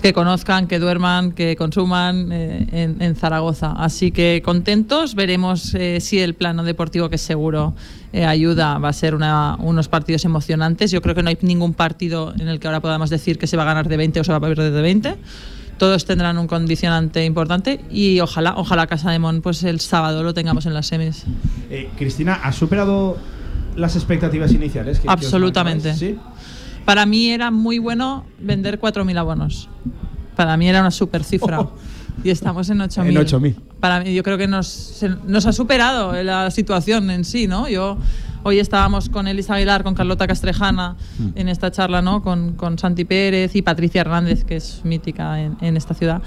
[0.04, 3.72] que conozcan, que duerman, que consuman eh, en, en Zaragoza.
[3.72, 7.74] Así que contentos, veremos eh, si el plano deportivo, que seguro
[8.12, 10.92] eh, ayuda, va a ser una- unos partidos emocionantes.
[10.92, 13.56] Yo creo que no hay ningún partido en el que ahora podamos decir que se
[13.56, 15.16] va a ganar de 20 o se va a perder de 20
[15.78, 20.34] todos tendrán un condicionante importante y ojalá, ojalá Casa de Mon pues el sábado lo
[20.34, 21.24] tengamos en las semis.
[21.98, 23.18] Cristina, ¿has superado
[23.76, 24.98] las expectativas iniciales?
[25.00, 25.90] que- que Absolutamente.
[25.90, 26.16] marcabais?
[26.86, 29.70] Para mí era muy bueno vender 4.000 abonos.
[30.36, 31.68] Para mí era una super cifra.
[32.24, 33.08] Y estamos en 8.000.
[33.10, 33.56] En 8.000.
[33.80, 37.68] Para mí, yo creo que nos, nos ha superado la situación en sí, ¿no?
[37.68, 37.98] Yo
[38.44, 40.96] hoy estábamos con Elisa Aguilar, con Carlota Castrejana
[41.36, 42.22] en esta charla, ¿no?
[42.22, 46.22] Con, con Santi Pérez y Patricia Hernández, que es mítica en, en esta ciudad.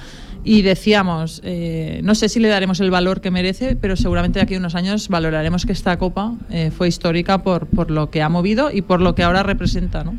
[0.45, 4.45] Y decíamos, eh, no sé si le daremos el valor que merece, pero seguramente de
[4.45, 8.23] aquí a unos años valoraremos que esta copa eh, fue histórica por, por lo que
[8.23, 10.17] ha movido y por lo que ahora representa, ¿no?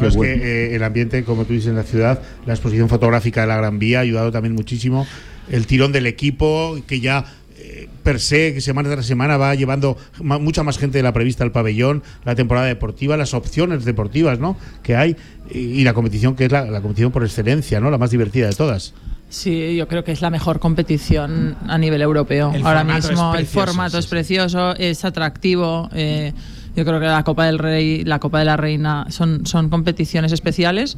[0.00, 3.42] Claro, es que eh, el ambiente, como tú dices, en la ciudad, la exposición fotográfica
[3.42, 5.06] de la Gran Vía ha ayudado también muchísimo.
[5.50, 7.24] El tirón del equipo, que ya
[7.58, 11.44] eh, per se, que semana tras semana va llevando mucha más gente de la prevista
[11.44, 14.56] al pabellón, la temporada deportiva, las opciones deportivas ¿no?
[14.82, 15.16] que hay
[15.50, 17.90] y, la competición, que es la, la competición por excelencia, ¿no?
[17.90, 18.94] la más divertida de todas.
[19.28, 22.50] Sí, yo creo que es la mejor competición a nivel europeo.
[22.52, 25.88] El Ahora mismo el formato sí, es precioso, es atractivo.
[25.94, 26.32] eh,
[26.76, 30.32] yo creo que la Copa del Rey, la Copa de la Reina son, son competiciones
[30.32, 30.96] especiales,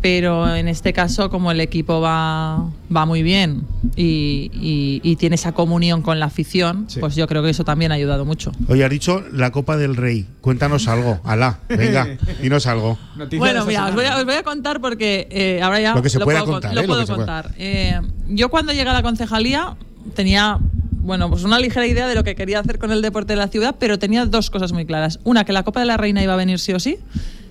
[0.00, 2.64] pero en este caso como el equipo va,
[2.94, 3.62] va muy bien
[3.96, 7.92] y, y- y tiene esa comunión con la afición, pues yo creo que eso también
[7.92, 8.52] ha ayudado mucho.
[8.68, 10.26] Oye, has dicho la Copa del Rey.
[10.40, 12.06] Cuéntanos algo, Alá, venga,
[12.42, 12.98] dinos algo.
[13.38, 16.08] Bueno, mira, os voy, a, os voy a contar porque eh, ahora ya Lo que
[16.10, 16.86] se pueda puedo, contar, lo ¿eh?
[16.86, 17.50] Puedo contar.
[17.58, 19.76] Eh, yo cuando llegué a la concejalía
[20.14, 20.58] tenía,
[21.02, 23.48] bueno, pues una ligera idea de lo que quería hacer con el deporte de la
[23.48, 25.18] ciudad, pero tenía dos cosas muy claras.
[25.24, 26.98] Una, que la Copa de la Reina iba a venir sí o sí,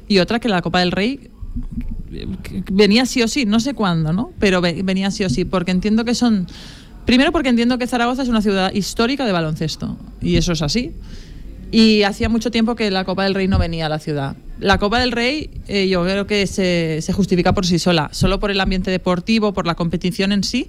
[0.07, 1.29] y otra, que la Copa del Rey
[2.71, 4.31] venía sí o sí, no sé cuándo, ¿no?
[4.39, 6.47] Pero ve- venía sí o sí, porque entiendo que son...
[7.05, 10.91] Primero porque entiendo que Zaragoza es una ciudad histórica de baloncesto, y eso es así.
[11.71, 14.35] Y hacía mucho tiempo que la Copa del Rey no venía a la ciudad.
[14.59, 18.39] La Copa del Rey eh, yo creo que se, se justifica por sí sola, solo
[18.39, 20.67] por el ambiente deportivo, por la competición en sí,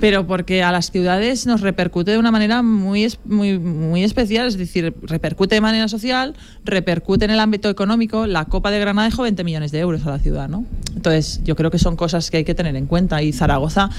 [0.00, 4.56] pero porque a las ciudades nos repercute de una manera muy, muy, muy especial, es
[4.56, 6.34] decir, repercute de manera social,
[6.64, 8.26] repercute en el ámbito económico.
[8.26, 10.64] La Copa de Granada dejó 20 millones de euros a la ciudad, ¿no?
[10.94, 13.22] Entonces, yo creo que son cosas que hay que tener en cuenta.
[13.22, 13.90] Y Zaragoza,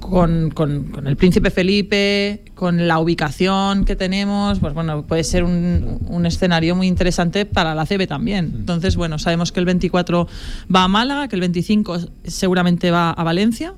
[0.00, 5.44] con, con- con el Príncipe Felipe, con la ubicación que tenemos, pues bueno, puede ser
[5.44, 8.63] un, un escenario muy interesante para la CB también.
[8.64, 10.26] Entonces, bueno, sabemos que el 24
[10.74, 13.74] va a Málaga, que el 25 seguramente va a Valencia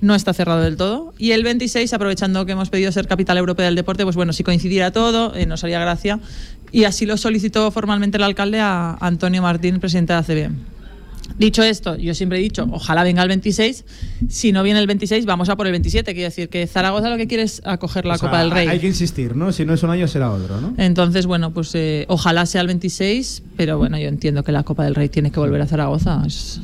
[0.00, 1.14] no está cerrado del todo.
[1.18, 4.42] Y el 26, aprovechando que hemos pedido ser capital europea del deporte, pues bueno, si
[4.42, 6.18] coincidiera todo, eh, nos haría gracia.
[6.72, 10.73] Y así lo solicitó formalmente el alcalde a Antonio Martín, presidente de ACB.
[11.38, 13.84] Dicho esto, yo siempre he dicho, ojalá venga el 26.
[14.28, 16.12] Si no viene el 26, vamos a por el 27.
[16.12, 18.68] Quiere decir que Zaragoza lo que quiere es acoger la O sea, Copa del Rey.
[18.68, 19.50] Hay que insistir, ¿no?
[19.50, 20.74] Si no es un año, será otro, ¿no?
[20.78, 24.84] Entonces, bueno, pues eh, ojalá sea el 26, pero bueno, yo entiendo que la Copa
[24.84, 26.22] del Rey tiene que volver a Zaragoza.
[26.26, 26.60] Es-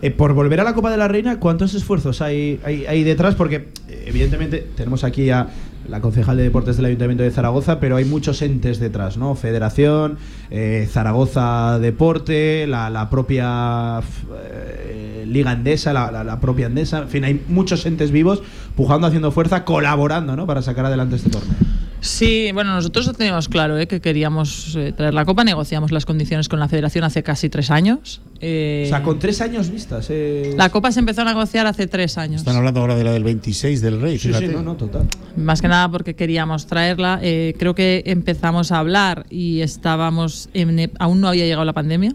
[0.00, 3.34] Eh, por volver a la Copa de la Reina, ¿cuántos esfuerzos hay, hay, hay detrás?
[3.34, 5.48] Porque, eh, evidentemente, tenemos aquí a
[5.88, 9.34] la concejal de deportes del Ayuntamiento de Zaragoza, pero hay muchos entes detrás, ¿no?
[9.34, 10.18] Federación,
[10.50, 14.00] eh, Zaragoza Deporte, la, la propia
[14.46, 18.42] eh, Liga Endesa, la, la- la propia Endesa, en fin, hay muchos entes vivos
[18.76, 20.46] pujando, haciendo fuerza, colaborando, ¿no?
[20.46, 21.56] Para sacar adelante este torneo.
[22.00, 23.88] Sí, bueno, nosotros lo teníamos claro ¿eh?
[23.88, 27.70] que queríamos eh, traer la Copa, negociamos las condiciones con la Federación hace casi tres
[27.72, 28.20] años.
[28.40, 30.06] Eh, O sea, con tres años vistas.
[30.10, 32.42] eh, la Copa se empezó a negociar hace tres años.
[32.42, 34.46] Están hablando ahora de la del 26 del Rey, Sí, fíjate.
[34.46, 35.08] sí, no, no, total.
[35.36, 37.18] Más que nada porque queríamos traerla.
[37.20, 40.50] Eh, creo que empezamos a hablar y estábamos.
[40.54, 42.14] en ep- aún no había llegado la pandemia.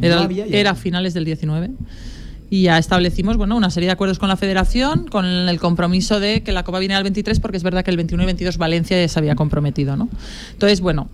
[0.00, 0.60] Era, No había llegado.
[0.60, 1.70] era a finales del 19.
[2.50, 6.42] Y ya establecimos bueno, una serie de acuerdos con la federación, con el compromiso de
[6.42, 9.00] que la Copa viene al 23, porque es verdad que el 21 y 22 Valencia
[9.00, 9.96] ya se había comprometido.
[9.96, 10.08] ¿no?
[10.52, 11.08] Entonces, bueno,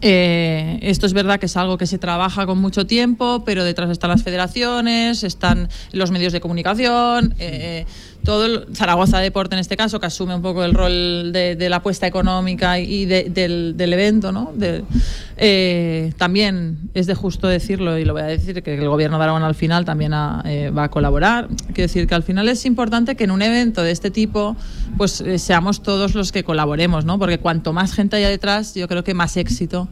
[0.00, 3.90] eh, esto es verdad que es algo que se trabaja con mucho tiempo, pero detrás
[3.90, 7.84] están las federaciones, están los medios de comunicación, eh,
[8.24, 11.76] todo el- Zaragoza Deporte en este caso, que asume un poco el rol de, la
[11.76, 14.52] apuesta económica y de- del, evento, ¿no?
[15.36, 19.24] Eh, también es de justo decirlo, y lo voy a decir, que el gobierno de
[19.24, 20.12] Aragón al final también
[20.44, 21.48] eh, va a colaborar.
[21.74, 24.56] Quiero decir que al final es importante que en un evento de este tipo,
[24.96, 27.18] pues eh, seamos todos los que colaboremos, ¿no?
[27.18, 29.88] Porque cuanto más gente haya detrás, yo creo que más éxito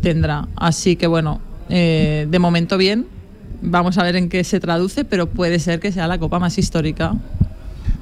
[0.00, 0.46] tendrá.
[0.54, 3.15] Así que bueno, de momento bien.
[3.62, 6.58] Vamos a ver en qué se traduce, pero puede ser que sea la copa más
[6.58, 7.14] histórica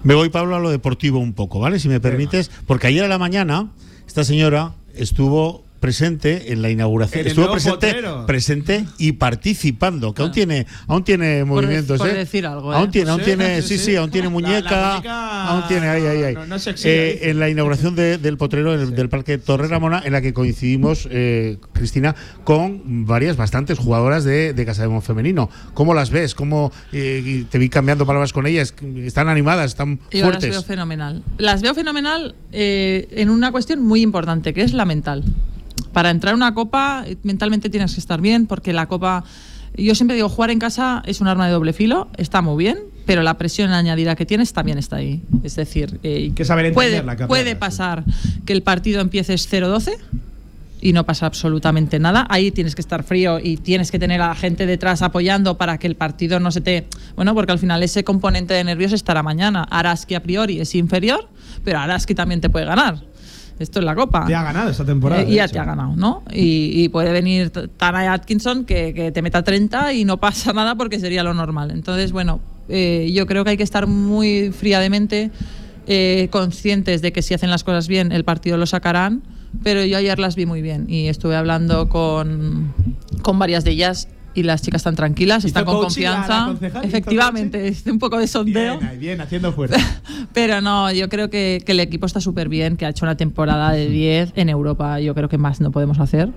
[0.02, 1.78] Me voy, Pablo, a lo deportivo un poco, ¿vale?
[1.78, 3.70] Si me permites, porque ayer a la mañana
[4.06, 7.20] esta señora estuvo presente en la inauguración.
[7.20, 8.24] En el Estuvo presente, potrero.
[8.24, 12.14] presente y participando, que aún tiene, aún tiene movimientos, por ¿eh?
[12.14, 12.76] decir algo, ¿eh?
[12.76, 13.84] Aún tiene, aún Sí, tiene, sí, sí, sí.
[13.90, 16.34] sí, aún tiene La- la muñeca, aún tiene, ahí, ahí, ahí.
[16.34, 20.12] no- no Eh, en la inauguración de- del potrero del, del Parque Torre Ramona, en
[20.14, 25.50] la que coincidimos, eh, Cristina, con varias, bastantes jugadoras de, de Casa de Mon Femenino.
[25.74, 26.34] ¿Cómo las ves?
[26.34, 28.74] ¿Cómo eh, te vi cambiando palabras con ellas?
[29.04, 29.72] ¿Están animadas?
[29.72, 30.48] ¿Están Yo las fuertes?
[30.50, 31.22] veo fenomenal.
[31.36, 35.24] Las veo fenomenal eh, en una cuestión muy importante, que es la mental.
[35.94, 39.24] Para entrar a una copa, mentalmente tienes que estar bien, porque la copa.
[39.76, 42.78] Yo siempre digo, jugar en casa es un arma de doble filo, está muy bien,
[43.06, 45.22] pero la presión añadida que tienes también está ahí.
[45.42, 48.04] Es decir, eh, que saber puede, puede pasar
[48.44, 49.96] que el partido empieces 0-12
[50.84, 52.26] y no pasa absolutamente nada.
[52.28, 55.78] Ahí tienes que estar frío y tienes que tener a la gente detrás apoyando para
[55.78, 56.86] que el partido no se te...
[57.16, 59.66] Bueno, porque al final ese componente de nervios estará mañana.
[59.70, 61.26] Araski a priori es inferior,
[61.64, 63.00] pero Araski también te puede ganar.
[63.58, 64.24] Esto es la copa.
[64.26, 65.22] Te ha ganado esta temporada.
[65.22, 65.54] Eh, y ya hecho.
[65.54, 66.22] te ha ganado, ¿no?
[66.32, 70.74] Y, y puede venir Tana Atkinson que, que te meta 30 y no pasa nada
[70.74, 71.70] porque sería lo normal.
[71.70, 75.30] Entonces, bueno, eh, yo creo que hay que estar muy fría de mente,
[75.86, 79.22] eh, conscientes de que si hacen las cosas bien, el partido lo sacarán.
[79.62, 82.74] Pero yo ayer las vi muy bien y estuve hablando con,
[83.22, 86.46] con varias de ellas y las chicas están tranquilas, ¿Hizo están con confianza.
[86.46, 86.84] concejal?
[86.84, 88.78] ¿Hizo Efectivamente, es un poco de sondeo.
[88.78, 89.76] Bien, bien, haciendo fuerza.
[90.32, 93.16] Pero no, yo creo que, que el equipo está súper bien, que ha hecho una
[93.16, 95.00] temporada de 10 en Europa.
[95.00, 96.30] Yo creo que más no podemos hacer.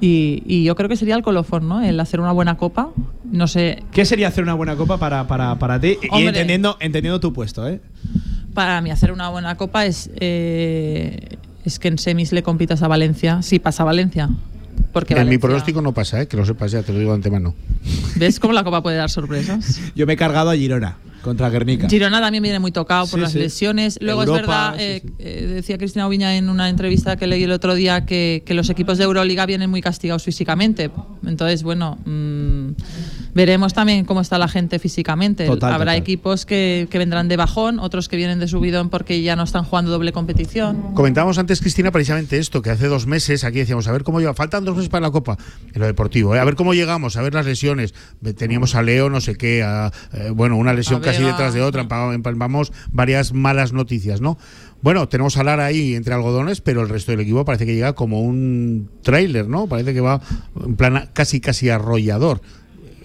[0.00, 1.80] Y, y yo creo que sería el colofón, ¿no?
[1.80, 2.90] El hacer una buena copa.
[3.24, 5.96] No sé, ¿Qué sería hacer una buena copa para, para, para ti?
[6.02, 6.28] Y Hombre.
[6.28, 7.80] entendiendo, entendiendo tu puesto, ¿eh?
[8.54, 12.88] para mí hacer una buena copa es, eh, es que en semis le compitas a
[12.88, 13.42] Valencia.
[13.42, 14.28] Sí, pasa a Valencia.
[14.92, 16.28] Porque en mi pronóstico no pasa, ¿eh?
[16.28, 17.54] que lo sepas ya, te lo digo de antemano.
[18.16, 19.80] ¿Ves cómo la copa puede dar sorpresas?
[19.94, 21.88] Yo me he cargado a Girona contra Guernica.
[21.88, 23.38] Girona también viene muy tocado por Sí, las sí.
[23.38, 23.98] lesiones.
[24.02, 27.44] Luego Europa, es verdad, sí, eh, eh, decía Cristina Oviña en una entrevista que leí
[27.44, 30.90] el otro día que, que los equipos de Euroliga vienen muy castigados físicamente.
[31.24, 32.70] Entonces, bueno, mm,
[33.34, 35.46] veremos también cómo está la gente físicamente.
[35.46, 35.98] Total, Habrá total.
[36.02, 39.64] equipos que, que vendrán de bajón, otros que vienen de subidón porque ya no están
[39.64, 40.94] jugando doble competición.
[40.94, 44.34] Comentábamos antes, Cristina, precisamente esto, que hace dos meses aquí decíamos, a ver cómo lleva,
[44.34, 45.36] faltan dos meses para la Copa,
[45.72, 46.38] en lo deportivo, ¿eh?
[46.40, 47.94] a ver cómo llegamos, a ver las lesiones.
[48.36, 51.84] Teníamos a Leo, no sé qué, a, eh, bueno, una lesión casi detrás de otra,
[51.88, 54.38] empa- empalmamos varias malas noticias, ¿no?
[54.82, 57.92] Bueno, tenemos a Lara ahí entre algodones, pero el resto del equipo parece que llega
[57.92, 59.68] como un tráiler, ¿no?
[59.68, 60.20] Parece que va
[60.64, 62.42] en plan casi, casi arrollador.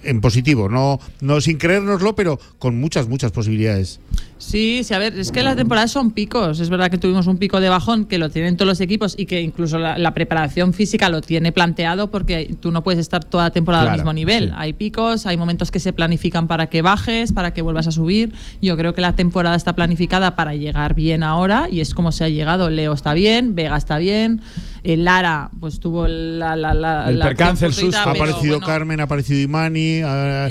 [0.03, 3.99] En positivo, no, no sin creérnoslo, pero con muchas, muchas posibilidades.
[4.39, 6.59] Sí, sí, a ver, es que las temporadas son picos.
[6.59, 9.26] Es verdad que tuvimos un pico de bajón que lo tienen todos los equipos y
[9.26, 13.45] que incluso la, la preparación física lo tiene planteado porque tú no puedes estar toda
[13.45, 14.49] la temporada Claro, al mismo nivel.
[14.49, 14.53] sí.
[14.55, 18.34] Hay picos, hay momentos que se planifican para que bajes, para que vuelvas a subir.
[18.61, 22.23] Yo creo que la temporada está planificada para llegar bien ahora y es como se
[22.23, 22.69] ha llegado.
[22.69, 24.41] Leo está bien, Vega está bien,
[24.84, 27.97] eh, Lara pues tuvo la, la, la, El la percance, el susto.
[27.97, 30.01] Ha aparecido bueno, Carmen, ha aparecido Imani.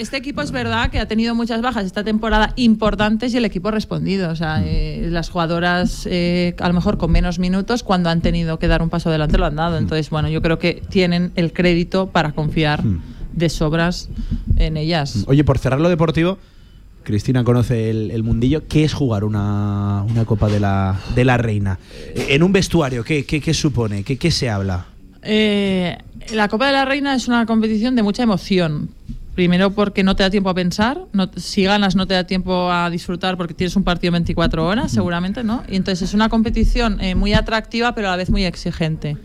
[0.01, 3.71] este equipo es verdad que ha tenido muchas bajas esta temporada importantes y el equipo
[3.77, 4.31] respondido.
[4.31, 8.59] O sea, eh, las jugadoras, eh, a lo mejor con menos minutos, cuando han tenido
[8.59, 9.79] que dar un paso adelante, lo han dado.
[9.79, 12.83] Entonces, bueno, yo creo que tienen el crédito para confiar
[13.33, 14.09] de sobras
[14.57, 15.25] en ellas.
[15.29, 16.39] Oye, por cerrar lo deportivo,
[17.05, 18.67] Cristina conoce el, el mundillo.
[18.67, 21.79] ¿Qué es jugar una, una Copa de la, de la Reina?
[22.17, 24.03] En un vestuario, ¿qué, qué, qué supone?
[24.03, 24.87] ¿Qué, ¿Qué se habla?
[25.23, 25.97] Eh,
[26.35, 28.89] la Copa de la Reina es una competición de mucha emoción.
[29.37, 32.73] Primero porque no te da tiempo a pensar, no- si ganas no te da tiempo
[32.73, 35.63] a disfrutar porque tienes un partido en 24 horas, seguramente, ¿no?
[35.69, 39.17] Y entonces es una competición eh, muy atractiva pero a la vez muy exigente.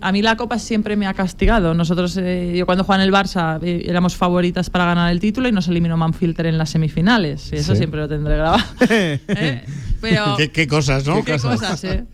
[0.00, 1.74] A mí la Copa siempre me ha castigado.
[1.74, 5.48] Nosotros, eh, yo cuando jugaba en el Barça, eh, éramos favoritas para ganar el título
[5.48, 7.50] y nos eliminó Manfilter en las semifinales.
[7.52, 7.78] Y eso Sí.
[7.78, 8.62] siempre lo tendré grabado.
[8.88, 9.64] ¿Eh?
[10.00, 11.24] Pero, ¿Qué, qué cosas, ¿no?
[11.24, 12.04] Qué cosas, ¿eh?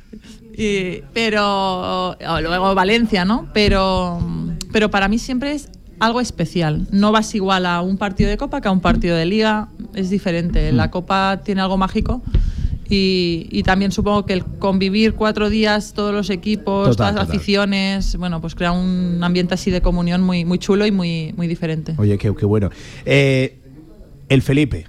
[0.57, 3.49] Y- pero o luego Valencia, ¿no?
[3.53, 4.19] Pero,
[4.73, 5.69] pero para mí siempre es
[6.05, 6.87] algo especial.
[6.91, 9.69] No vas igual a un partido de Copa que a un partido de Liga.
[9.95, 10.73] Es diferente.
[10.73, 10.77] Mm.
[10.77, 12.23] La Copa tiene algo mágico.
[12.89, 17.25] Y, y también supongo que el convivir cuatro días, todos los equipos, Total, todas las
[17.27, 17.37] total.
[17.37, 21.47] aficiones, bueno, pues crea un ambiente así de comunión muy, muy chulo y muy, muy
[21.47, 21.95] diferente.
[21.97, 22.69] Oye, qué, qué bueno.
[23.07, 23.59] Eh,
[24.29, 24.87] el Felipe.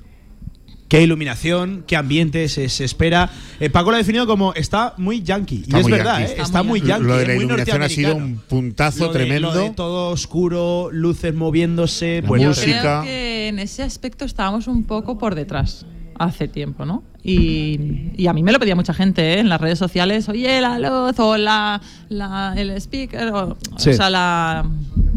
[0.88, 3.30] Qué iluminación, qué ambiente se, se espera.
[3.60, 5.62] Eh, Paco lo ha definido como está muy yankee.
[5.64, 6.34] Está y es verdad, yankee.
[6.34, 6.44] ¿eh?
[6.44, 7.07] está, muy yankee.
[7.07, 9.52] Lo de la muy iluminación ha sido un puntazo Lo de- tremendo.
[9.52, 12.22] lo de todo oscuro, luces moviéndose.
[12.22, 13.02] La bueno, música.
[13.02, 15.86] Creo que en ese aspecto estábamos un poco por detrás
[16.20, 17.03] hace tiempo, ¿no?
[17.28, 19.40] Y, y a mí me lo pedía mucha gente ¿eh?
[19.40, 23.90] en las redes sociales, oye, la luz o la, la- el speaker, o, Sí.
[23.90, 24.64] o sea, la,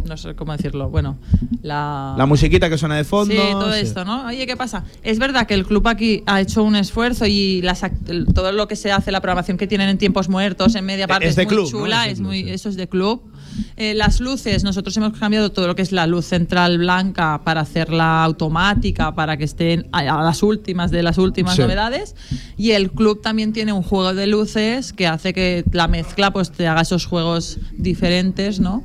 [0.07, 1.19] no sé cómo decirlo, bueno,
[1.63, 2.15] la...
[2.17, 3.35] La musiquita que suena de fondo.
[3.35, 3.81] Sí, todo sí.
[3.81, 4.27] esto, ¿no?
[4.27, 4.85] Oye, ¿qué pasa?
[5.03, 7.83] Es verdad que el club aquí ha hecho un esfuerzo y las
[8.35, 11.27] todo lo que se hace, la programación que tienen en tiempos muertos, en media parte,
[11.27, 11.71] Es es, de muy club, ¿no?
[11.71, 12.51] chula, Es de es club, muy, sí.
[12.51, 13.23] eso es de club.
[13.77, 17.61] Eh, las luces, nosotros hemos cambiado todo lo que es la luz central blanca para
[17.63, 21.63] hacerla automática, para que estén a, a las últimas de las últimas Sí.
[21.63, 22.15] novedades.
[22.57, 26.51] Y el club también tiene un juego de luces que hace que la mezcla pues
[26.51, 28.83] te haga esos juegos diferentes, ¿no?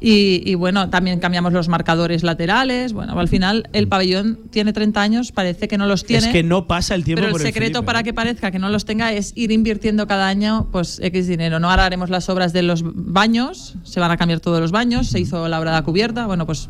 [0.00, 2.92] Y, y bueno, también cambiamos los marcadores laterales.
[2.92, 6.26] Bueno, al final el pabellón tiene 30 años, parece que no los tiene.
[6.26, 8.04] Es que no pasa el tiempo Pero el por el secreto Felipe, para ¿eh?
[8.04, 11.60] que parezca que no los tenga es ir invirtiendo cada año pues X dinero.
[11.60, 15.08] No ahora haremos las obras de los baños, se van a cambiar todos los baños,
[15.08, 16.26] se hizo la obra de la cubierta.
[16.26, 16.68] Bueno, pues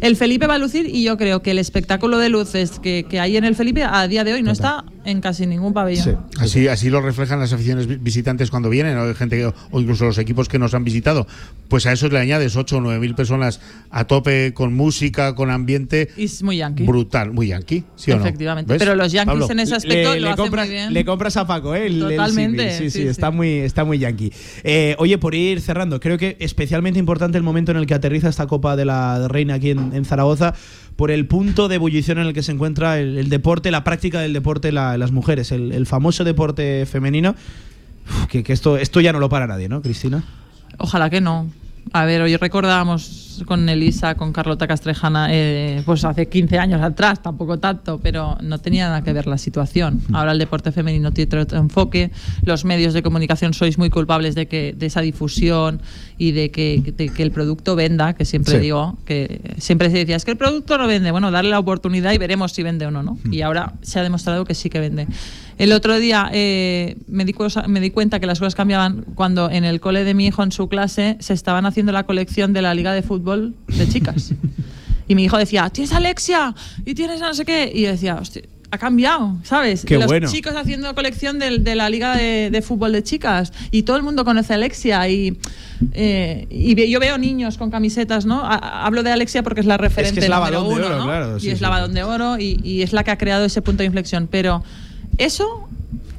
[0.00, 3.20] el Felipe va a lucir y yo creo que el espectáculo de luces que, que
[3.20, 6.18] hay en el Felipe a día de hoy no está en casi ningún pabellón.
[6.38, 10.16] Así, así lo reflejan las aficiones vi- visitantes cuando vienen, o gente o incluso los
[10.18, 11.26] equipos que nos han visitado.
[11.68, 13.60] Pues a eso le añades 8 o 9 mil personas
[13.90, 16.84] a tope con música, con ambiente es muy yankee.
[16.84, 18.22] brutal, muy yankee, ¿sí o no?
[18.24, 18.72] Efectivamente.
[18.72, 19.48] ¿Ves, Pero los yankees Pablo?
[19.50, 20.92] en ese aspecto lo hacen compras, muy bien.
[20.92, 21.86] le compras a Paco, ¿eh?
[21.86, 24.32] El- el Totalmente, sí, sí, sí, está, Muy, está muy yankee.
[24.62, 28.28] Eh, oye, por ir cerrando, creo que especialmente importante el momento en el que aterriza
[28.28, 30.54] esta Copa de la Reina aquí en, en Zaragoza,
[30.96, 34.20] por el punto de ebullición en el que se encuentra el, el deporte, la práctica
[34.20, 37.34] del deporte la- las mujeres, el, el famoso deporte femenino.
[38.06, 40.22] Uf, que que esto, esto ya no lo para nadie, ¿no, Cristina?
[40.78, 41.50] Ojalá que no.
[41.92, 47.22] A ver, hoy recordábamos con Elisa, con Carlota Castrejana, eh, pues hace 15 años atrás,
[47.22, 50.00] tampoco tanto, pero no tenía nada que ver la situación.
[50.12, 52.10] Ahora el deporte femenino tiene otro enfoque,
[52.44, 55.80] los medios de comunicación sois muy culpables de que de esa difusión
[56.18, 58.60] y de que, de que el producto venda, que siempre Sí.
[58.60, 62.12] digo, que siempre se decía, es que el producto no vende, bueno, darle la oportunidad
[62.12, 63.18] y veremos si vende o no, ¿no?
[63.30, 65.06] Y ahora se ha demostrado que sí que vende.
[65.58, 69.50] El otro día eh, me, di cosa- me di cuenta que las cosas cambiaban cuando
[69.50, 72.62] en el cole de mi hijo, en su clase, se estaban haciendo la colección de
[72.62, 74.32] la Liga de Fútbol de chicas.
[75.08, 76.54] y mi hijo decía, ¿tienes Alexia?
[76.84, 77.70] ¿Y tienes no sé qué?
[77.74, 78.42] Y yo decía, hostia,
[78.74, 79.84] ha cambiado, ¿sabes?
[79.84, 80.28] Qué Los bueno.
[80.28, 83.52] chicos haciendo colección de, la Liga de, de Fútbol de chicas.
[83.70, 85.08] Y todo el mundo conoce a Alexia.
[85.08, 85.38] Y,
[85.92, 88.42] eh, y yo veo niños con camisetas, ¿no?
[88.44, 91.04] Hablo de Alexia porque es la referente es la número balón de oro, ¿no?
[91.04, 93.44] claro, Y es sí, la balón de oro y, y es la que ha creado
[93.44, 94.26] ese punto de inflexión.
[94.28, 94.64] Pero
[95.18, 95.68] eso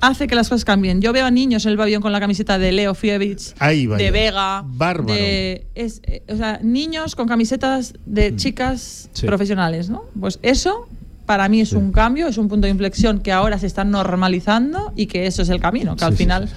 [0.02, 1.02] hace que las cosas cambien.
[1.02, 3.98] Yo veo a niños en el pabellón con la camiseta de Leo Fievich, Ahí va
[3.98, 4.12] de yo.
[4.12, 5.14] Vega, Bárbaro.
[5.14, 9.26] de es, eh, o sea, niños con camisetas de chicas Sí.
[9.26, 10.04] profesionales, ¿no?
[10.20, 10.88] Pues eso
[11.26, 14.94] para mí es un cambio, es un punto de inflexión que ahora se está normalizando
[14.96, 16.50] y que eso es el camino, que al final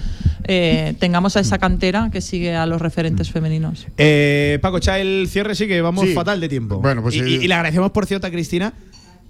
[0.51, 3.87] eh, tengamos a esa cantera que sigue a los referentes femeninos.
[3.97, 6.13] Eh, Paco, echa el cierre, sí que vamos Sí.
[6.13, 6.79] fatal de tiempo.
[6.79, 8.73] Bueno, pues, y, y- y le agradecemos, por cierto, a Cristina,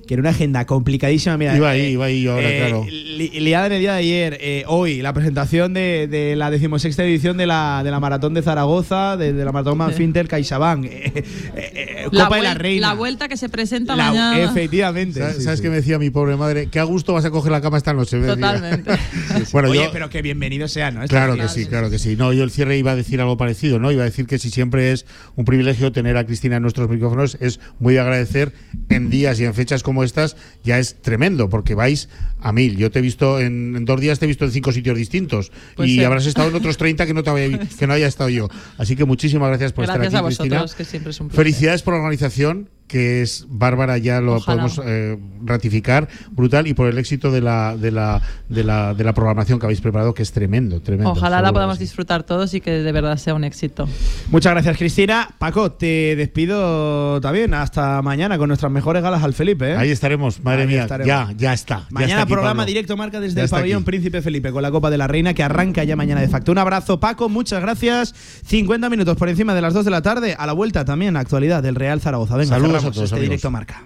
[0.10, 1.38] que era una agenda complicadísima.
[1.38, 2.84] Mira, Iba ahí, eh, iba ahí yo ahora, eh, claro.
[2.90, 7.04] li- liada en el día de ayer, eh, hoy, la presentación de, de la decimosexta
[7.04, 11.14] edición de la, de la Maratón de Zaragoza, de, de la Maratón Manfinter CaixaBank, eh,
[11.14, 11.24] eh,
[11.56, 12.88] eh, Copa de la Reina.
[12.88, 14.42] la vuelta que se presenta La- mañana.
[14.44, 15.20] efectivamente.
[15.20, 15.64] ¿Sabes, sí, sabes sí.
[15.64, 16.70] qué me decía mi pobre madre?
[16.72, 18.18] Qué a gusto vas a coger la cama esta noche.
[18.18, 18.26] me.
[18.26, 18.92] Totalmente.
[19.52, 21.04] bueno, Oye, yo, pero que bienvenido sea, ¿no?
[21.04, 22.16] Esto Claro que sí, claro que sí.
[22.16, 23.92] No, yo el cierre iba a decir algo parecido, ¿no?
[23.92, 25.06] Iba a decir que si siempre es
[25.36, 28.54] un privilegio tener a Cristina en nuestros micrófonos, es muy de agradecer
[28.90, 32.10] en días y en fechas como estas, ya es tremendo, porque vais
[32.42, 32.78] a mil.
[32.78, 35.52] Yo te he visto en, en dos días, te he visto en cinco sitios distintos
[35.76, 36.04] Pues y sí.
[36.04, 38.48] habrás estado en otros 30 que no, te había, que no haya estado yo.
[38.78, 40.56] Así que muchísimas gracias por Gracias estar a aquí, Cristina.
[40.62, 41.44] vosotros, que siempre es un placer.
[41.46, 44.64] Felicidades por la organización que es bárbara, ya lo Ojalá.
[44.64, 49.04] podemos eh, ratificar, brutal, y por el éxito de la, de, la, de, la, de
[49.06, 51.12] la programación que habéis preparado, que es tremendo, tremendo.
[51.12, 53.88] Ojalá la podamos disfrutar todos y que de verdad sea un éxito.
[54.32, 55.30] Muchas gracias, Cristina.
[55.38, 57.54] Paco, te despido también.
[57.54, 59.72] Hasta mañana con nuestras mejores galas al Felipe.
[59.72, 59.76] ¿eh?
[59.78, 61.08] Ahí estaremos, madre Ahí mía, estaremos.
[61.08, 61.80] ya, ya está.
[61.82, 62.66] ya Mañana está aquí, programa Pablo.
[62.68, 63.86] directo marca desde Ya el pabellón aquí.
[63.86, 66.52] Príncipe Felipe con la Copa de la Reina que arranca ya mañana de facto.
[66.52, 68.16] Un abrazo, Paco, muchas gracias.
[68.48, 70.36] 50 minutos por encima de las 2 de la tarde.
[70.38, 72.36] A la vuelta también, actualidad del Real Zaragoza.
[72.36, 73.30] Venga, Saludos cerramos a todos, este amigos.
[73.30, 73.86] directo marca.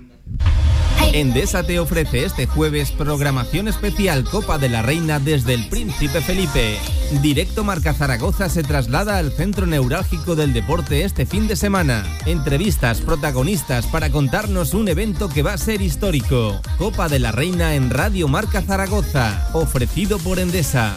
[1.13, 6.79] Endesa te ofrece este jueves programación especial Copa de la Reina desde el Príncipe Felipe.
[7.21, 12.03] Directo Marca Zaragoza se traslada al centro neurálgico del deporte este fin de semana.
[12.25, 16.59] Entrevistas, protagonistas para contarnos un evento que va a ser histórico.
[16.79, 20.95] Copa de la Reina en Radio Marca Zaragoza, ofrecido por Endesa.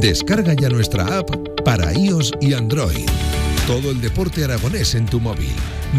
[0.00, 1.30] Descarga ya nuestra app
[1.62, 3.06] para iOS y Android.
[3.66, 5.52] Todo el deporte aragonés en tu móvil.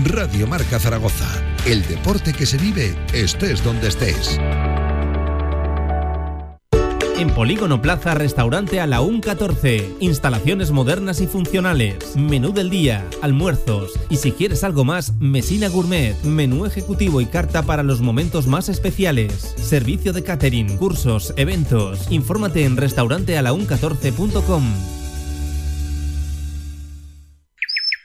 [0.03, 1.29] Radio Marca Zaragoza.
[1.65, 4.37] El deporte que se vive estés donde estés.
[7.17, 9.95] En Polígono Plaza, restaurante a la UN 14.
[10.01, 12.17] Instalaciones modernas y funcionales.
[12.17, 13.93] Menú del día, almuerzos.
[14.09, 16.21] Y si quieres algo más, Mesina Gourmet.
[16.23, 19.53] Menú ejecutivo y carta para los momentos más especiales.
[19.55, 22.11] Servicio de catering, cursos, eventos.
[22.11, 25.02] Infórmate en restaurantealaun14.com.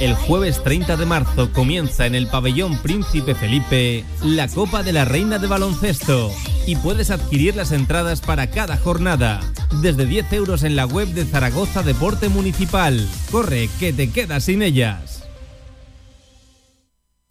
[0.00, 5.06] El jueves 30 de marzo comienza en el pabellón Príncipe Felipe la Copa de la
[5.06, 6.30] Reina de Baloncesto
[6.66, 9.40] y puedes adquirir las entradas para cada jornada
[9.80, 13.08] desde 10 euros en la web de Zaragoza Deporte Municipal.
[13.30, 15.24] Corre, que te quedas sin ellas.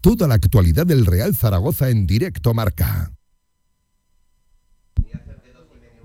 [0.02, 3.12] Toda la actualidad del Real Zaragoza en directo marca.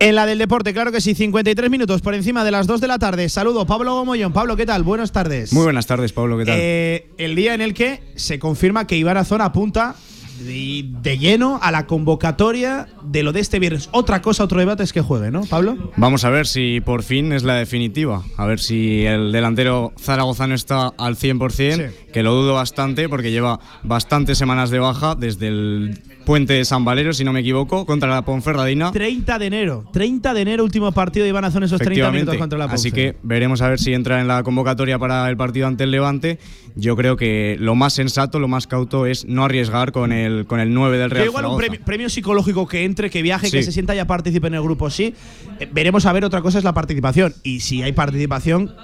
[0.03, 2.89] En la del deporte, claro que sí, 53 minutos por encima de las 2 de
[2.89, 3.29] la tarde.
[3.29, 4.33] Saludo, Pablo Gomollón.
[4.33, 4.83] Pablo, ¿qué tal?
[4.83, 5.53] Buenas tardes.
[5.53, 6.57] Muy buenas tardes, Pablo, ¿qué tal?
[6.59, 9.95] Eh, el día en el que se confirma que Iván Azón apunta
[10.41, 13.89] de, de lleno a la convocatoria de lo de este viernes.
[13.93, 15.93] Otra cosa, otro debate es que juegue, ¿no, Pablo?
[15.97, 18.23] Vamos a ver si por fin es la definitiva.
[18.37, 23.61] A ver si el delantero zaragozano está al 100%, que lo dudo bastante porque lleva
[23.83, 28.09] bastantes semanas de baja desde el puente de San Valero, si no me equivoco, contra
[28.09, 28.93] la Ponferradina.
[28.93, 29.85] 30 de enero.
[29.93, 32.89] 30 de enero, último partido de Iván Azón, esos 30 minutos contra la Ponce.
[32.89, 35.91] Así que veremos a ver si entra en la convocatoria para el partido ante el
[35.91, 36.39] Levante.
[36.77, 40.61] Yo creo que lo más sensato, lo más cauto es no arriesgar con el, con
[40.61, 43.73] el 9 del Real igual un premio, premio psicológico que entre, que viaje, que se
[43.73, 45.15] sienta ya participe en el grupo, sí.
[45.59, 47.35] Eh, veremos a ver, otra cosa es la participación.
[47.43, 48.75] Y si hay participación,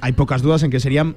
[0.00, 1.16] hay pocas dudas en que serían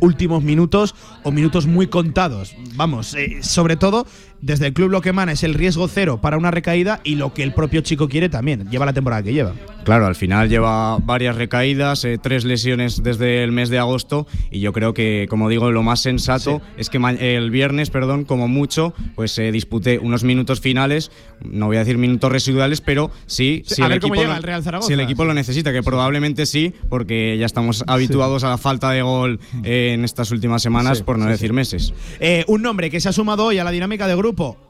[0.00, 2.54] últimos minutos o minutos muy contados.
[2.74, 4.06] Vamos, eh, sobre todo
[4.40, 7.32] desde el club lo que emana es el riesgo cero para una recaída y lo
[7.34, 8.68] que el propio chico quiere también.
[8.70, 9.52] Lleva la temporada que lleva.
[9.84, 14.60] Claro, al final lleva varias recaídas, eh, tres lesiones desde el mes de agosto y
[14.60, 18.94] yo creo que, como digo, lo más sensato es que el viernes, perdón, como mucho,
[19.14, 21.10] pues se dispute unos minutos finales,
[21.44, 24.62] no voy a decir minutos residuales, pero sí, Sí, si el equipo lo- el Real
[24.82, 28.90] si el equipo lo necesita, que probablemente sí, porque ya estamos habituados a la falta
[28.90, 31.94] de gol eh, en estas últimas semanas, Sí, por no sí, decir meses.
[32.20, 34.25] Eh, un nombre que se ha sumado hoy a la dinámica de grupo,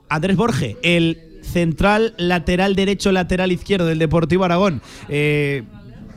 [0.08, 4.82] Andrés Borge, el central lateral derecho, lateral izquierdo del Deportivo Aragón.
[5.08, 5.62] Eh,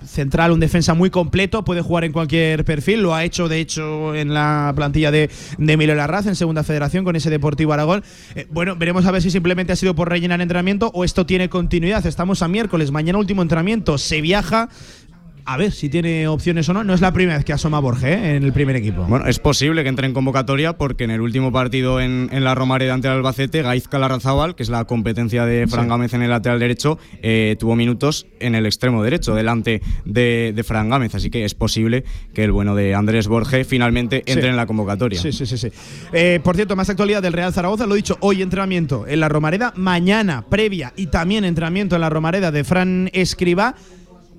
[0.05, 4.15] central, un defensa muy completo, puede jugar en cualquier perfil, lo ha hecho de hecho
[4.15, 8.03] en la plantilla de, de Emilio Larraz en Segunda Federación con ese Deportivo Aragón.
[8.35, 11.49] Eh, bueno, veremos a ver si simplemente ha sido por rellenar entrenamiento o esto tiene
[11.49, 12.05] continuidad.
[12.05, 14.69] Estamos a miércoles, mañana último entrenamiento, se viaja.
[15.45, 16.83] A ver si tiene opciones o no.
[16.83, 18.35] No es la primera vez que asoma Borge ¿eh?
[18.35, 19.03] en el primer equipo.
[19.05, 22.53] Bueno, es posible que entre en convocatoria porque en el último partido en, en la
[22.53, 25.89] Romareda ante el Albacete, Gaizka Larrazábal, que es la competencia de Fran Sí.
[25.89, 30.63] Gámez en el lateral derecho, eh, tuvo minutos en el extremo derecho, delante de, de
[30.63, 31.15] Fran Gámez.
[31.15, 32.03] Así que es posible
[32.33, 34.49] que el bueno de Andrés Borge finalmente entre Sí.
[34.49, 35.19] en la convocatoria.
[35.19, 35.57] Sí, sí, sí.
[35.57, 35.69] sí.
[36.13, 37.87] Eh, por cierto, más actualidad del Real Zaragoza.
[37.87, 42.09] Lo he dicho, hoy entrenamiento en la Romareda, mañana previa y también entrenamiento en la
[42.09, 43.73] Romareda de Fran Escriba.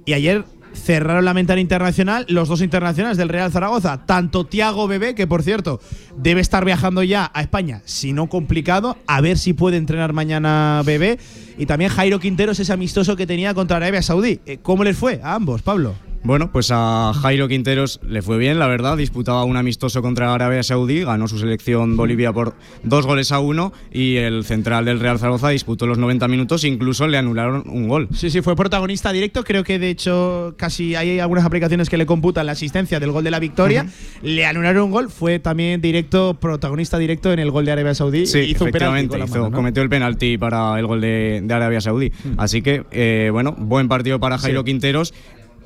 [0.06, 0.44] Y ayer
[0.74, 5.42] cerraron la ventana internacional los dos internacionales del Real Zaragoza, tanto Tiago Bebé, que por
[5.42, 5.80] cierto
[6.16, 10.82] debe estar viajando ya a España, si no complicado, a ver si puede entrenar mañana
[10.84, 11.18] Bebé,
[11.58, 14.40] y también Jairo Quinteros, ese amistoso que tenía contra Arabia Saudí.
[14.46, 16.09] Eh, ¿Cómo les fue a ambos, Pablo?
[16.22, 18.98] Bueno, pues a Jairo Quinteros le fue bien, la verdad.
[18.98, 23.72] Disputaba un amistoso contra Arabia Saudí, ganó su selección Bolivia por dos goles a uno
[23.90, 28.06] y el central del Real Zaragoza disputó los 90 minutos, incluso le anularon un gol.
[28.14, 29.44] Sí, sí, fue protagonista directo.
[29.44, 33.24] Creo que de hecho casi hay algunas aplicaciones que le computan la asistencia del gol
[33.24, 33.86] de la victoria.
[34.22, 38.26] Le anularon un gol, fue también directo, protagonista directo en el gol de Arabia Saudí.
[38.26, 39.50] Sí, hizo un penalti efectivamente, con la hizo- mano, ¿no?
[39.50, 39.54] Mm.
[39.54, 42.12] cometió el penalti para el gol de, de Arabia Saudí.
[42.36, 44.64] Así que, eh, bueno, buen partido para Jairo Sí.
[44.66, 45.14] Quinteros.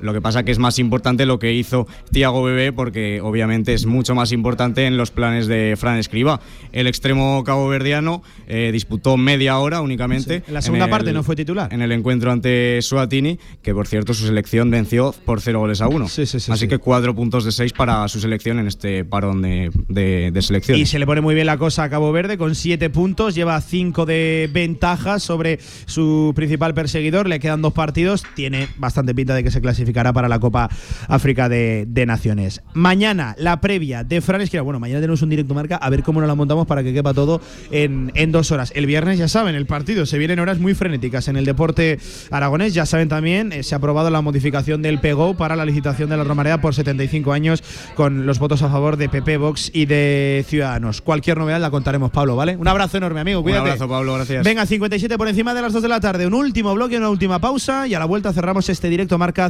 [0.01, 3.85] Lo que pasa que es más importante lo que hizo Tiago Bebé, porque obviamente es
[3.85, 6.41] mucho más importante en los planes de Fran Escriba.
[6.71, 10.39] El extremo caboverdiano eh, disputó media hora únicamente.
[10.39, 10.43] Sí.
[10.47, 11.73] En la segunda parte no fue titular.
[11.73, 15.87] En el encuentro ante Suatini, que por cierto su selección venció por cero goles a
[15.87, 16.05] uno.
[16.05, 16.67] Así sí.
[16.67, 20.77] que cuatro puntos de seis para su selección en este parón de, de, de selección.
[20.77, 23.59] Y se le pone muy bien la cosa a Cabo Verde con siete puntos, lleva
[23.61, 29.43] cinco de ventaja sobre su principal perseguidor, le quedan dos partidos, tiene bastante pinta de
[29.43, 30.69] que se clasifica clasificará para la Copa
[31.07, 32.61] África de, de Naciones.
[32.73, 34.63] Mañana, la previa de Fran Esquira.
[34.63, 37.13] Bueno, mañana tenemos un directo marca, a ver cómo nos la montamos para que quepa
[37.13, 37.39] todo
[37.71, 38.71] en, en dos horas.
[38.75, 41.99] El viernes, ya saben, el partido se vienen horas muy frenéticas en el deporte
[42.31, 42.73] aragonés.
[42.73, 46.17] Ya saben también, eh, se ha aprobado la modificación del PEGO para la licitación de
[46.17, 47.63] la Romareda por 75 años
[47.93, 51.01] con los votos a favor de PP, Vox y de Ciudadanos.
[51.01, 52.55] Cualquier novedad la contaremos, Pablo, ¿vale?
[52.55, 53.41] Un abrazo enorme, amigo.
[53.41, 54.43] Un abrazo, Pablo, gracias.
[54.43, 56.25] Venga, 57 por encima de las 2 de la tarde.
[56.25, 59.49] Un último bloque, una última pausa y a la vuelta cerramos este directo marca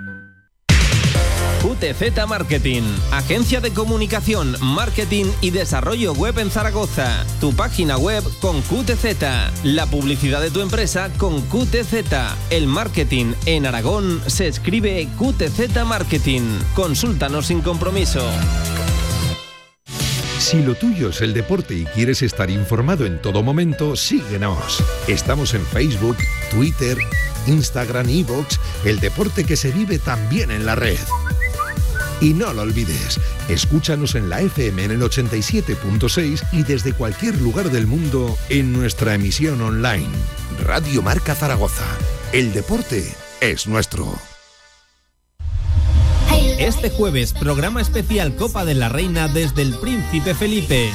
[1.81, 7.25] QTZ Marketing, agencia de comunicación, marketing y desarrollo web en Zaragoza.
[7.39, 12.13] Tu página web con QTZ, la publicidad de tu empresa con QTZ.
[12.51, 16.43] El marketing en Aragón se escribe QTZ Marketing.
[16.75, 18.29] Consúltanos sin compromiso.
[20.37, 24.83] Si lo tuyo es el deporte y quieres estar informado en todo momento, síguenos.
[25.07, 26.17] Estamos en Facebook,
[26.51, 26.99] Twitter,
[27.47, 30.99] Instagram, Evox, el deporte que se vive también en la red.
[32.21, 33.19] Y no lo olvides,
[33.49, 39.15] escúchanos en la FM en el 87.6 y desde cualquier lugar del mundo en nuestra
[39.15, 40.07] emisión online.
[40.63, 41.85] Radio Marca Zaragoza.
[42.31, 43.11] El deporte
[43.41, 44.13] es nuestro.
[46.59, 50.91] Este jueves, programa especial Copa de la Reina desde el Príncipe Felipe.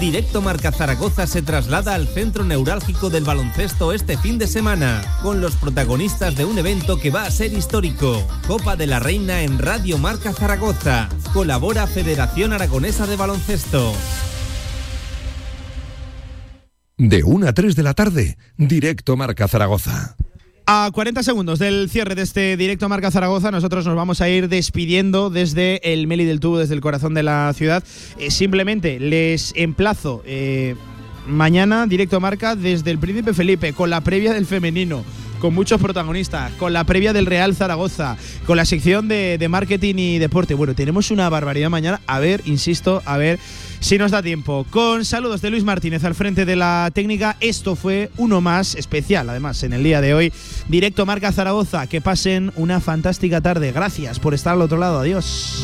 [0.00, 5.40] Directo Marca Zaragoza se traslada al centro neurálgico del baloncesto este fin de semana, con
[5.40, 8.22] los protagonistas de un evento que va a ser histórico.
[8.46, 11.08] Copa de la Reina en Radio Marca Zaragoza.
[11.32, 13.94] Colabora Federación Aragonesa de Baloncesto.
[16.98, 20.16] De 1 a 3 de la tarde, directo Marca Zaragoza.
[20.68, 24.48] A 40 segundos del cierre de este directo Marca Zaragoza, nosotros nos vamos a ir
[24.48, 27.84] despidiendo desde el Meli del Tubo, desde el corazón de la ciudad.
[28.18, 30.74] Eh, simplemente les emplazo eh,
[31.28, 35.04] mañana directo Marca desde el Príncipe Felipe con la previa del femenino.
[35.40, 40.18] Con muchos protagonistas, con la previa del Real Zaragoza, con la sección de, marketing y
[40.18, 40.54] deporte.
[40.54, 42.00] Bueno, tenemos una barbaridad mañana.
[42.06, 43.38] A ver, insisto, a ver
[43.80, 44.66] si nos da tiempo.
[44.70, 49.28] Con saludos de Luis Martínez al frente de la técnica, esto fue uno más especial,
[49.28, 50.32] además, en el día de hoy.
[50.68, 53.72] Directo Marca Zaragoza, que pasen una fantástica tarde.
[53.72, 55.00] Gracias por estar al otro lado.
[55.00, 55.62] Adiós.